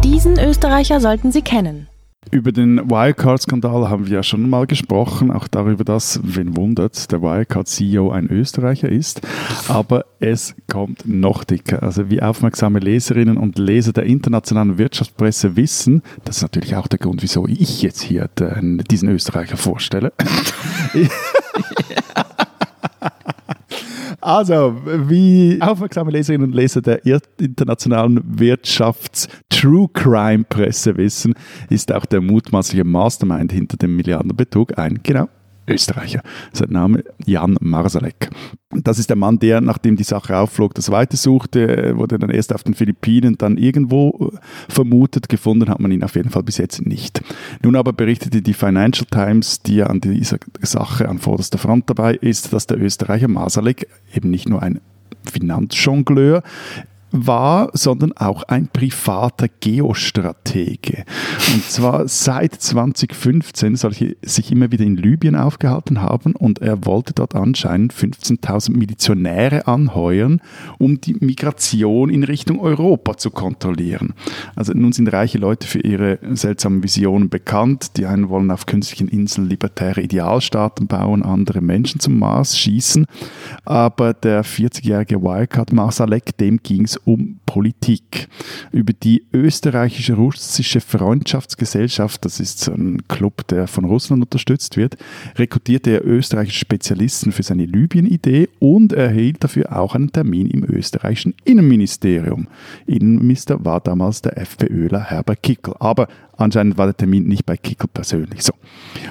Diesen 0.02 0.38
Österreicher 0.38 1.00
sollten 1.00 1.32
Sie 1.32 1.42
kennen. 1.42 1.88
Über 2.30 2.52
den 2.52 2.90
Wirecard-Skandal 2.90 3.88
haben 3.88 4.06
wir 4.06 4.14
ja 4.14 4.22
schon 4.22 4.48
mal 4.48 4.66
gesprochen, 4.66 5.30
auch 5.30 5.48
darüber, 5.48 5.84
dass, 5.84 6.20
wen 6.22 6.56
wundert, 6.56 7.10
der 7.12 7.22
Wirecard-CEO 7.22 8.10
ein 8.10 8.28
Österreicher 8.28 8.88
ist. 8.88 9.20
Aber 9.68 10.04
es 10.20 10.54
kommt 10.68 11.06
noch 11.06 11.44
dicker. 11.44 11.82
Also 11.82 12.10
wie 12.10 12.22
aufmerksame 12.22 12.78
Leserinnen 12.78 13.36
und 13.36 13.58
Leser 13.58 13.92
der 13.92 14.04
internationalen 14.04 14.78
Wirtschaftspresse 14.78 15.56
wissen, 15.56 16.02
das 16.24 16.38
ist 16.38 16.42
natürlich 16.42 16.76
auch 16.76 16.88
der 16.88 16.98
Grund, 16.98 17.22
wieso 17.22 17.46
ich 17.46 17.82
jetzt 17.82 18.02
hier 18.02 18.28
den, 18.38 18.78
diesen 18.78 19.08
Österreicher 19.08 19.56
vorstelle. 19.56 20.12
Also, 24.24 24.74
wie 24.86 25.58
aufmerksame 25.60 26.10
Leserinnen 26.10 26.46
und 26.46 26.54
Leser 26.54 26.80
der 26.80 27.04
internationalen 27.38 28.22
Wirtschafts-True 28.24 29.88
Crime-Presse 29.92 30.96
wissen, 30.96 31.34
ist 31.68 31.92
auch 31.92 32.06
der 32.06 32.22
mutmaßliche 32.22 32.84
Mastermind 32.84 33.52
hinter 33.52 33.76
dem 33.76 33.96
Milliardenbetrug 33.96 34.78
ein, 34.78 35.00
genau, 35.02 35.28
Österreicher. 35.66 36.20
Sein 36.52 36.70
Name 36.70 37.04
Jan 37.24 37.56
Marsalek. 37.60 38.30
Das 38.70 38.98
ist 38.98 39.08
der 39.08 39.16
Mann, 39.16 39.38
der, 39.38 39.60
nachdem 39.60 39.96
die 39.96 40.04
Sache 40.04 40.36
aufflog, 40.36 40.74
das 40.74 40.90
Weite 40.90 41.16
suchte, 41.16 41.96
wurde 41.96 42.18
dann 42.18 42.30
erst 42.30 42.52
auf 42.54 42.64
den 42.64 42.74
Philippinen, 42.74 43.38
dann 43.38 43.56
irgendwo 43.56 44.32
äh, 44.32 44.72
vermutet, 44.72 45.28
gefunden 45.28 45.68
hat 45.68 45.80
man 45.80 45.92
ihn 45.92 46.02
auf 46.02 46.16
jeden 46.16 46.30
Fall 46.30 46.42
bis 46.42 46.58
jetzt 46.58 46.84
nicht. 46.84 47.22
Nun 47.62 47.76
aber 47.76 47.92
berichtete 47.92 48.42
die 48.42 48.54
Financial 48.54 49.06
Times, 49.10 49.62
die 49.62 49.76
ja 49.76 49.86
an 49.86 50.00
dieser 50.00 50.38
Sache 50.60 51.08
an 51.08 51.18
vorderster 51.18 51.58
Front 51.58 51.88
dabei 51.88 52.14
ist, 52.14 52.52
dass 52.52 52.66
der 52.66 52.80
Österreicher 52.80 53.28
Marsalek 53.28 53.88
eben 54.14 54.30
nicht 54.30 54.48
nur 54.48 54.62
ein 54.62 54.80
Finanzjongleur 55.30 56.42
war, 57.14 57.70
sondern 57.72 58.12
auch 58.16 58.42
ein 58.42 58.68
privater 58.68 59.46
Geostratege. 59.60 61.04
Und 61.52 61.64
zwar 61.64 62.08
seit 62.08 62.54
2015 62.54 63.76
soll 63.76 63.92
er 64.00 64.14
sich 64.22 64.50
immer 64.50 64.72
wieder 64.72 64.84
in 64.84 64.96
Libyen 64.96 65.36
aufgehalten 65.36 66.02
haben 66.02 66.34
und 66.34 66.60
er 66.60 66.84
wollte 66.84 67.14
dort 67.14 67.36
anscheinend 67.36 67.94
15.000 67.94 68.76
Milizionäre 68.76 69.68
anheuern, 69.68 70.40
um 70.78 71.00
die 71.00 71.14
Migration 71.20 72.10
in 72.10 72.24
Richtung 72.24 72.58
Europa 72.58 73.16
zu 73.16 73.30
kontrollieren. 73.30 74.14
Also 74.56 74.72
nun 74.72 74.92
sind 74.92 75.12
reiche 75.12 75.38
Leute 75.38 75.68
für 75.68 75.80
ihre 75.80 76.18
seltsamen 76.32 76.82
Visionen 76.82 77.28
bekannt. 77.28 77.96
Die 77.96 78.06
einen 78.06 78.28
wollen 78.28 78.50
auf 78.50 78.66
künstlichen 78.66 79.08
Inseln 79.08 79.48
libertäre 79.48 80.00
Idealstaaten 80.00 80.88
bauen, 80.88 81.22
andere 81.22 81.60
Menschen 81.60 82.00
zum 82.00 82.18
Mars 82.18 82.58
schießen. 82.58 83.06
Aber 83.64 84.14
der 84.14 84.44
40-jährige 84.44 85.22
Wirecard 85.22 85.72
Marsalek, 85.72 86.36
dem 86.38 86.58
ging 86.62 86.84
es 86.84 86.96
um 87.04 87.38
Politik. 87.46 88.28
Über 88.72 88.92
die 88.92 89.24
österreichische-russische 89.32 90.80
Freundschaftsgesellschaft, 90.80 92.24
das 92.24 92.40
ist 92.40 92.68
ein 92.68 93.06
Club, 93.08 93.46
der 93.48 93.66
von 93.66 93.84
Russland 93.84 94.22
unterstützt 94.22 94.76
wird, 94.76 94.96
rekrutierte 95.36 95.90
er 95.90 96.06
österreichische 96.06 96.60
Spezialisten 96.60 97.32
für 97.32 97.42
seine 97.42 97.66
Libyen-Idee 97.66 98.48
und 98.58 98.92
erhielt 98.92 99.44
dafür 99.44 99.76
auch 99.76 99.94
einen 99.94 100.12
Termin 100.12 100.48
im 100.48 100.64
österreichischen 100.64 101.34
Innenministerium. 101.44 102.48
Innenminister 102.86 103.64
war 103.64 103.80
damals 103.80 104.22
der 104.22 104.38
FPÖler 104.38 105.00
Herbert 105.00 105.42
Kickel. 105.42 105.74
Aber 105.78 106.08
Anscheinend 106.36 106.78
war 106.78 106.86
der 106.86 106.96
Termin 106.96 107.28
nicht 107.28 107.46
bei 107.46 107.56
Kickel 107.56 107.88
persönlich 107.92 108.42
so. 108.42 108.52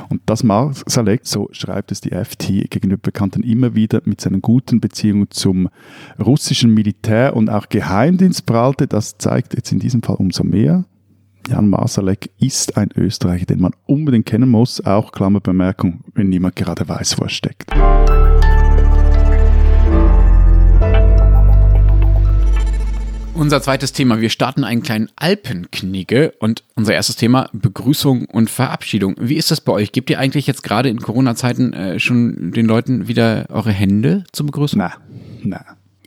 Und 0.09 0.21
das 0.25 0.43
Marsalek, 0.43 1.21
so 1.23 1.47
schreibt 1.51 1.91
es 1.91 2.01
die 2.01 2.09
FT 2.09 2.69
gegenüber 2.69 3.01
Bekannten 3.01 3.43
immer 3.43 3.75
wieder, 3.75 4.01
mit 4.05 4.19
seinen 4.19 4.41
guten 4.41 4.81
Beziehungen 4.81 5.27
zum 5.29 5.69
russischen 6.19 6.73
Militär 6.73 7.35
und 7.35 7.49
auch 7.49 7.69
Geheimdienst 7.69 7.82
prahlte, 8.45 8.87
das 8.87 9.17
zeigt 9.17 9.53
jetzt 9.55 9.71
in 9.71 9.79
diesem 9.79 10.01
Fall 10.03 10.15
umso 10.15 10.43
mehr. 10.43 10.85
Jan 11.47 11.69
Masalek 11.69 12.31
ist 12.39 12.77
ein 12.77 12.89
Österreicher, 12.95 13.45
den 13.45 13.59
man 13.59 13.73
unbedingt 13.85 14.25
kennen 14.25 14.49
muss, 14.49 14.85
auch 14.85 15.11
Klammerbemerkung, 15.11 16.01
wenn 16.13 16.29
niemand 16.29 16.55
gerade 16.55 16.87
weiß, 16.87 17.19
wo 17.19 17.23
er 17.23 17.29
steckt. 17.29 17.71
Unser 23.35 23.61
zweites 23.61 23.91
Thema, 23.91 24.21
wir 24.21 24.29
starten 24.29 24.63
einen 24.63 24.83
kleinen 24.83 25.09
Alpenknigge 25.15 26.33
und 26.39 26.63
unser 26.75 26.93
erstes 26.93 27.15
Thema 27.15 27.49
Begrüßung 27.51 28.25
und 28.25 28.49
Verabschiedung. 28.49 29.15
Wie 29.19 29.35
ist 29.35 29.51
das 29.51 29.59
bei 29.59 29.73
euch? 29.73 29.91
Gebt 29.91 30.09
ihr 30.11 30.19
eigentlich 30.19 30.47
jetzt 30.47 30.61
gerade 30.61 30.87
in 30.87 30.99
Corona-Zeiten 30.99 31.73
äh, 31.73 31.99
schon 31.99 32.51
den 32.51 32.67
Leuten 32.67 33.07
wieder 33.07 33.47
eure 33.49 33.71
Hände 33.71 34.23
zur 34.31 34.45
Begrüßung? 34.45 34.79
Na, 34.79 34.93
na. 35.43 35.65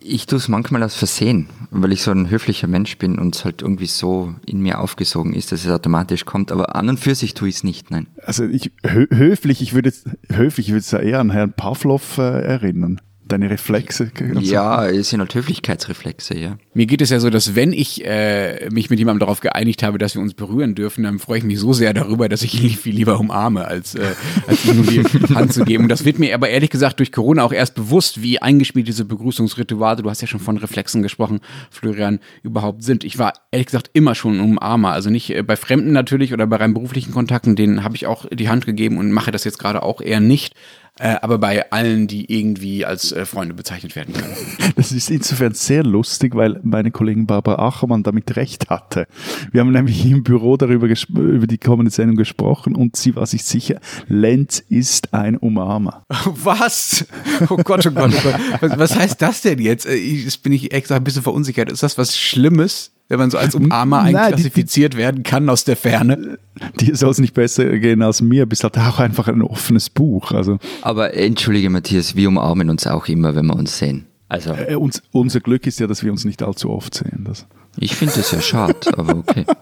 Ich 0.08 0.26
tue 0.26 0.38
es 0.38 0.46
manchmal 0.46 0.84
aus 0.84 0.94
Versehen, 0.94 1.48
weil 1.70 1.92
ich 1.92 2.02
so 2.02 2.12
ein 2.12 2.30
höflicher 2.30 2.68
Mensch 2.68 2.96
bin 2.96 3.18
und 3.18 3.34
es 3.34 3.44
halt 3.44 3.62
irgendwie 3.62 3.86
so 3.86 4.34
in 4.46 4.60
mir 4.60 4.80
aufgesogen 4.80 5.34
ist, 5.34 5.50
dass 5.50 5.64
es 5.64 5.70
automatisch 5.70 6.24
kommt. 6.24 6.52
Aber 6.52 6.76
an 6.76 6.88
und 6.88 7.00
für 7.00 7.16
sich 7.16 7.34
tue 7.34 7.48
ich 7.48 7.56
es 7.56 7.64
nicht, 7.64 7.90
nein. 7.90 8.06
Also 8.22 8.44
ich, 8.44 8.70
hö 8.84 9.06
höflich, 9.10 9.62
ich 9.62 9.74
würde 9.74 9.92
höflich, 10.28 10.68
ich 10.68 10.72
würde 10.72 10.80
es 10.80 10.92
eher 10.92 11.18
an 11.18 11.30
Herrn 11.30 11.54
Pavlov 11.54 12.18
äh, 12.18 12.40
erinnern 12.40 13.00
Deine 13.28 13.50
Reflexe. 13.50 14.12
Ja, 14.38 14.86
es 14.86 15.10
sind 15.10 15.18
halt 15.18 15.34
Höflichkeitsreflexe, 15.34 16.38
ja. 16.38 16.58
Mir 16.74 16.86
geht 16.86 17.00
es 17.00 17.10
ja 17.10 17.18
so, 17.18 17.28
dass 17.28 17.56
wenn 17.56 17.72
ich 17.72 18.04
äh, 18.04 18.68
mich 18.70 18.88
mit 18.88 19.00
jemandem 19.00 19.18
darauf 19.18 19.40
geeinigt 19.40 19.82
habe, 19.82 19.98
dass 19.98 20.14
wir 20.14 20.22
uns 20.22 20.34
berühren 20.34 20.76
dürfen, 20.76 21.02
dann 21.02 21.18
freue 21.18 21.38
ich 21.38 21.44
mich 21.44 21.58
so 21.58 21.72
sehr 21.72 21.92
darüber, 21.92 22.28
dass 22.28 22.42
ich 22.42 22.62
ihn 22.62 22.70
viel 22.70 22.94
lieber 22.96 23.18
umarme, 23.18 23.66
als, 23.66 23.96
äh, 23.96 24.14
als 24.46 24.64
ihm 24.64 24.76
nur 24.76 24.86
die 24.86 25.34
Hand 25.34 25.52
zu 25.52 25.64
geben. 25.64 25.84
Und 25.84 25.88
das 25.88 26.04
wird 26.04 26.20
mir 26.20 26.36
aber 26.36 26.50
ehrlich 26.50 26.70
gesagt 26.70 27.00
durch 27.00 27.10
Corona 27.10 27.42
auch 27.42 27.52
erst 27.52 27.74
bewusst, 27.74 28.22
wie 28.22 28.40
eingespielt 28.40 28.86
diese 28.86 29.04
Begrüßungsrituale, 29.04 30.02
du 30.02 30.10
hast 30.10 30.20
ja 30.20 30.28
schon 30.28 30.38
von 30.38 30.56
Reflexen 30.56 31.02
gesprochen, 31.02 31.40
Florian, 31.70 32.20
überhaupt 32.44 32.84
sind. 32.84 33.02
Ich 33.02 33.18
war 33.18 33.32
ehrlich 33.50 33.66
gesagt 33.66 33.90
immer 33.92 34.14
schon 34.14 34.38
ein 34.38 34.40
Umarmer. 34.40 34.92
Also 34.92 35.10
nicht 35.10 35.30
äh, 35.30 35.42
bei 35.42 35.56
Fremden 35.56 35.90
natürlich 35.90 36.32
oder 36.32 36.46
bei 36.46 36.56
rein 36.56 36.74
beruflichen 36.74 37.12
Kontakten, 37.12 37.56
denen 37.56 37.82
habe 37.82 37.96
ich 37.96 38.06
auch 38.06 38.26
die 38.32 38.48
Hand 38.48 38.66
gegeben 38.66 38.98
und 38.98 39.10
mache 39.10 39.32
das 39.32 39.42
jetzt 39.42 39.58
gerade 39.58 39.82
auch 39.82 40.00
eher 40.00 40.20
nicht. 40.20 40.54
Äh, 40.98 41.16
aber 41.20 41.38
bei 41.38 41.70
allen, 41.72 42.06
die 42.06 42.32
irgendwie 42.32 42.86
als 42.86 43.12
äh, 43.12 43.26
Freunde 43.26 43.54
bezeichnet 43.54 43.96
werden 43.96 44.14
können. 44.14 44.34
Das 44.76 44.92
ist 44.92 45.10
insofern 45.10 45.54
sehr 45.54 45.82
lustig, 45.82 46.34
weil 46.34 46.60
meine 46.62 46.90
Kollegin 46.90 47.26
Barbara 47.26 47.66
Achermann 47.66 48.02
damit 48.02 48.36
recht 48.36 48.68
hatte. 48.68 49.06
Wir 49.50 49.62
haben 49.62 49.72
nämlich 49.72 50.04
im 50.04 50.22
Büro 50.22 50.58
darüber 50.58 50.86
über 50.86 51.46
die 51.46 51.56
kommende 51.56 51.90
Sendung 51.90 52.16
gesprochen 52.16 52.76
und 52.76 52.94
sie 52.94 53.16
war 53.16 53.26
sich 53.26 53.44
sicher, 53.44 53.80
Lenz 54.06 54.62
ist 54.68 55.14
ein 55.14 55.38
Umarmer. 55.38 56.04
Was? 56.26 57.06
Oh 57.48 57.56
Gott, 57.56 57.86
oh 57.86 57.90
Gott, 57.90 58.12
oh 58.14 58.20
Gott. 58.22 58.40
Was, 58.60 58.78
was 58.78 58.96
heißt 58.96 59.22
das 59.22 59.40
denn 59.40 59.60
jetzt? 59.60 59.86
Äh, 59.86 59.94
jetzt 59.94 60.42
bin 60.42 60.52
ich 60.52 60.72
extra 60.72 60.96
ein 60.96 61.04
bisschen 61.04 61.22
verunsichert. 61.22 61.72
Ist 61.72 61.82
das 61.82 61.96
was 61.96 62.16
Schlimmes? 62.18 62.92
Wenn 63.08 63.18
man 63.18 63.30
so 63.30 63.38
als 63.38 63.54
Umarmer 63.54 64.00
einklassifiziert 64.00 64.94
die, 64.94 64.98
werden 64.98 65.22
kann 65.22 65.48
aus 65.48 65.64
der 65.64 65.76
Ferne. 65.76 66.38
Dir 66.80 66.96
soll 66.96 67.10
es 67.10 67.18
nicht 67.18 67.34
besser 67.34 67.78
gehen 67.78 68.02
als 68.02 68.20
mir, 68.20 68.46
bist 68.46 68.64
halt 68.64 68.78
auch 68.78 68.98
einfach 68.98 69.28
ein 69.28 69.42
offenes 69.42 69.90
Buch. 69.90 70.32
Also. 70.32 70.58
Aber 70.82 71.14
entschuldige 71.14 71.70
Matthias, 71.70 72.16
wir 72.16 72.28
umarmen 72.28 72.70
uns 72.70 72.86
auch 72.86 73.06
immer, 73.06 73.34
wenn 73.36 73.46
wir 73.46 73.56
uns 73.56 73.78
sehen. 73.78 74.06
Also. 74.28 74.52
Äh, 74.52 74.74
uns, 74.74 75.02
unser 75.12 75.40
Glück 75.40 75.66
ist 75.66 75.78
ja, 75.78 75.86
dass 75.86 76.02
wir 76.02 76.10
uns 76.10 76.24
nicht 76.24 76.42
allzu 76.42 76.70
oft 76.70 76.94
sehen. 76.94 77.24
Das. 77.24 77.46
Ich 77.78 77.94
finde 77.94 78.14
das 78.14 78.30
ja 78.30 78.40
schade, 78.40 78.74
aber 78.96 79.16
okay. 79.18 79.44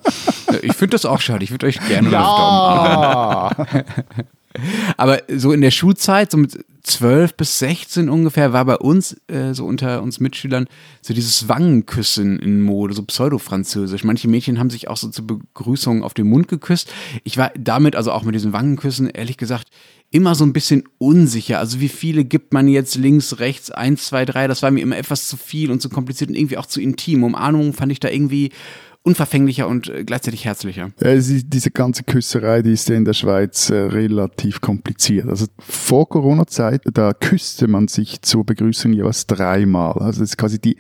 Ich 0.63 0.75
finde 0.75 0.91
das 0.95 1.05
auch 1.05 1.21
schade, 1.21 1.43
ich 1.43 1.51
würde 1.51 1.67
euch 1.67 1.81
gerne 1.89 2.11
ja. 2.11 2.21
umarmen. 2.21 3.85
Aber 4.97 5.23
so 5.29 5.53
in 5.53 5.61
der 5.61 5.71
Schulzeit, 5.71 6.31
so 6.31 6.39
mit 6.39 6.65
12 6.83 7.35
bis 7.35 7.59
16 7.59 8.09
ungefähr, 8.09 8.53
war 8.53 8.65
bei 8.65 8.77
uns, 8.77 9.17
äh, 9.27 9.55
so 9.55 9.65
unter 9.65 10.03
uns 10.03 10.21
Mitschülern, 10.21 10.67
so 11.01 11.15
dieses 11.15 11.49
Wangenküssen 11.49 12.39
in 12.39 12.61
Mode, 12.61 12.95
so 12.95 13.03
pseudo-französisch. 13.03 14.05
Manche 14.05 14.29
Mädchen 14.29 14.59
haben 14.59 14.71
sich 14.71 14.89
auch 14.89 14.97
so 14.97 15.09
zur 15.09 15.27
Begrüßung 15.27 16.03
auf 16.03 16.15
den 16.15 16.29
Mund 16.29 16.49
geküsst. 16.49 16.93
Ich 17.25 17.37
war 17.37 17.51
damit, 17.59 17.97
also 17.97 18.13
auch 18.13 18.23
mit 18.23 18.35
diesen 18.35 18.53
Wangenküssen, 18.53 19.09
ehrlich 19.09 19.39
gesagt, 19.39 19.69
immer 20.11 20.37
so 20.37 20.45
ein 20.45 20.53
bisschen 20.53 20.85
unsicher. 20.99 21.59
Also 21.59 21.81
wie 21.81 21.89
viele 21.89 22.25
gibt 22.25 22.53
man 22.53 22.69
jetzt 22.69 22.95
links, 22.95 23.41
rechts, 23.41 23.73
eins, 23.73 24.07
zwei, 24.07 24.25
drei? 24.25 24.47
Das 24.47 24.63
war 24.63 24.71
mir 24.71 24.81
immer 24.81 24.97
etwas 24.97 25.27
zu 25.27 25.37
viel 25.37 25.73
und 25.73 25.81
zu 25.81 25.89
kompliziert 25.89 26.31
und 26.31 26.37
irgendwie 26.37 26.59
auch 26.59 26.67
zu 26.67 26.81
intim. 26.81 27.25
Umarmung 27.25 27.73
fand 27.73 27.91
ich 27.91 27.99
da 27.99 28.09
irgendwie 28.09 28.53
unverfänglicher 29.05 29.69
und 29.69 29.89
äh, 29.89 30.03
gleichzeitig 30.05 30.45
herzlicher. 30.47 30.91
Ja, 31.01 31.15
diese 31.15 31.71
ganze 31.71 32.05
Küsserei, 32.05 32.63
die 32.63 32.73
ist 32.73 32.89
ja 32.89 32.97
in 32.97 33.05
der 33.05 33.13
Schweiz 33.13 33.69
äh, 33.71 33.75
relativ 33.75 34.61
kompliziert. 34.61 35.29
Also 35.29 35.47
vor 35.59 36.09
Corona-Zeit, 36.09 36.83
da 36.93 37.13
küsste 37.13 37.69
man 37.69 37.87
sich 37.87 38.23
zur 38.23 38.45
Begrüßung 38.45 38.95
jeweils 38.95 39.27
dreimal. 39.27 39.93
Also 39.99 40.21
das 40.21 40.31
ist 40.31 40.39
quasi 40.39 40.59
die, 40.59 40.79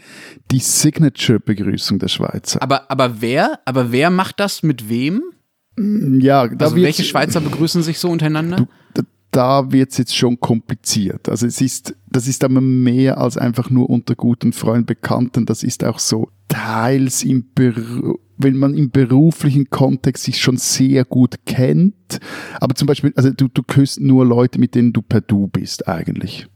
die 0.50 0.58
Signature-Begrüßung 0.58 1.98
der 1.98 2.08
Schweizer. 2.08 2.62
Aber, 2.62 2.90
aber 2.90 3.20
wer? 3.20 3.60
Aber 3.66 3.92
wer 3.92 4.08
macht 4.10 4.40
das 4.40 4.62
mit 4.62 4.88
wem? 4.88 5.22
Mm, 5.76 6.20
ja, 6.20 6.48
da 6.48 6.66
also 6.66 6.76
welche 6.76 7.04
Schweizer 7.04 7.42
begrüßen 7.42 7.82
sich 7.82 7.98
so 7.98 8.08
untereinander? 8.08 8.56
Du, 8.94 9.02
da 9.32 9.70
wird 9.72 9.90
es 9.90 9.98
jetzt 9.98 10.16
schon 10.16 10.38
kompliziert. 10.38 11.28
Also 11.28 11.46
es 11.46 11.60
ist, 11.60 11.94
das 12.08 12.28
ist 12.28 12.44
aber 12.44 12.60
mehr 12.60 13.18
als 13.18 13.36
einfach 13.36 13.68
nur 13.68 13.90
unter 13.90 14.14
guten 14.14 14.52
Freunden, 14.52 14.86
Bekannten. 14.86 15.44
Das 15.44 15.62
ist 15.62 15.84
auch 15.84 15.98
so 15.98 16.30
teils 16.54 17.24
im 17.24 17.44
Büro, 17.54 18.20
wenn 18.36 18.56
man 18.56 18.74
im 18.74 18.90
beruflichen 18.90 19.70
Kontext 19.70 20.24
sich 20.24 20.40
schon 20.40 20.56
sehr 20.56 21.04
gut 21.04 21.46
kennt. 21.46 22.20
Aber 22.60 22.74
zum 22.74 22.86
Beispiel, 22.86 23.12
also 23.16 23.30
du, 23.30 23.48
du 23.48 23.62
küsst 23.62 24.00
nur 24.00 24.24
Leute, 24.24 24.60
mit 24.60 24.74
denen 24.74 24.92
du 24.92 25.02
per 25.02 25.20
Du 25.20 25.48
bist 25.48 25.88
eigentlich. 25.88 26.46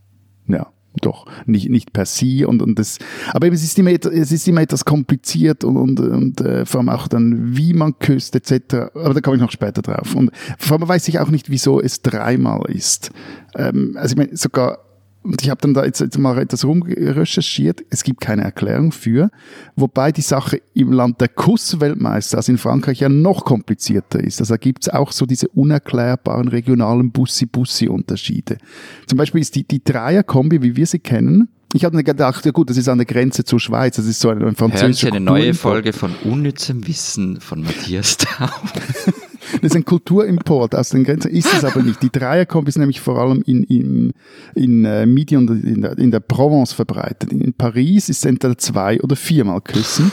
Ja 0.46 0.68
doch 1.00 1.26
nicht, 1.46 1.68
nicht 1.68 1.92
per 1.92 2.06
se 2.06 2.48
und, 2.48 2.60
und 2.60 2.76
das, 2.76 2.98
aber 3.32 3.46
eben, 3.46 3.54
es 3.54 3.62
ist 3.62 3.78
immer, 3.78 3.92
es 3.92 4.32
ist 4.32 4.48
immer 4.48 4.62
etwas 4.62 4.84
kompliziert 4.84 5.62
und, 5.62 5.76
und, 5.76 6.00
und 6.00 6.40
äh, 6.40 6.66
vor 6.66 6.80
allem 6.80 6.88
auch 6.88 7.06
dann, 7.06 7.56
wie 7.56 7.72
man 7.72 7.96
küsst 8.00 8.34
etc. 8.34 8.90
Aber 8.94 9.14
da 9.14 9.20
komme 9.20 9.36
ich 9.36 9.42
noch 9.42 9.52
später 9.52 9.80
drauf. 9.80 10.16
Und 10.16 10.32
vor 10.58 10.78
allem 10.78 10.88
weiß 10.88 11.06
ich 11.06 11.20
auch 11.20 11.30
nicht, 11.30 11.50
wieso 11.50 11.80
es 11.80 12.02
dreimal 12.02 12.62
ist. 12.68 13.10
Ähm, 13.54 13.96
also 13.96 14.14
ich 14.14 14.16
meine, 14.16 14.36
sogar 14.36 14.78
und 15.22 15.42
ich 15.42 15.50
habe 15.50 15.60
dann 15.60 15.74
da 15.74 15.84
jetzt, 15.84 16.00
jetzt 16.00 16.18
mal 16.18 16.38
etwas 16.38 16.64
rumrecherchiert. 16.64 17.84
Es 17.90 18.02
gibt 18.02 18.20
keine 18.20 18.44
Erklärung 18.44 18.92
für, 18.92 19.30
wobei 19.76 20.12
die 20.12 20.22
Sache 20.22 20.60
im 20.74 20.92
Land 20.92 21.20
der 21.20 21.28
Kussweltmeister, 21.28 22.38
also 22.38 22.52
in 22.52 22.58
Frankreich, 22.58 23.00
ja 23.00 23.08
noch 23.08 23.44
komplizierter 23.44 24.20
ist. 24.20 24.40
Also 24.40 24.54
da 24.54 24.58
gibt 24.58 24.84
es 24.84 24.88
auch 24.88 25.12
so 25.12 25.26
diese 25.26 25.48
unerklärbaren 25.48 26.48
regionalen 26.48 27.10
Bussi-Bussi-Unterschiede. 27.10 28.58
Zum 29.06 29.18
Beispiel 29.18 29.40
ist 29.40 29.54
die, 29.54 29.64
die 29.64 29.82
Dreier-Kombi, 29.82 30.62
wie 30.62 30.76
wir 30.76 30.86
sie 30.86 31.00
kennen, 31.00 31.48
ich 31.74 31.84
habe 31.84 31.94
mir 31.94 32.04
gedacht, 32.04 32.46
ja 32.46 32.50
gut, 32.50 32.70
das 32.70 32.78
ist 32.78 32.88
an 32.88 32.96
der 32.96 33.04
Grenze 33.04 33.44
zur 33.44 33.60
Schweiz, 33.60 33.96
das 33.96 34.06
ist 34.06 34.20
so 34.20 34.30
ein, 34.30 34.42
ein 34.42 34.56
französischer 34.56 35.08
Hören 35.08 35.12
Sie 35.12 35.16
eine 35.16 35.20
neue 35.20 35.52
Folge 35.52 35.92
von 35.92 36.14
Unnützem 36.24 36.86
Wissen 36.86 37.42
von 37.42 37.60
Matthias 37.60 38.16
Taub. 38.16 38.72
Das 39.54 39.72
ist 39.72 39.76
ein 39.76 39.84
Kulturimport 39.84 40.74
aus 40.74 40.90
den 40.90 41.04
Grenzen, 41.04 41.30
ist 41.30 41.52
es 41.52 41.64
aber 41.64 41.82
nicht. 41.82 42.02
Die 42.02 42.10
Dreierkombi 42.10 42.68
ist 42.68 42.78
nämlich 42.78 43.00
vor 43.00 43.18
allem 43.18 43.42
in, 43.46 43.62
in, 43.64 44.12
in 44.54 44.84
äh, 44.84 45.06
Midi 45.06 45.36
und 45.36 45.50
in 45.50 45.82
der, 45.82 45.98
in 45.98 46.10
der 46.10 46.20
Provence 46.20 46.72
verbreitet. 46.72 47.32
In 47.32 47.52
Paris 47.52 48.08
ist 48.08 48.18
es 48.18 48.24
entweder 48.24 48.58
zwei 48.58 49.00
oder 49.00 49.16
viermal 49.16 49.60
küssen. 49.60 50.12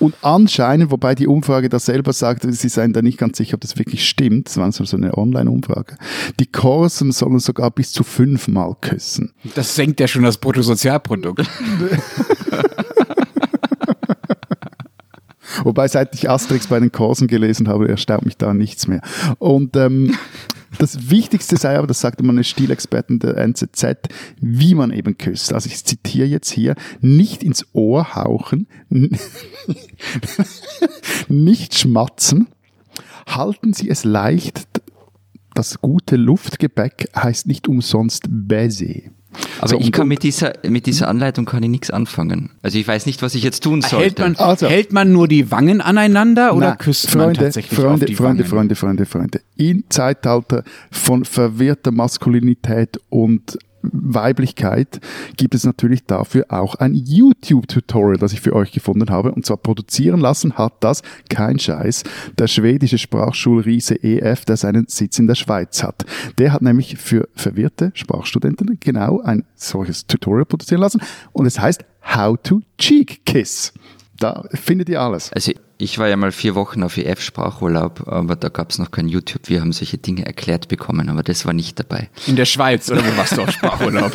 Und 0.00 0.14
anscheinend, 0.22 0.90
wobei 0.90 1.14
die 1.14 1.26
Umfrage 1.26 1.68
da 1.68 1.78
selber 1.78 2.12
sagt, 2.12 2.42
sie 2.46 2.68
seien 2.68 2.92
da 2.92 3.00
nicht 3.00 3.16
ganz 3.16 3.38
sicher, 3.38 3.54
ob 3.54 3.60
das 3.60 3.78
wirklich 3.78 4.08
stimmt, 4.08 4.48
das 4.48 4.58
war 4.58 4.70
so 4.70 4.96
eine 4.96 5.16
Online-Umfrage, 5.16 5.96
die 6.40 6.46
Korsen 6.46 7.12
sollen 7.12 7.38
sogar 7.38 7.70
bis 7.70 7.92
zu 7.92 8.02
fünfmal 8.02 8.76
küssen. 8.80 9.32
Das 9.54 9.74
senkt 9.74 10.00
ja 10.00 10.08
schon 10.08 10.24
das 10.24 10.36
Bruttosozialprodukt. 10.38 11.48
Wobei, 15.64 15.88
seit 15.88 16.14
ich 16.14 16.30
Asterix 16.30 16.68
bei 16.68 16.78
den 16.78 16.92
Kursen 16.92 17.26
gelesen 17.26 17.68
habe, 17.68 17.88
erstaunt 17.88 18.24
mich 18.24 18.36
da 18.36 18.54
nichts 18.54 18.86
mehr. 18.86 19.00
Und 19.38 19.76
ähm, 19.76 20.14
das 20.78 21.10
Wichtigste 21.10 21.56
sei 21.56 21.76
aber, 21.76 21.86
das 21.86 22.00
sagte 22.00 22.22
man 22.22 22.36
eine 22.36 22.44
Stilexpertin 22.44 23.18
der 23.18 23.36
NZZ, 23.36 23.96
wie 24.40 24.74
man 24.74 24.92
eben 24.92 25.18
küsst. 25.18 25.52
Also 25.52 25.68
ich 25.68 25.84
zitiere 25.84 26.28
jetzt 26.28 26.50
hier, 26.50 26.74
nicht 27.00 27.42
ins 27.42 27.66
Ohr 27.72 28.14
hauchen, 28.14 28.68
nicht 31.28 31.78
schmatzen, 31.78 32.48
halten 33.26 33.72
Sie 33.72 33.88
es 33.88 34.04
leicht, 34.04 34.68
das 35.54 35.80
gute 35.80 36.16
Luftgebäck 36.16 37.08
heißt 37.16 37.46
nicht 37.46 37.68
umsonst 37.68 38.26
Baiser. 38.28 39.10
Aber 39.58 39.68
so, 39.68 39.78
ich 39.78 39.92
kann 39.92 40.08
mit 40.08 40.22
dieser, 40.22 40.52
mit 40.66 40.86
dieser 40.86 41.08
Anleitung 41.08 41.44
kann 41.44 41.62
ich 41.62 41.68
nichts 41.68 41.90
anfangen. 41.90 42.50
Also 42.62 42.78
ich 42.78 42.86
weiß 42.86 43.06
nicht, 43.06 43.22
was 43.22 43.34
ich 43.34 43.42
jetzt 43.42 43.62
tun 43.62 43.82
sollte. 43.82 44.04
Hält 44.04 44.18
man, 44.18 44.36
also, 44.36 44.68
hält 44.68 44.92
man 44.92 45.12
nur 45.12 45.28
die 45.28 45.50
Wangen 45.50 45.80
aneinander 45.80 46.54
oder 46.54 46.70
na, 46.70 46.76
küsst 46.76 47.10
Freunde, 47.10 47.26
man 47.26 47.34
tatsächlich 47.46 47.78
Freunde, 47.78 47.92
auf 47.92 48.04
die 48.04 48.14
Freunde, 48.14 48.38
Wangen? 48.40 48.50
Freunde, 48.50 48.74
Freunde, 48.74 49.06
Freunde. 49.06 49.40
Im 49.56 49.84
Zeitalter 49.88 50.64
von 50.90 51.24
verwirrter 51.24 51.92
Maskulinität 51.92 53.00
und 53.08 53.58
Weiblichkeit 53.92 55.00
gibt 55.36 55.54
es 55.54 55.64
natürlich 55.64 56.04
dafür 56.04 56.46
auch 56.48 56.74
ein 56.76 56.94
YouTube-Tutorial, 56.94 58.18
das 58.18 58.32
ich 58.32 58.40
für 58.40 58.54
euch 58.54 58.72
gefunden 58.72 59.10
habe. 59.10 59.32
Und 59.32 59.46
zwar 59.46 59.56
produzieren 59.56 60.20
lassen 60.20 60.54
hat 60.54 60.74
das, 60.80 61.02
kein 61.28 61.58
Scheiß, 61.58 62.04
der 62.38 62.46
schwedische 62.46 62.98
Sprachschulriese 62.98 64.02
EF, 64.02 64.44
der 64.44 64.56
seinen 64.56 64.86
Sitz 64.88 65.18
in 65.18 65.26
der 65.26 65.34
Schweiz 65.34 65.82
hat. 65.82 66.04
Der 66.38 66.52
hat 66.52 66.62
nämlich 66.62 66.96
für 66.98 67.28
verwirrte 67.34 67.92
Sprachstudenten 67.94 68.78
genau 68.80 69.20
ein 69.20 69.44
solches 69.54 70.06
Tutorial 70.06 70.44
produzieren 70.44 70.80
lassen. 70.80 71.00
Und 71.32 71.46
es 71.46 71.58
heißt 71.58 71.84
How 72.14 72.36
to 72.42 72.60
Cheek 72.78 73.24
Kiss. 73.24 73.72
Da 74.18 74.44
findet 74.52 74.88
ihr 74.88 75.00
alles. 75.00 75.32
Also 75.32 75.52
ich 75.78 75.98
war 75.98 76.08
ja 76.08 76.16
mal 76.16 76.32
vier 76.32 76.54
Wochen 76.54 76.82
auf 76.82 76.96
EF-Sprachurlaub, 76.96 78.06
aber 78.06 78.36
da 78.36 78.48
gab 78.48 78.70
es 78.70 78.78
noch 78.78 78.90
kein 78.90 79.08
YouTube. 79.08 79.48
Wir 79.48 79.60
haben 79.60 79.72
solche 79.72 79.98
Dinge 79.98 80.24
erklärt 80.24 80.68
bekommen, 80.68 81.08
aber 81.08 81.22
das 81.22 81.46
war 81.46 81.52
nicht 81.52 81.78
dabei. 81.78 82.10
In 82.26 82.36
der 82.36 82.44
Schweiz, 82.44 82.90
oder 82.90 83.04
wo 83.04 83.16
warst 83.16 83.36
du 83.36 83.42
auf 83.42 83.50
Sprachurlaub? 83.52 84.12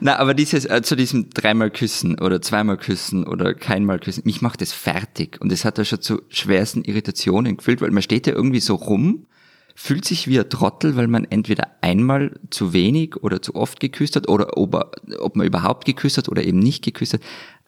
Na, 0.00 0.18
aber 0.18 0.34
dieses, 0.34 0.64
äh, 0.66 0.82
zu 0.82 0.96
diesem 0.96 1.30
dreimal 1.30 1.70
küssen 1.70 2.18
oder 2.18 2.42
zweimal 2.42 2.76
küssen 2.76 3.24
oder 3.26 3.54
keinmal 3.54 3.98
küssen, 4.00 4.22
mich 4.26 4.42
macht 4.42 4.60
das 4.60 4.72
fertig. 4.72 5.40
Und 5.40 5.50
es 5.50 5.64
hat 5.64 5.78
da 5.78 5.84
schon 5.84 6.02
zu 6.02 6.20
schwersten 6.28 6.82
Irritationen 6.84 7.56
gefühlt, 7.56 7.80
weil 7.80 7.90
man 7.90 8.02
steht 8.02 8.26
ja 8.26 8.34
irgendwie 8.34 8.60
so 8.60 8.74
rum, 8.74 9.26
fühlt 9.74 10.04
sich 10.04 10.28
wie 10.28 10.38
ein 10.38 10.50
Trottel, 10.50 10.96
weil 10.96 11.08
man 11.08 11.24
entweder 11.24 11.68
einmal 11.80 12.38
zu 12.50 12.72
wenig 12.72 13.16
oder 13.16 13.40
zu 13.40 13.54
oft 13.54 13.80
geküsst 13.80 14.16
hat 14.16 14.28
oder 14.28 14.58
ob, 14.58 14.74
ob 15.18 15.36
man 15.36 15.46
überhaupt 15.46 15.84
geküsst 15.84 16.18
hat 16.18 16.28
oder 16.28 16.44
eben 16.44 16.58
nicht 16.58 16.84
geküsst 16.84 17.14
hat 17.14 17.20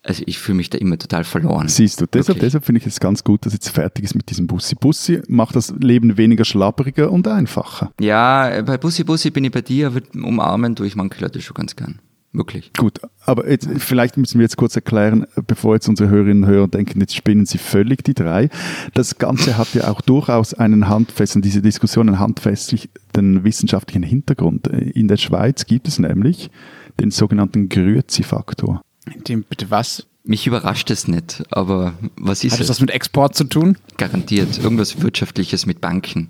Also 0.07 0.23
ich 0.27 0.39
fühle 0.39 0.57
mich 0.57 0.71
da 0.71 0.79
immer 0.79 0.99
total 0.99 1.25
verloren. 1.25 1.69
Siehst 1.69 2.01
du, 2.01 2.07
deshalb, 2.07 2.39
deshalb 2.39 2.65
finde 2.65 2.81
ich 2.81 2.87
es 2.87 3.01
ganz 3.01 3.25
gut, 3.25 3.45
dass 3.45 3.53
jetzt 3.53 3.69
fertig 3.71 4.05
ist 4.05 4.15
mit 4.15 4.31
diesem 4.31 4.47
Bussi. 4.47 4.77
Bussi 4.77 5.21
macht 5.27 5.57
das 5.57 5.75
Leben 5.81 6.17
weniger 6.17 6.45
schlappriger 6.45 7.11
und 7.11 7.27
einfacher. 7.27 7.91
Ja, 8.01 8.49
äh, 8.49 8.63
bei 8.63 8.79
Bussi 8.79 9.03
Bussi 9.03 9.31
bin 9.31 9.45
ich 9.45 9.51
bei 9.51 9.63
dir, 9.63 9.89
aber 9.89 10.01
umarmen 10.15 10.77
tue 10.77 10.87
ich 10.87 10.95
manche 10.95 11.21
Leute 11.21 11.41
schon 11.41 11.55
ganz 11.55 11.75
gern. 11.75 11.99
Wirklich. 12.33 12.73
Gut, 12.77 13.01
aber 13.25 13.51
jetzt, 13.51 13.67
vielleicht 13.79 14.19
müssen 14.19 14.39
wir 14.39 14.45
jetzt 14.45 14.59
kurz 14.59 14.77
erklären, 14.77 15.27
bevor 15.47 15.75
jetzt 15.75 15.89
unsere 15.89 16.11
Hörerinnen 16.11 16.45
und 16.45 16.51
Hörer 16.51 16.69
denken, 16.69 17.01
jetzt 17.01 17.17
spinnen 17.17 17.47
sie 17.47 17.57
völlig 17.57 18.05
die 18.05 18.13
drei. 18.13 18.51
Das 18.93 19.17
Ganze 19.17 19.57
hat 19.57 19.73
ja 19.73 19.89
auch 19.89 20.03
durchaus 20.03 20.53
einen 20.53 20.89
handfesten, 20.89 21.41
diese 21.41 21.63
Diskussion 21.63 22.09
einen 22.09 22.19
handfesten 22.19 22.79
wissenschaftlichen 23.43 24.03
Hintergrund. 24.03 24.67
In 24.67 25.09
der 25.09 25.17
Schweiz 25.17 25.65
gibt 25.65 25.89
es 25.89 25.99
nämlich 25.99 26.51
den 27.01 27.11
sogenannten 27.11 27.71
Grüezi-Faktor. 27.71 28.83
Dem 29.29 29.45
bitte 29.45 29.71
was? 29.71 30.07
Mich 30.25 30.47
überrascht 30.47 30.91
es 30.91 31.07
nicht, 31.07 31.45
aber 31.51 31.95
was 32.17 32.43
ist 32.43 32.55
Hat 32.55 32.61
das 32.61 32.67
es? 32.67 32.71
was 32.71 32.81
mit 32.81 32.91
Export 32.91 33.37
zu 33.37 33.45
tun? 33.45 33.79
Garantiert. 33.97 34.59
Irgendwas 34.59 35.01
Wirtschaftliches 35.01 35.67
mit 35.67 35.81
Banken. 35.81 36.29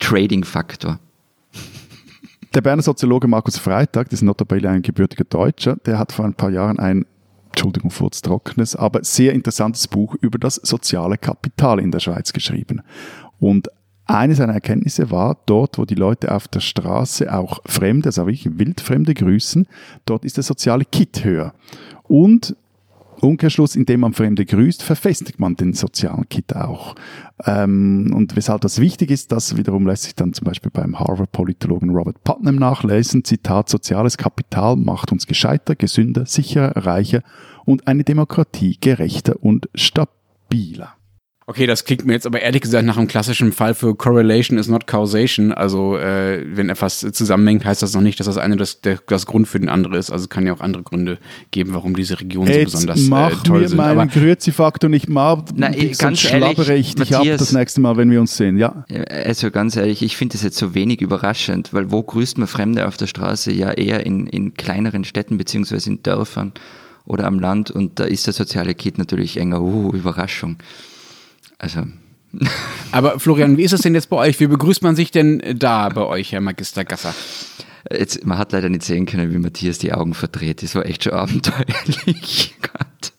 Trading-Faktor. 0.00 0.98
Der 2.54 2.60
Berner 2.60 2.82
Soziologe 2.82 3.28
Markus 3.28 3.58
Freitag, 3.58 4.08
das 4.10 4.20
ist 4.20 4.22
notabene 4.22 4.70
ein 4.70 4.82
gebürtiger 4.82 5.24
Deutscher, 5.24 5.76
der 5.86 5.98
hat 5.98 6.12
vor 6.12 6.24
ein 6.24 6.34
paar 6.34 6.50
Jahren 6.50 6.78
ein, 6.78 7.04
Entschuldigung, 7.48 7.90
kurz 7.90 8.22
trockenes, 8.22 8.74
aber 8.74 9.04
sehr 9.04 9.32
interessantes 9.32 9.86
Buch 9.86 10.16
über 10.20 10.38
das 10.38 10.56
soziale 10.56 11.18
Kapital 11.18 11.78
in 11.78 11.90
der 11.90 12.00
Schweiz 12.00 12.32
geschrieben. 12.32 12.82
Und 13.38 13.68
eine 14.08 14.34
seiner 14.34 14.54
Erkenntnisse 14.54 15.10
war, 15.10 15.38
dort, 15.46 15.78
wo 15.78 15.84
die 15.84 15.94
Leute 15.94 16.34
auf 16.34 16.48
der 16.48 16.60
Straße 16.60 17.32
auch 17.32 17.60
Fremde, 17.66 18.08
also 18.08 18.26
wirklich 18.26 18.58
Wildfremde 18.58 19.14
grüßen, 19.14 19.66
dort 20.06 20.24
ist 20.24 20.36
der 20.36 20.44
soziale 20.44 20.84
Kit 20.84 21.24
höher. 21.24 21.52
Und 22.04 22.56
Umkehrschluss, 23.20 23.76
indem 23.76 24.00
man 24.00 24.12
Fremde 24.12 24.44
grüßt, 24.46 24.82
verfestigt 24.82 25.40
man 25.40 25.56
den 25.56 25.72
sozialen 25.74 26.28
Kit 26.28 26.54
auch. 26.54 26.94
Ähm, 27.44 28.12
und 28.14 28.36
weshalb 28.36 28.60
das 28.60 28.80
wichtig 28.80 29.10
ist, 29.10 29.32
das 29.32 29.56
wiederum 29.56 29.86
lässt 29.86 30.04
sich 30.04 30.14
dann 30.14 30.32
zum 30.32 30.44
Beispiel 30.44 30.70
beim 30.70 30.98
Harvard-Politologen 30.98 31.90
Robert 31.90 32.22
Putnam 32.24 32.56
nachlesen. 32.56 33.24
Zitat, 33.24 33.68
soziales 33.68 34.16
Kapital 34.16 34.76
macht 34.76 35.12
uns 35.12 35.26
gescheiter, 35.26 35.74
gesünder, 35.74 36.26
sicherer, 36.26 36.76
reicher 36.76 37.22
und 37.64 37.86
eine 37.88 38.04
Demokratie 38.04 38.78
gerechter 38.80 39.42
und 39.42 39.68
stabiler. 39.74 40.97
Okay, 41.48 41.66
das 41.66 41.86
klingt 41.86 42.04
mir 42.04 42.12
jetzt 42.12 42.26
aber 42.26 42.42
ehrlich 42.42 42.60
gesagt 42.60 42.84
nach 42.84 42.98
einem 42.98 43.08
klassischen 43.08 43.52
Fall 43.52 43.72
für 43.72 43.94
Correlation 43.94 44.58
is 44.58 44.68
not 44.68 44.86
causation. 44.86 45.50
Also 45.50 45.96
äh, 45.96 46.44
wenn 46.46 46.68
etwas 46.68 47.00
zusammenhängt, 47.00 47.64
heißt 47.64 47.80
das 47.80 47.94
noch 47.94 48.02
nicht, 48.02 48.20
dass 48.20 48.26
das 48.26 48.36
eine 48.36 48.56
das, 48.56 48.82
der, 48.82 48.98
das 49.06 49.24
Grund 49.24 49.48
für 49.48 49.58
den 49.58 49.70
andere 49.70 49.96
ist. 49.96 50.10
Also 50.10 50.24
es 50.24 50.28
kann 50.28 50.46
ja 50.46 50.52
auch 50.52 50.60
andere 50.60 50.82
Gründe 50.82 51.16
geben, 51.50 51.72
warum 51.72 51.96
diese 51.96 52.20
Regionen 52.20 52.52
so 52.52 52.64
besonders 52.64 53.00
äh, 53.00 53.08
mach 53.08 53.42
toll 53.44 53.60
mir 53.60 53.68
sind. 53.70 53.78
meinen 53.78 54.10
Grüezi-Faktor 54.10 54.90
nicht 54.90 55.08
mal, 55.08 55.42
Na, 55.54 55.72
sonst 55.72 55.98
ganz 55.98 56.24
ehrlich, 56.26 56.48
schlabbere 56.48 56.74
ich 56.74 56.94
dich 56.96 57.16
ab 57.16 57.24
das 57.24 57.52
nächste 57.52 57.80
Mal, 57.80 57.96
wenn 57.96 58.10
wir 58.10 58.20
uns 58.20 58.36
sehen. 58.36 58.58
Ja, 58.58 58.84
Also 59.08 59.50
ganz 59.50 59.74
ehrlich, 59.74 60.02
ich 60.02 60.18
finde 60.18 60.34
das 60.34 60.42
jetzt 60.42 60.58
so 60.58 60.74
wenig 60.74 61.00
überraschend, 61.00 61.72
weil 61.72 61.90
wo 61.90 62.02
grüßt 62.02 62.36
man 62.36 62.46
Fremde 62.46 62.86
auf 62.86 62.98
der 62.98 63.06
Straße? 63.06 63.52
Ja, 63.52 63.70
eher 63.70 64.04
in, 64.04 64.26
in 64.26 64.52
kleineren 64.52 65.04
Städten 65.04 65.38
beziehungsweise 65.38 65.88
in 65.88 66.02
Dörfern 66.02 66.52
oder 67.06 67.24
am 67.24 67.38
Land 67.38 67.70
und 67.70 68.00
da 68.00 68.04
ist 68.04 68.26
der 68.26 68.34
soziale 68.34 68.74
Kit 68.74 68.98
natürlich 68.98 69.38
enger. 69.38 69.62
Uh, 69.62 69.92
Überraschung. 69.94 70.58
Also, 71.58 71.84
Aber 72.92 73.18
Florian, 73.18 73.56
wie 73.56 73.64
ist 73.64 73.72
es 73.72 73.80
denn 73.80 73.94
jetzt 73.94 74.10
bei 74.10 74.16
euch? 74.16 74.38
Wie 74.40 74.46
begrüßt 74.46 74.82
man 74.82 74.96
sich 74.96 75.10
denn 75.10 75.42
da 75.58 75.88
bei 75.88 76.02
euch, 76.02 76.32
Herr 76.32 76.40
Magister 76.40 76.84
Gasser? 76.84 77.14
jetzt, 77.90 78.24
man 78.26 78.38
hat 78.38 78.52
leider 78.52 78.68
nicht 78.68 78.82
sehen 78.82 79.06
können, 79.06 79.32
wie 79.32 79.38
Matthias 79.38 79.78
die 79.78 79.92
Augen 79.92 80.14
verdreht. 80.14 80.62
Das 80.62 80.74
war 80.74 80.84
echt 80.86 81.04
schon 81.04 81.12
abenteuerlich. 81.14 82.54
Gott. 82.60 83.12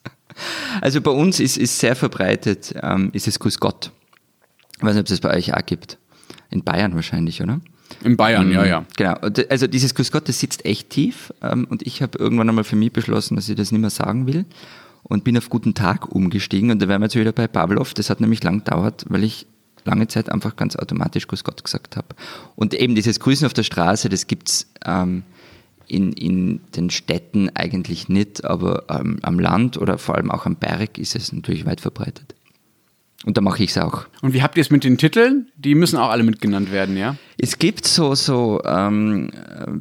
Also 0.81 1.01
bei 1.01 1.11
uns 1.11 1.39
ist, 1.39 1.57
ist 1.57 1.79
sehr 1.79 1.95
verbreitet, 1.95 2.73
ähm, 2.81 3.09
ist 3.13 3.27
es 3.27 3.39
Grüß 3.39 3.59
Gott. 3.59 3.91
Ich 4.77 4.83
weiß 4.83 4.93
nicht, 4.93 5.01
ob 5.01 5.05
es 5.07 5.11
das 5.11 5.19
bei 5.19 5.35
euch 5.35 5.53
auch 5.53 5.65
gibt. 5.65 5.97
In 6.51 6.63
Bayern 6.63 6.95
wahrscheinlich, 6.95 7.41
oder? 7.41 7.59
In 8.03 8.15
Bayern, 8.15 8.51
ja, 8.51 8.65
ja. 8.65 8.85
Genau. 8.95 9.15
Also 9.49 9.67
dieses 9.67 9.93
Grüß 9.95 10.11
Gott, 10.11 10.29
das 10.29 10.39
sitzt 10.39 10.63
echt 10.65 10.89
tief. 10.91 11.33
ähm, 11.41 11.65
Und 11.69 11.85
ich 11.85 12.01
habe 12.01 12.17
irgendwann 12.17 12.47
einmal 12.47 12.63
für 12.63 12.75
mich 12.75 12.93
beschlossen, 12.93 13.35
dass 13.35 13.49
ich 13.49 13.55
das 13.55 13.71
nicht 13.71 13.81
mehr 13.81 13.89
sagen 13.89 14.27
will. 14.27 14.45
Und 15.10 15.26
bin 15.26 15.38
auf 15.38 15.49
Guten 15.49 15.74
Tag 15.74 16.07
umgestiegen. 16.14 16.72
Und 16.72 16.82
da 16.82 16.88
wären 16.88 17.01
wir 17.01 17.07
jetzt 17.07 17.16
wieder 17.16 17.34
bei 17.34 17.47
Pavlov. 17.47 17.93
Das 17.93 18.10
hat 18.10 18.22
nämlich 18.22 18.43
lang 18.43 18.60
gedauert, 18.60 19.05
weil 19.10 19.24
ich 19.24 19.47
lange 19.84 20.07
Zeit 20.07 20.32
einfach 20.32 20.55
ganz 20.55 20.76
automatisch 20.76 21.28
Grüß 21.28 21.43
Gott 21.43 21.64
gesagt 21.64 21.97
habe. 21.97 22.07
Und 22.55 22.74
eben 22.74 22.95
dieses 22.95 23.20
Grüßen 23.20 23.45
auf 23.45 23.53
der 23.53 23.64
Straße, 23.64 24.07
das 24.07 24.28
gibt's 24.28 24.72
ähm, 24.86 25.24
in, 25.88 26.14
in 26.14 26.62
den 26.76 26.89
Städten 26.89 27.49
eigentlich 27.55 28.10
nicht, 28.10 28.45
aber 28.45 28.84
ähm, 28.89 29.20
am 29.24 29.39
Land 29.39 29.78
oder 29.78 29.97
vor 29.97 30.16
allem 30.16 30.32
auch 30.32 30.45
am 30.45 30.55
Berg 30.55 30.97
ist 30.97 31.16
es 31.16 31.34
natürlich 31.34 31.66
weit 31.66 31.82
verbreitet. 31.82 32.36
Und 33.26 33.36
da 33.36 33.41
mache 33.41 33.61
ich 33.63 33.72
es 33.72 33.78
auch. 33.78 34.05
Und 34.22 34.34
wie 34.34 34.41
habt 34.41 34.55
ihr 34.55 34.61
es 34.61 34.70
mit 34.70 34.86
den 34.86 34.97
Titeln? 34.97 35.51
Die 35.57 35.76
müssen 35.76 35.97
auch 35.97 36.09
alle 36.09 36.24
mitgenannt 36.24 36.72
werden, 36.72 36.95
ja? 36.95 37.17
Es 37.38 37.59
gibt 37.59 37.86
so, 37.86 38.15
so 38.15 38.61
ähm, 38.63 39.32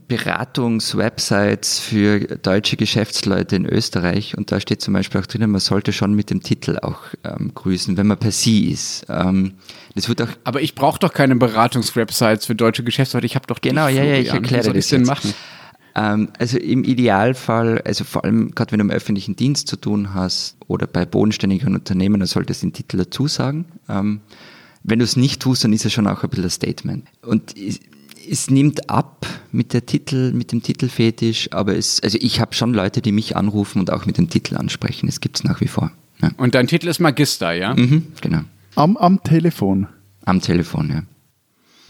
Beratungs-Websites 0.08 1.78
für 1.78 2.20
deutsche 2.20 2.76
Geschäftsleute 2.76 3.56
in 3.56 3.64
Österreich 3.66 4.36
und 4.36 4.50
da 4.50 4.60
steht 4.60 4.80
zum 4.80 4.94
Beispiel 4.94 5.20
auch 5.20 5.26
drinnen, 5.26 5.50
man 5.50 5.60
sollte 5.60 5.92
schon 5.92 6.14
mit 6.14 6.30
dem 6.30 6.42
Titel 6.42 6.78
auch 6.82 7.00
ähm, 7.24 7.52
grüßen, 7.54 7.96
wenn 7.96 8.08
man 8.08 8.18
per 8.18 8.32
Sie 8.32 8.70
ist. 8.70 9.06
Ähm, 9.08 9.54
das 9.94 10.08
wird 10.08 10.20
auch 10.22 10.28
Aber 10.44 10.60
ich 10.60 10.74
brauche 10.74 10.98
doch 10.98 11.12
keine 11.12 11.36
Beratungswebsites 11.36 12.46
für 12.46 12.54
deutsche 12.56 12.82
Geschäftsleute. 12.82 13.26
Ich 13.26 13.36
habe 13.36 13.46
doch 13.46 13.60
Genau, 13.60 13.86
ja, 13.88 14.02
ja, 14.02 14.16
ich 14.16 14.28
erkläre 14.28 14.62
Wie 14.62 14.64
soll 14.64 14.74
das 14.74 14.84
ich's 14.84 14.88
denn 14.90 15.00
jetzt. 15.00 15.08
machen? 15.08 15.34
Ähm, 15.98 16.28
also 16.38 16.58
im 16.58 16.84
Idealfall, 16.84 17.82
also 17.84 18.04
vor 18.04 18.24
allem 18.24 18.52
gerade 18.54 18.72
wenn 18.72 18.78
du 18.78 18.84
im 18.84 18.90
öffentlichen 18.90 19.34
Dienst 19.34 19.66
zu 19.66 19.76
tun 19.76 20.14
hast 20.14 20.56
oder 20.68 20.86
bei 20.86 21.04
bodenständigen 21.04 21.74
Unternehmen, 21.74 22.20
dann 22.20 22.28
solltest 22.28 22.62
du 22.62 22.68
den 22.68 22.72
Titel 22.72 22.98
dazu 22.98 23.26
sagen. 23.26 23.64
Ähm, 23.88 24.20
wenn 24.84 25.00
du 25.00 25.04
es 25.04 25.16
nicht 25.16 25.42
tust, 25.42 25.64
dann 25.64 25.72
ist 25.72 25.84
es 25.84 25.92
schon 25.92 26.06
auch 26.06 26.22
ein 26.22 26.30
bisschen 26.30 26.44
ein 26.44 26.50
Statement. 26.50 27.04
Und 27.22 27.56
es, 27.56 27.80
es 28.30 28.48
nimmt 28.48 28.88
ab 28.88 29.26
mit 29.50 29.72
der 29.72 29.86
Titel, 29.86 30.32
mit 30.32 30.52
dem 30.52 30.62
Titelfetisch, 30.62 31.52
aber 31.52 31.76
es, 31.76 32.00
also 32.00 32.18
ich 32.20 32.40
habe 32.40 32.54
schon 32.54 32.74
Leute, 32.74 33.02
die 33.02 33.12
mich 33.12 33.36
anrufen 33.36 33.80
und 33.80 33.90
auch 33.90 34.06
mit 34.06 34.18
dem 34.18 34.30
Titel 34.30 34.56
ansprechen. 34.56 35.06
Das 35.06 35.20
gibt 35.20 35.38
es 35.38 35.44
nach 35.44 35.60
wie 35.60 35.68
vor. 35.68 35.90
Ja. 36.22 36.30
Und 36.36 36.54
dein 36.54 36.68
Titel 36.68 36.88
ist 36.88 37.00
Magister, 37.00 37.52
ja? 37.52 37.74
Mhm, 37.74 38.06
genau. 38.20 38.42
am, 38.76 38.96
am 38.96 39.22
Telefon. 39.24 39.88
Am 40.24 40.40
Telefon, 40.40 40.90
ja. 40.90 41.02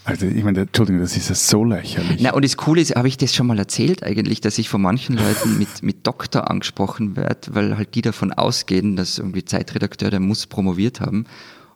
Also 0.09 0.27
ich 0.27 0.43
meine, 0.43 0.61
Entschuldigung, 0.61 1.03
das 1.03 1.19
ist 1.19 1.29
ja 1.29 1.35
so 1.35 1.65
lächerlich. 1.65 2.23
Na, 2.23 2.33
und 2.33 2.43
das 2.43 2.57
Coole 2.57 2.81
ist, 2.81 2.97
habe 2.97 3.09
ich 3.09 3.19
das 3.19 3.35
schon 3.35 3.47
mal 3.47 3.59
erzählt 3.59 4.03
eigentlich, 4.03 4.41
dass 4.41 4.57
ich 4.57 4.71
von 4.71 4.81
manchen 4.81 5.19
Leuten 5.19 5.59
mit, 5.59 5.69
mit 5.83 6.07
Doktor 6.07 6.51
angesprochen 6.51 7.15
werde, 7.15 7.55
weil 7.55 7.77
halt 7.77 7.95
die 7.95 8.01
davon 8.01 8.33
ausgehen, 8.33 8.97
dass 8.97 9.19
irgendwie 9.19 9.45
Zeitredakteur, 9.45 10.11
der 10.11 10.21
muss 10.21 10.47
promoviert 10.47 11.03
haben 11.03 11.27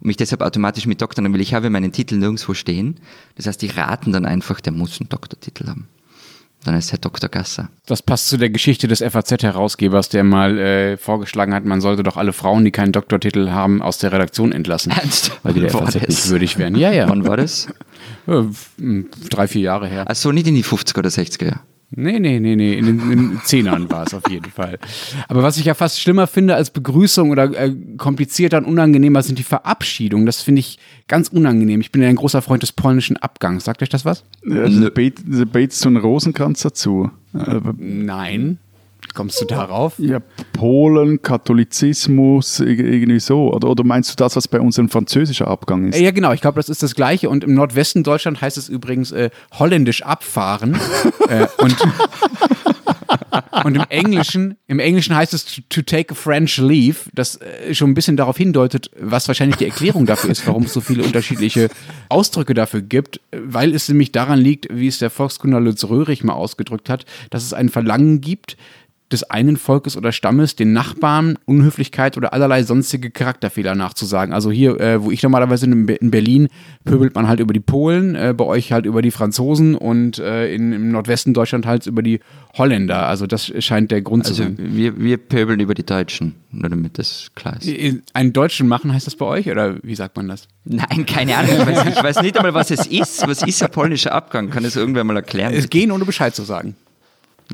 und 0.00 0.06
mich 0.06 0.16
deshalb 0.16 0.40
automatisch 0.40 0.86
mit 0.86 1.02
Doktor 1.02 1.20
nennen 1.20 1.34
will. 1.34 1.42
Ich 1.42 1.52
habe 1.52 1.68
meinen 1.68 1.92
Titel 1.92 2.16
nirgendwo 2.16 2.54
stehen. 2.54 2.96
Das 3.36 3.46
heißt, 3.46 3.60
die 3.60 3.66
raten 3.66 4.12
dann 4.12 4.24
einfach, 4.24 4.62
der 4.62 4.72
muss 4.72 4.98
einen 4.98 5.10
Doktortitel 5.10 5.68
haben. 5.68 5.88
Dann 6.64 6.76
ist 6.76 6.92
er 6.92 6.98
Dr. 6.98 7.28
Gasser. 7.28 7.70
Das 7.86 8.02
passt 8.02 8.28
zu 8.28 8.36
der 8.36 8.50
Geschichte 8.50 8.86
des 8.86 9.00
FAZ-Herausgebers, 9.00 10.08
der 10.10 10.22
mal 10.22 10.58
äh, 10.58 10.96
vorgeschlagen 10.96 11.54
hat, 11.54 11.64
man 11.64 11.80
sollte 11.80 12.02
doch 12.02 12.16
alle 12.16 12.32
Frauen, 12.32 12.64
die 12.64 12.70
keinen 12.70 12.92
Doktortitel 12.92 13.50
haben, 13.50 13.82
aus 13.82 13.98
der 13.98 14.12
Redaktion 14.12 14.52
entlassen. 14.52 14.92
Ernst? 14.92 15.32
Weil 15.42 15.54
die 15.54 15.60
der 15.60 15.70
FAZ 15.70 15.94
das? 15.94 16.08
nicht 16.08 16.28
würdig 16.28 16.58
wären. 16.58 16.76
Ja, 16.76 16.92
ja. 16.92 17.08
Wann 17.08 17.26
war 17.26 17.36
das? 17.36 17.68
Äh, 18.26 18.42
Drei, 19.30 19.48
vier 19.48 19.62
Jahre 19.62 19.88
her. 19.88 20.04
Ach 20.08 20.14
so, 20.14 20.30
nicht 20.30 20.46
in 20.46 20.54
die 20.54 20.64
50er 20.64 20.98
oder 20.98 21.08
60er 21.08 21.44
Jahre. 21.46 21.60
Nee, 21.94 22.18
nee, 22.20 22.40
nee, 22.40 22.56
nee. 22.56 22.72
In 22.74 22.86
den, 22.86 23.00
in 23.12 23.18
den 23.30 23.40
Zehnern 23.44 23.90
war 23.90 24.06
es 24.06 24.14
auf 24.14 24.22
jeden 24.30 24.50
Fall. 24.50 24.78
Aber 25.28 25.42
was 25.42 25.58
ich 25.58 25.66
ja 25.66 25.74
fast 25.74 26.00
schlimmer 26.00 26.26
finde 26.26 26.54
als 26.54 26.70
Begrüßung 26.70 27.30
oder 27.30 27.44
äh, 27.54 27.74
komplizierter 27.98 28.58
und 28.58 28.64
unangenehmer 28.64 29.22
sind 29.22 29.38
die 29.38 29.42
Verabschiedungen. 29.42 30.24
Das 30.24 30.40
finde 30.40 30.60
ich 30.60 30.78
ganz 31.06 31.28
unangenehm. 31.28 31.80
Ich 31.82 31.92
bin 31.92 32.00
ja 32.02 32.08
ein 32.08 32.16
großer 32.16 32.40
Freund 32.40 32.62
des 32.62 32.72
polnischen 32.72 33.18
Abgangs. 33.18 33.64
Sagt 33.64 33.82
euch 33.82 33.90
das 33.90 34.04
was? 34.06 34.24
Ja, 34.46 34.88
bet- 34.90 35.22
da 35.26 35.44
betest 35.44 35.84
du 35.84 35.88
einen 35.90 35.98
Rosenkranz 35.98 36.62
dazu. 36.62 37.10
Aber, 37.34 37.74
Nein. 37.78 38.58
Kommst 39.14 39.40
du 39.40 39.44
darauf? 39.44 39.98
ja, 39.98 40.20
Polen, 40.52 41.22
Katholizismus, 41.22 42.60
irgendwie 42.60 43.20
so. 43.20 43.52
Oder, 43.52 43.68
oder 43.68 43.84
meinst 43.84 44.10
du 44.10 44.16
das, 44.16 44.36
was 44.36 44.48
bei 44.48 44.60
uns 44.60 44.78
ein 44.78 44.88
französischer 44.88 45.48
Abgang 45.48 45.88
ist? 45.88 45.98
Ja, 45.98 46.10
genau. 46.10 46.32
Ich 46.32 46.40
glaube, 46.40 46.56
das 46.56 46.68
ist 46.68 46.82
das 46.82 46.94
Gleiche. 46.94 47.28
Und 47.28 47.44
im 47.44 47.54
Nordwesten 47.54 48.02
Deutschland 48.02 48.40
heißt 48.40 48.56
es 48.56 48.68
übrigens 48.68 49.12
äh, 49.12 49.30
holländisch 49.58 50.02
abfahren. 50.02 50.78
äh, 51.28 51.46
und, 51.58 51.76
und 53.64 53.74
im 53.74 53.84
Englischen, 53.88 54.56
im 54.66 54.78
Englischen 54.78 55.14
heißt 55.14 55.34
es 55.34 55.44
to, 55.44 55.62
to 55.68 55.82
take 55.82 56.12
a 56.12 56.14
French 56.14 56.58
leave, 56.58 57.10
das 57.14 57.40
äh, 57.40 57.74
schon 57.74 57.90
ein 57.90 57.94
bisschen 57.94 58.16
darauf 58.16 58.36
hindeutet, 58.36 58.90
was 58.98 59.28
wahrscheinlich 59.28 59.56
die 59.56 59.66
Erklärung 59.66 60.06
dafür 60.06 60.30
ist, 60.30 60.46
warum 60.46 60.64
es 60.64 60.72
so 60.72 60.80
viele 60.80 61.02
unterschiedliche 61.02 61.68
Ausdrücke 62.08 62.54
dafür 62.54 62.82
gibt, 62.82 63.20
weil 63.32 63.74
es 63.74 63.88
nämlich 63.88 64.12
daran 64.12 64.38
liegt, 64.38 64.68
wie 64.70 64.86
es 64.86 64.98
der 64.98 65.10
Volkskundler 65.10 65.60
Lutz 65.60 65.84
Röhrig 65.84 66.24
mal 66.24 66.34
ausgedrückt 66.34 66.88
hat, 66.88 67.04
dass 67.30 67.44
es 67.44 67.52
ein 67.52 67.68
Verlangen 67.68 68.20
gibt, 68.20 68.56
des 69.12 69.24
einen 69.24 69.56
Volkes 69.56 69.96
oder 69.96 70.12
Stammes 70.12 70.56
den 70.56 70.72
Nachbarn 70.72 71.38
Unhöflichkeit 71.44 72.16
oder 72.16 72.32
allerlei 72.32 72.62
sonstige 72.62 73.10
Charakterfehler 73.10 73.74
nachzusagen. 73.74 74.34
Also 74.34 74.50
hier, 74.50 74.80
äh, 74.80 75.02
wo 75.02 75.10
ich 75.10 75.22
normalerweise 75.22 75.66
in, 75.66 75.88
in, 75.88 76.10
Berlin 76.10 76.48
pöbelt 76.84 77.14
man 77.14 77.28
halt 77.28 77.40
über 77.40 77.52
die 77.52 77.60
Polen, 77.60 78.14
äh, 78.14 78.34
bei 78.36 78.44
euch 78.44 78.72
halt 78.72 78.86
über 78.86 79.02
die 79.02 79.10
Franzosen 79.10 79.74
und 79.74 80.18
äh, 80.18 80.52
in, 80.52 80.72
im 80.72 80.90
Nordwesten 80.90 81.34
Deutschland 81.34 81.66
halt 81.66 81.86
über 81.86 82.02
die 82.02 82.20
Holländer. 82.54 83.06
Also 83.06 83.26
das 83.26 83.52
scheint 83.58 83.90
der 83.90 84.02
Grund 84.02 84.24
also 84.24 84.34
zu 84.34 84.42
sein. 84.42 84.56
Wir, 84.58 84.98
wir 84.98 85.16
pöbeln 85.16 85.60
über 85.60 85.74
die 85.74 85.84
Deutschen, 85.84 86.34
nur 86.50 86.68
damit 86.68 86.98
das 86.98 87.30
klar 87.34 87.56
ist. 87.60 88.02
Einen 88.12 88.32
Deutschen 88.32 88.68
machen 88.68 88.92
heißt 88.92 89.06
das 89.06 89.16
bei 89.16 89.26
euch 89.26 89.50
oder 89.50 89.76
wie 89.82 89.94
sagt 89.94 90.16
man 90.16 90.28
das? 90.28 90.48
Nein, 90.64 91.06
keine 91.06 91.36
Ahnung. 91.36 91.54
Ich 91.60 91.66
weiß, 91.66 91.86
ich 91.86 92.02
weiß 92.02 92.22
nicht 92.22 92.36
einmal, 92.36 92.54
was 92.54 92.70
es 92.70 92.86
ist. 92.86 93.26
Was 93.26 93.42
ist 93.42 93.62
ein 93.62 93.70
polnischer 93.70 94.12
Abgang? 94.12 94.50
Kann 94.50 94.64
es 94.64 94.76
irgendwer 94.76 95.04
mal 95.04 95.16
erklären? 95.16 95.52
Es 95.54 95.68
gehen, 95.68 95.90
ohne 95.90 96.04
Bescheid 96.04 96.34
zu 96.34 96.42
sagen. 96.42 96.76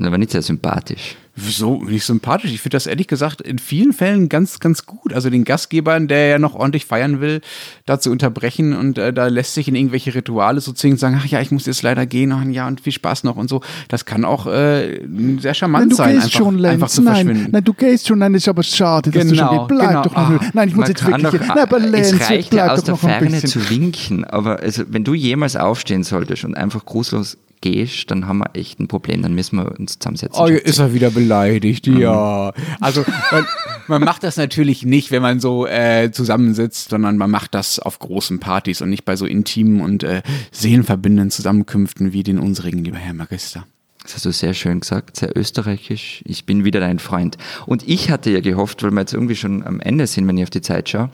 Aber 0.07 0.19
nicht 0.19 0.31
sehr 0.31 0.43
sympathisch. 0.43 1.17
Wieso 1.41 1.85
nicht 1.85 2.05
sympathisch? 2.05 2.51
Ich 2.53 2.61
finde 2.61 2.77
das 2.77 2.87
ehrlich 2.87 3.07
gesagt 3.07 3.41
in 3.41 3.61
vielen 3.61 3.93
Fällen 3.93 4.29
ganz, 4.29 4.59
ganz 4.59 4.87
gut. 4.87 5.13
Also 5.13 5.31
den 5.31 5.45
Gastgebern, 5.45 6.09
der 6.09 6.27
ja 6.27 6.39
noch 6.41 6.55
ordentlich 6.57 6.85
feiern 6.85 7.21
will, 7.21 7.41
da 7.87 8.01
zu 8.01 8.11
unterbrechen 8.11 8.75
und 8.75 8.99
äh, 8.99 9.13
da 9.13 9.29
lässt 9.29 9.55
sich 9.55 9.69
in 9.69 9.77
irgendwelche 9.77 10.15
Rituale 10.15 10.61
so 10.61 10.73
zwingen, 10.73 10.99
sagen, 10.99 11.17
ach 11.21 11.27
ja, 11.27 11.41
ich 11.41 11.53
muss 11.53 11.67
jetzt 11.67 11.83
leider 11.83 12.07
gehen, 12.07 12.33
ach, 12.33 12.45
ja 12.45 12.67
und 12.67 12.81
viel 12.81 12.93
Spaß 12.93 13.23
noch 13.23 13.37
und 13.37 13.49
so. 13.49 13.61
Das 13.89 14.05
kann 14.05 14.25
auch 14.25 14.47
äh, 14.49 15.01
sehr 15.39 15.55
charmant 15.55 15.83
nein, 15.85 15.91
du 15.91 15.95
sein. 15.97 16.15
Gehst 16.15 16.25
einfach, 16.27 16.39
schon 16.39 16.59
längst. 16.59 16.75
einfach 16.75 16.89
zu 16.89 17.03
nein, 17.03 17.15
verschwinden. 17.15 17.49
nein, 17.53 17.65
du 17.65 17.73
gehst 17.73 18.09
schon, 18.09 18.19
nein, 18.19 18.35
ist 18.35 18.49
aber 18.49 18.63
schade, 18.65 19.11
dass 19.11 19.23
Genau, 19.29 19.51
du 19.51 19.57
schon 19.59 19.67
bleib 19.69 19.89
genau. 19.89 20.03
doch 20.03 20.17
noch. 20.17 20.43
Ah, 20.43 20.51
nein, 20.55 20.69
ich 20.69 20.75
muss 20.75 20.89
jetzt 20.89 21.07
wirklich. 21.07 21.23
doch, 21.41 21.47
nein, 21.47 21.59
aber 21.59 21.79
Lenz, 21.79 22.13
es 22.13 22.29
reicht 22.29 22.53
ja 22.53 22.73
aus 22.73 22.83
der 22.83 22.97
Ferne 22.97 23.43
zu 23.45 23.71
winken, 23.71 24.25
aber 24.25 24.59
also, 24.61 24.83
wenn 24.89 25.05
du 25.05 25.15
jemals 25.15 25.55
aufstehen 25.55 26.03
solltest 26.03 26.45
und 26.45 26.57
einfach 26.57 26.85
grußlos 26.85 27.39
gehst, 27.61 28.11
dann 28.11 28.27
haben 28.27 28.39
wir 28.39 28.51
echt 28.55 28.81
ein 28.81 28.89
Problem, 28.89 29.23
dann 29.23 29.35
müssen 29.35 29.57
wir 29.57 29.79
uns 29.79 29.99
zusammensetzen. 29.99 30.41
Oh, 30.41 30.47
ist 30.47 30.79
er 30.79 30.95
wieder 30.95 31.11
beleidigt, 31.11 31.87
ja. 31.87 32.53
Also 32.81 33.05
man, 33.31 33.47
man 33.87 34.03
macht 34.03 34.23
das 34.23 34.37
natürlich 34.37 34.85
nicht, 34.85 35.11
wenn 35.11 35.23
man 35.23 35.41
so 35.41 35.67
äh, 35.67 36.11
zusammensitzt, 36.13 36.91
sondern 36.91 37.17
man 37.17 37.31
macht 37.31 37.55
das 37.55 37.79
auf 37.79 37.99
großen 37.99 38.41
Partys 38.41 38.83
und 38.83 38.91
nicht 38.91 39.05
bei 39.05 39.17
so 39.17 39.27
intimen 39.27 39.81
und 39.81 40.03
äh, 40.03 40.23
seelenverbindenden 40.53 41.31
Zusammenkünften 41.31 42.13
wie 42.13 42.23
den 42.23 42.39
unsrigen, 42.39 42.85
lieber 42.85 42.99
Herr 42.99 43.15
Magister. 43.15 43.67
Das 44.03 44.15
hast 44.15 44.25
du 44.25 44.33
sehr 44.33 44.55
schön 44.55 44.81
gesagt, 44.81 45.17
sehr 45.17 45.37
österreichisch. 45.37 46.23
Ich 46.25 46.47
bin 46.47 46.65
wieder 46.65 46.81
dein 46.81 46.99
Freund. 46.99 47.37
Und 47.67 47.87
ich 47.87 48.11
hatte 48.11 48.31
ja 48.31 48.41
gehofft, 48.41 48.83
weil 48.83 48.91
wir 48.91 49.01
jetzt 49.01 49.13
irgendwie 49.13 49.37
schon 49.37 49.67
am 49.67 49.81
Ende 49.81 50.07
sind, 50.07 50.27
wenn 50.27 50.39
ich 50.39 50.45
auf 50.45 50.51
die 50.51 50.63
Zeit 50.63 50.89
schaue, 50.89 51.11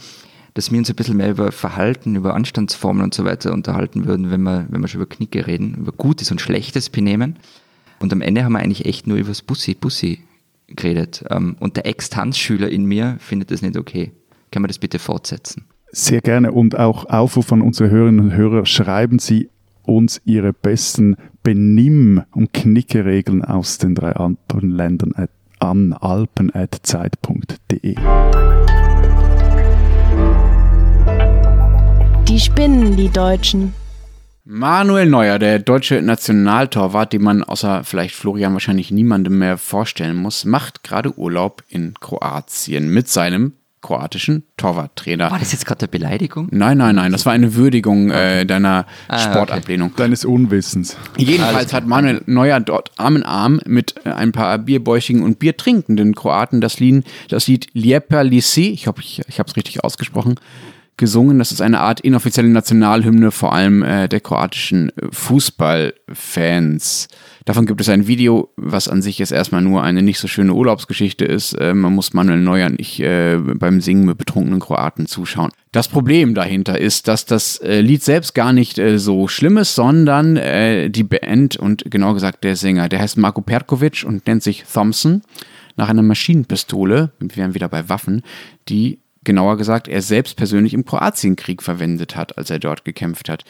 dass 0.54 0.70
wir 0.70 0.78
uns 0.78 0.88
ein 0.88 0.96
bisschen 0.96 1.16
mehr 1.16 1.30
über 1.30 1.52
Verhalten, 1.52 2.14
über 2.14 2.34
Anstandsformen 2.34 3.02
und 3.02 3.12
so 3.12 3.24
weiter 3.24 3.52
unterhalten 3.52 4.06
würden, 4.06 4.30
wenn 4.30 4.42
wir, 4.42 4.66
wenn 4.68 4.80
wir 4.80 4.88
schon 4.88 5.00
über 5.00 5.08
Knicke 5.08 5.46
reden, 5.46 5.74
über 5.74 5.92
gutes 5.92 6.30
und 6.30 6.40
schlechtes 6.40 6.88
Benehmen. 6.90 7.36
Und 8.00 8.12
am 8.12 8.20
Ende 8.20 8.44
haben 8.44 8.52
wir 8.52 8.60
eigentlich 8.60 8.86
echt 8.86 9.06
nur 9.06 9.16
über 9.16 9.28
das 9.28 9.42
Bussi, 9.42 9.74
Bussi 9.74 10.20
geredet. 10.68 11.24
Ähm, 11.30 11.56
Und 11.58 11.76
der 11.76 11.86
Ex-Tanzschüler 11.86 12.68
in 12.68 12.84
mir 12.84 13.16
findet 13.18 13.50
das 13.50 13.62
nicht 13.62 13.76
okay. 13.76 14.12
Kann 14.50 14.62
man 14.62 14.68
das 14.68 14.78
bitte 14.78 14.98
fortsetzen? 14.98 15.64
Sehr 15.90 16.20
gerne 16.20 16.52
und 16.52 16.78
auch 16.78 17.06
Aufruf 17.06 17.52
an 17.52 17.60
unsere 17.60 17.90
Hörerinnen 17.90 18.20
und 18.20 18.36
Hörer, 18.36 18.66
schreiben 18.66 19.18
Sie 19.18 19.48
uns 19.82 20.20
Ihre 20.24 20.52
besten 20.52 21.16
Benimm- 21.42 22.22
und 22.32 22.52
Knickeregeln 22.52 23.44
aus 23.44 23.78
den 23.78 23.94
drei 23.94 24.12
Alpenländern 24.12 25.12
an 25.58 25.92
alpen.zeit.de. 25.92 26.54
Die 32.34 32.40
spinnen, 32.40 32.96
die 32.96 33.10
Deutschen. 33.10 33.74
Manuel 34.44 35.06
Neuer, 35.06 35.38
der 35.38 35.60
deutsche 35.60 36.02
Nationaltorwart, 36.02 37.12
den 37.12 37.22
man 37.22 37.44
außer 37.44 37.84
vielleicht 37.84 38.16
Florian 38.16 38.54
wahrscheinlich 38.54 38.90
niemandem 38.90 39.38
mehr 39.38 39.56
vorstellen 39.56 40.16
muss, 40.16 40.44
macht 40.44 40.82
gerade 40.82 41.16
Urlaub 41.16 41.62
in 41.68 41.94
Kroatien 42.00 42.88
mit 42.88 43.06
seinem 43.08 43.52
kroatischen 43.82 44.42
Torwarttrainer. 44.56 45.30
War 45.30 45.38
das 45.38 45.52
jetzt 45.52 45.64
gerade 45.64 45.82
eine 45.82 45.88
Beleidigung? 45.88 46.48
Nein, 46.50 46.78
nein, 46.78 46.96
nein, 46.96 47.12
das 47.12 47.24
war 47.24 47.34
eine 47.34 47.54
Würdigung 47.54 48.10
äh, 48.10 48.44
deiner 48.44 48.86
Ah, 49.06 49.18
Sportablehnung. 49.20 49.94
Deines 49.94 50.24
Unwissens. 50.24 50.96
Jedenfalls 51.16 51.72
hat 51.72 51.86
Manuel 51.86 52.20
Neuer 52.26 52.58
dort 52.58 52.90
Arm 52.96 53.14
in 53.14 53.22
Arm 53.22 53.60
mit 53.64 53.94
äh, 54.04 54.10
ein 54.10 54.32
paar 54.32 54.58
Bierbäuchigen 54.58 55.22
und 55.22 55.38
Biertrinkenden 55.38 56.16
Kroaten 56.16 56.60
das 56.60 56.80
Lied, 56.80 57.04
das 57.28 57.46
Lied 57.46 57.68
Lijepa 57.74 58.22
Lisi, 58.22 58.70
ich 58.70 58.88
hoffe, 58.88 59.02
ich, 59.02 59.22
ich 59.28 59.38
habe 59.38 59.48
es 59.48 59.54
richtig 59.54 59.84
ausgesprochen, 59.84 60.34
gesungen. 60.96 61.38
Das 61.38 61.52
ist 61.52 61.60
eine 61.60 61.80
Art 61.80 62.00
inoffizielle 62.00 62.48
Nationalhymne, 62.48 63.30
vor 63.30 63.52
allem 63.52 63.82
äh, 63.82 64.08
der 64.08 64.20
kroatischen 64.20 64.90
äh, 64.90 65.08
Fußballfans. 65.10 67.08
Davon 67.44 67.66
gibt 67.66 67.80
es 67.80 67.88
ein 67.88 68.06
Video, 68.06 68.52
was 68.56 68.88
an 68.88 69.02
sich 69.02 69.18
jetzt 69.18 69.32
erstmal 69.32 69.60
nur 69.60 69.82
eine 69.82 70.02
nicht 70.02 70.18
so 70.18 70.28
schöne 70.28 70.54
Urlaubsgeschichte 70.54 71.24
ist. 71.24 71.52
Äh, 71.54 71.74
man 71.74 71.94
muss 71.94 72.14
Manuel 72.14 72.40
Neuer 72.40 72.70
nicht 72.70 73.00
äh, 73.00 73.38
beim 73.38 73.80
Singen 73.80 74.06
mit 74.06 74.18
betrunkenen 74.18 74.60
Kroaten 74.60 75.06
zuschauen. 75.06 75.50
Das 75.72 75.88
Problem 75.88 76.34
dahinter 76.34 76.80
ist, 76.80 77.08
dass 77.08 77.26
das 77.26 77.58
äh, 77.58 77.80
Lied 77.80 78.02
selbst 78.02 78.34
gar 78.34 78.52
nicht 78.52 78.78
äh, 78.78 78.98
so 78.98 79.28
schlimm 79.28 79.56
ist, 79.56 79.74
sondern 79.74 80.36
äh, 80.36 80.88
die 80.90 81.04
Band 81.04 81.56
und 81.56 81.84
genau 81.90 82.14
gesagt 82.14 82.44
der 82.44 82.56
Sänger, 82.56 82.88
der 82.88 83.00
heißt 83.00 83.18
Marko 83.18 83.40
Perkovic 83.40 84.04
und 84.06 84.26
nennt 84.26 84.42
sich 84.42 84.64
Thompson 84.72 85.22
nach 85.76 85.88
einer 85.88 86.02
Maschinenpistole, 86.02 87.10
wir 87.18 87.36
wären 87.36 87.54
wieder 87.54 87.68
bei 87.68 87.88
Waffen, 87.88 88.22
die 88.68 89.00
genauer 89.24 89.56
gesagt 89.56 89.88
er 89.88 90.02
selbst 90.02 90.36
persönlich 90.36 90.74
im 90.74 90.84
Kroatienkrieg 90.84 91.62
verwendet 91.62 92.16
hat, 92.16 92.38
als 92.38 92.50
er 92.50 92.58
dort 92.58 92.84
gekämpft 92.84 93.28
hat. 93.28 93.44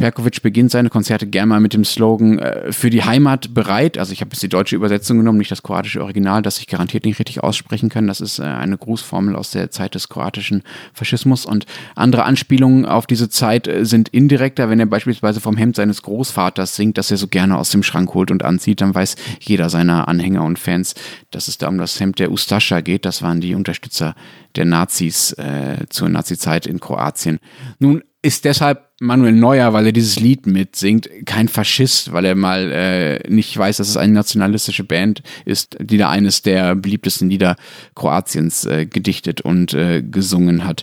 Perkovic 0.00 0.40
beginnt 0.40 0.70
seine 0.70 0.88
Konzerte 0.88 1.26
gern 1.26 1.50
mal 1.50 1.60
mit 1.60 1.74
dem 1.74 1.84
Slogan 1.84 2.38
äh, 2.38 2.72
für 2.72 2.88
die 2.88 3.04
Heimat 3.04 3.52
bereit. 3.52 3.98
Also 3.98 4.14
ich 4.14 4.22
habe 4.22 4.30
jetzt 4.32 4.42
die 4.42 4.48
deutsche 4.48 4.74
Übersetzung 4.74 5.18
genommen, 5.18 5.36
nicht 5.36 5.50
das 5.50 5.62
kroatische 5.62 6.02
Original, 6.02 6.40
das 6.40 6.58
ich 6.58 6.68
garantiert 6.68 7.04
nicht 7.04 7.18
richtig 7.18 7.42
aussprechen 7.42 7.90
kann. 7.90 8.06
Das 8.06 8.22
ist 8.22 8.38
äh, 8.38 8.44
eine 8.44 8.78
Grußformel 8.78 9.36
aus 9.36 9.50
der 9.50 9.70
Zeit 9.70 9.94
des 9.94 10.08
kroatischen 10.08 10.62
Faschismus. 10.94 11.44
Und 11.44 11.66
andere 11.96 12.24
Anspielungen 12.24 12.86
auf 12.86 13.06
diese 13.06 13.28
Zeit 13.28 13.68
äh, 13.68 13.84
sind 13.84 14.08
indirekter. 14.08 14.70
Wenn 14.70 14.80
er 14.80 14.86
beispielsweise 14.86 15.38
vom 15.38 15.58
Hemd 15.58 15.76
seines 15.76 16.00
Großvaters 16.00 16.76
singt, 16.76 16.96
das 16.96 17.10
er 17.10 17.18
so 17.18 17.28
gerne 17.28 17.58
aus 17.58 17.68
dem 17.68 17.82
Schrank 17.82 18.14
holt 18.14 18.30
und 18.30 18.42
anzieht, 18.42 18.80
dann 18.80 18.94
weiß 18.94 19.16
jeder 19.40 19.68
seiner 19.68 20.08
Anhänger 20.08 20.44
und 20.44 20.58
Fans, 20.58 20.94
dass 21.30 21.46
es 21.46 21.58
da 21.58 21.68
um 21.68 21.76
das 21.76 22.00
Hemd 22.00 22.20
der 22.20 22.32
Ustascha 22.32 22.80
geht. 22.80 23.04
Das 23.04 23.20
waren 23.20 23.42
die 23.42 23.54
Unterstützer 23.54 24.14
der 24.56 24.64
Nazis 24.64 25.34
äh, 25.34 25.84
zur 25.90 26.08
Nazizeit 26.08 26.66
in 26.66 26.80
Kroatien. 26.80 27.38
Nun 27.78 28.02
ist 28.22 28.44
deshalb 28.44 28.86
Manuel 29.00 29.32
Neuer, 29.32 29.72
weil 29.72 29.86
er 29.86 29.92
dieses 29.92 30.20
Lied 30.20 30.46
mitsingt, 30.46 31.08
kein 31.24 31.48
Faschist, 31.48 32.12
weil 32.12 32.26
er 32.26 32.34
mal 32.34 32.70
äh, 32.70 33.30
nicht 33.30 33.56
weiß, 33.56 33.78
dass 33.78 33.88
es 33.88 33.96
eine 33.96 34.12
nationalistische 34.12 34.84
Band 34.84 35.22
ist, 35.46 35.76
die 35.80 35.96
da 35.96 36.10
eines 36.10 36.42
der 36.42 36.74
beliebtesten 36.74 37.30
Lieder 37.30 37.56
Kroatiens 37.94 38.66
äh, 38.66 38.84
gedichtet 38.84 39.40
und 39.40 39.72
äh, 39.72 40.02
gesungen 40.02 40.64
hat. 40.64 40.82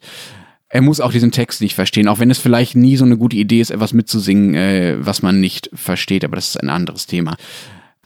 Er 0.69 0.81
muss 0.81 0.99
auch 0.99 1.11
diesen 1.11 1.31
Text 1.31 1.61
nicht 1.61 1.75
verstehen, 1.75 2.07
auch 2.07 2.19
wenn 2.19 2.31
es 2.31 2.39
vielleicht 2.39 2.75
nie 2.75 2.97
so 2.97 3.05
eine 3.05 3.17
gute 3.17 3.38
Idee 3.38 3.61
ist, 3.61 3.69
etwas 3.69 3.93
mitzusingen, 3.93 4.55
äh, 4.55 4.95
was 4.99 5.21
man 5.21 5.39
nicht 5.39 5.69
versteht, 5.73 6.25
aber 6.25 6.35
das 6.35 6.49
ist 6.49 6.61
ein 6.61 6.69
anderes 6.69 7.05
Thema. 7.05 7.38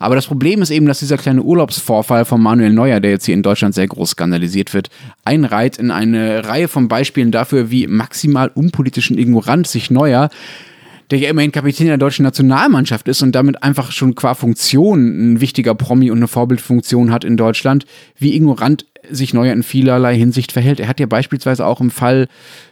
Aber 0.02 0.16
das 0.16 0.26
Problem 0.26 0.62
ist 0.62 0.70
eben, 0.70 0.86
dass 0.86 0.98
dieser 0.98 1.16
kleine 1.16 1.44
Urlaubsvorfall 1.44 2.24
von 2.24 2.42
Manuel 2.42 2.72
Neuer, 2.72 2.98
der 2.98 3.12
jetzt 3.12 3.24
hier 3.24 3.34
in 3.34 3.44
Deutschland 3.44 3.72
sehr 3.72 3.86
groß 3.86 4.10
skandalisiert 4.10 4.74
wird, 4.74 4.90
einreiht 5.24 5.78
in 5.78 5.92
eine 5.92 6.44
Reihe 6.44 6.66
von 6.66 6.88
Beispielen 6.88 7.30
dafür, 7.30 7.70
wie 7.70 7.86
maximal 7.86 8.50
unpolitisch 8.52 9.12
und 9.12 9.18
ignorant 9.18 9.68
sich 9.68 9.92
Neuer 9.92 10.28
der 11.12 11.18
ja 11.18 11.28
immerhin 11.28 11.52
Kapitän 11.52 11.88
der 11.88 11.98
deutschen 11.98 12.22
Nationalmannschaft 12.22 13.06
ist 13.06 13.20
und 13.22 13.32
damit 13.32 13.62
einfach 13.62 13.92
schon 13.92 14.14
qua 14.14 14.32
Funktion 14.34 15.34
ein 15.34 15.40
wichtiger 15.42 15.74
Promi 15.74 16.10
und 16.10 16.16
eine 16.16 16.26
Vorbildfunktion 16.26 17.10
hat 17.10 17.22
in 17.22 17.36
Deutschland, 17.36 17.84
wie 18.16 18.34
ignorant 18.34 18.86
sich 19.10 19.34
Neuer 19.34 19.52
in 19.52 19.62
vielerlei 19.62 20.16
Hinsicht 20.16 20.52
verhält. 20.52 20.80
Er 20.80 20.88
hat 20.88 21.00
ja 21.00 21.06
beispielsweise 21.06 21.66
auch 21.66 21.82
im 21.82 21.90
Fall 21.90 22.28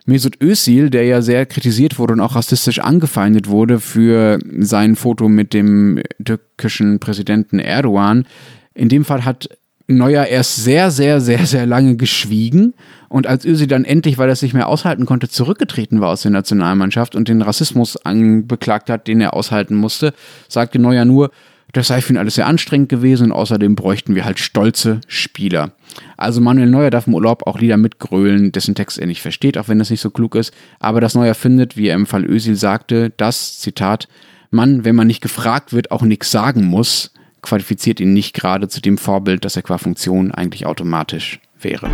Mesut 0.07 0.41
Özil, 0.41 0.89
der 0.89 1.05
ja 1.05 1.21
sehr 1.21 1.45
kritisiert 1.45 1.99
wurde 1.99 2.15
und 2.15 2.21
auch 2.21 2.35
rassistisch 2.35 2.79
angefeindet 2.79 3.49
wurde 3.49 3.79
für 3.79 4.39
sein 4.59 4.97
Foto 4.97 5.29
mit 5.29 5.53
dem 5.53 6.01
türkischen 6.25 6.99
Präsidenten 6.99 7.59
Erdogan. 7.59 8.25
In 8.73 8.89
dem 8.89 9.05
Fall 9.05 9.27
hat 9.27 9.51
Neuer 9.97 10.27
erst 10.27 10.57
sehr, 10.57 10.91
sehr, 10.91 11.21
sehr, 11.21 11.47
sehr 11.47 11.67
lange 11.67 11.97
geschwiegen 11.97 12.75
und 13.09 13.27
als 13.27 13.45
Özil 13.45 13.67
dann 13.67 13.85
endlich, 13.85 14.19
weil 14.19 14.29
er 14.29 14.33
es 14.33 14.43
nicht 14.43 14.55
mehr 14.55 14.69
aushalten 14.69 15.07
konnte, 15.07 15.29
zurückgetreten 15.29 16.01
war 16.01 16.11
aus 16.11 16.23
der 16.23 16.31
Nationalmannschaft 16.31 17.15
und 17.15 17.29
den 17.29 17.43
Rassismus 17.43 17.97
anbeklagt 17.97 18.91
hat, 18.91 19.07
den 19.07 19.21
er 19.21 19.35
aushalten 19.35 19.75
musste, 19.75 20.15
sagte 20.49 20.79
Neuer 20.79 21.05
nur, 21.05 21.31
das 21.73 21.89
sei 21.89 22.01
für 22.01 22.13
ihn 22.13 22.19
alles 22.19 22.35
sehr 22.35 22.47
anstrengend 22.47 22.89
gewesen 22.89 23.27
und 23.27 23.33
außerdem 23.33 23.77
bräuchten 23.77 24.15
wir 24.15 24.25
halt 24.25 24.39
stolze 24.39 25.01
Spieler. 25.07 25.73
Also 26.17 26.41
Manuel 26.41 26.69
Neuer 26.69 26.91
darf 26.91 27.07
im 27.07 27.15
Urlaub 27.15 27.47
auch 27.47 27.59
Lieder 27.59 27.77
mitgrölen, 27.77 28.53
dessen 28.53 28.75
Text 28.75 28.99
er 28.99 29.07
nicht 29.07 29.23
versteht, 29.23 29.57
auch 29.57 29.69
wenn 29.69 29.79
das 29.79 29.91
nicht 29.91 30.01
so 30.01 30.11
klug 30.11 30.35
ist, 30.35 30.53
aber 30.79 31.01
das 31.01 31.15
Neuer 31.15 31.35
findet, 31.35 31.77
wie 31.77 31.89
er 31.89 31.95
im 31.95 32.07
Fall 32.07 32.25
Özil 32.25 32.57
sagte, 32.57 33.11
dass, 33.17 33.59
Zitat, 33.59 34.09
man, 34.51 34.85
wenn 34.85 34.97
man 34.97 35.07
nicht 35.07 35.21
gefragt 35.21 35.73
wird, 35.73 35.91
auch 35.91 36.03
nichts 36.03 36.31
sagen 36.31 36.65
muss, 36.65 37.13
qualifiziert 37.43 38.01
ihn 38.01 38.13
nicht 38.13 38.35
gerade 38.35 38.69
zu 38.69 38.81
dem 38.81 38.99
Vorbild, 38.99 39.45
das 39.45 39.57
er 39.57 39.63
qua 39.63 39.79
Funktion 39.79 40.33
eigentlich 40.33 40.67
automatisch 40.67 41.41
wäre. 41.59 41.91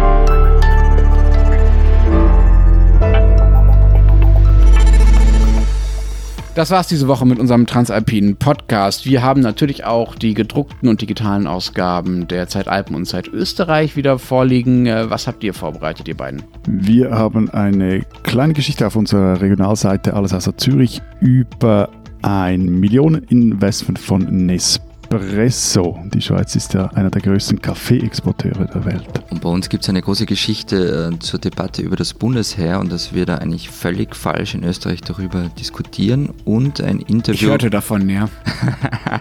Das 6.57 6.70
war's 6.70 6.88
diese 6.88 7.07
Woche 7.07 7.26
mit 7.26 7.38
unserem 7.38 7.66
Transalpinen 7.66 8.36
Podcast. 8.36 9.05
Wir 9.05 9.22
haben 9.22 9.42
natürlich 9.42 9.84
auch 9.84 10.14
die 10.14 10.32
gedruckten 10.32 10.88
und 10.88 11.03
digitalen 11.03 11.47
Ausgaben 11.47 12.28
der 12.28 12.49
Zeit 12.49 12.66
Alpen 12.66 12.97
und 12.97 13.05
Zeit 13.05 13.28
Österreich 13.28 13.94
wieder 13.94 14.18
vorliegen. 14.18 14.86
Äh, 14.86 15.11
was 15.11 15.26
habt 15.26 15.44
ihr 15.44 15.53
vorbereitet, 15.53 16.09
ihr 16.09 16.16
beiden? 16.16 16.44
Wir 16.66 17.11
haben 17.11 17.51
eine 17.51 18.07
kleine 18.22 18.55
Geschichte 18.55 18.86
auf 18.86 18.97
unserer 18.97 19.42
Regionalseite 19.42 20.14
Alles 20.14 20.32
außer 20.32 20.57
Zürich 20.57 21.03
über 21.20 21.90
ein 22.22 22.64
Millioneninvestment 22.64 23.99
von 23.99 24.22
Nespresso 24.47 24.86
Espresso. 25.09 25.98
Die 26.12 26.20
Schweiz 26.20 26.57
ist 26.57 26.74
ja 26.74 26.86
einer 26.88 27.11
der 27.11 27.22
größten 27.22 27.61
Kaffeeexporteure 27.61 28.66
der 28.66 28.84
Welt. 28.84 29.07
Und 29.30 29.40
bei 29.40 29.48
uns 29.48 29.68
gibt 29.68 29.84
es 29.84 29.88
eine 29.88 30.02
große 30.02 30.26
Geschichte 30.26 31.12
äh, 31.12 31.18
zur 31.20 31.38
Debatte 31.38 31.82
über 31.82 31.94
das 31.94 32.12
Bundesheer 32.12 32.80
und 32.80 32.90
dass 32.90 33.14
wir 33.14 33.24
da 33.24 33.36
eigentlich 33.36 33.70
völlig 33.70 34.16
falsch 34.16 34.54
in 34.54 34.64
Österreich 34.64 35.02
darüber 35.02 35.48
diskutieren 35.59 36.30
und 36.44 36.80
ein 36.80 36.98
Interview. 37.00 37.34
Ich 37.34 37.46
hörte 37.46 37.70
davon, 37.70 38.09
ja. 38.09 38.28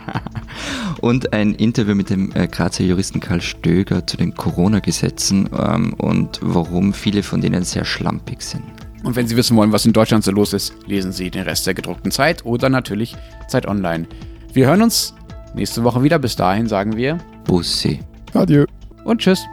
und 1.01 1.33
ein 1.33 1.53
Interview 1.53 1.93
mit 1.93 2.09
dem 2.09 2.31
äh, 2.35 2.47
Grazer 2.47 2.83
Juristen 2.83 3.19
Karl 3.19 3.41
Stöger 3.41 4.07
zu 4.07 4.17
den 4.17 4.33
Corona-Gesetzen 4.33 5.49
ähm, 5.55 5.93
und 5.93 6.39
warum 6.41 6.93
viele 6.93 7.21
von 7.21 7.41
denen 7.41 7.63
sehr 7.63 7.85
schlampig 7.85 8.41
sind. 8.41 8.63
Und 9.03 9.15
wenn 9.15 9.27
Sie 9.27 9.37
wissen 9.37 9.55
wollen, 9.55 9.71
was 9.71 9.85
in 9.85 9.93
Deutschland 9.93 10.23
so 10.23 10.31
los 10.31 10.53
ist, 10.53 10.73
lesen 10.87 11.11
Sie 11.11 11.29
den 11.29 11.43
Rest 11.43 11.67
der 11.67 11.75
gedruckten 11.75 12.09
Zeit 12.09 12.43
oder 12.43 12.69
natürlich 12.69 13.15
Zeit 13.47 13.67
Online. 13.67 14.07
Wir 14.51 14.67
hören 14.67 14.81
uns 14.81 15.13
nächste 15.55 15.83
Woche 15.83 16.03
wieder. 16.03 16.19
Bis 16.19 16.35
dahin 16.35 16.67
sagen 16.67 16.95
wir 16.95 17.17
Bussi. 17.45 17.99
Adieu. 18.33 18.65
Und 19.03 19.21
tschüss. 19.21 19.45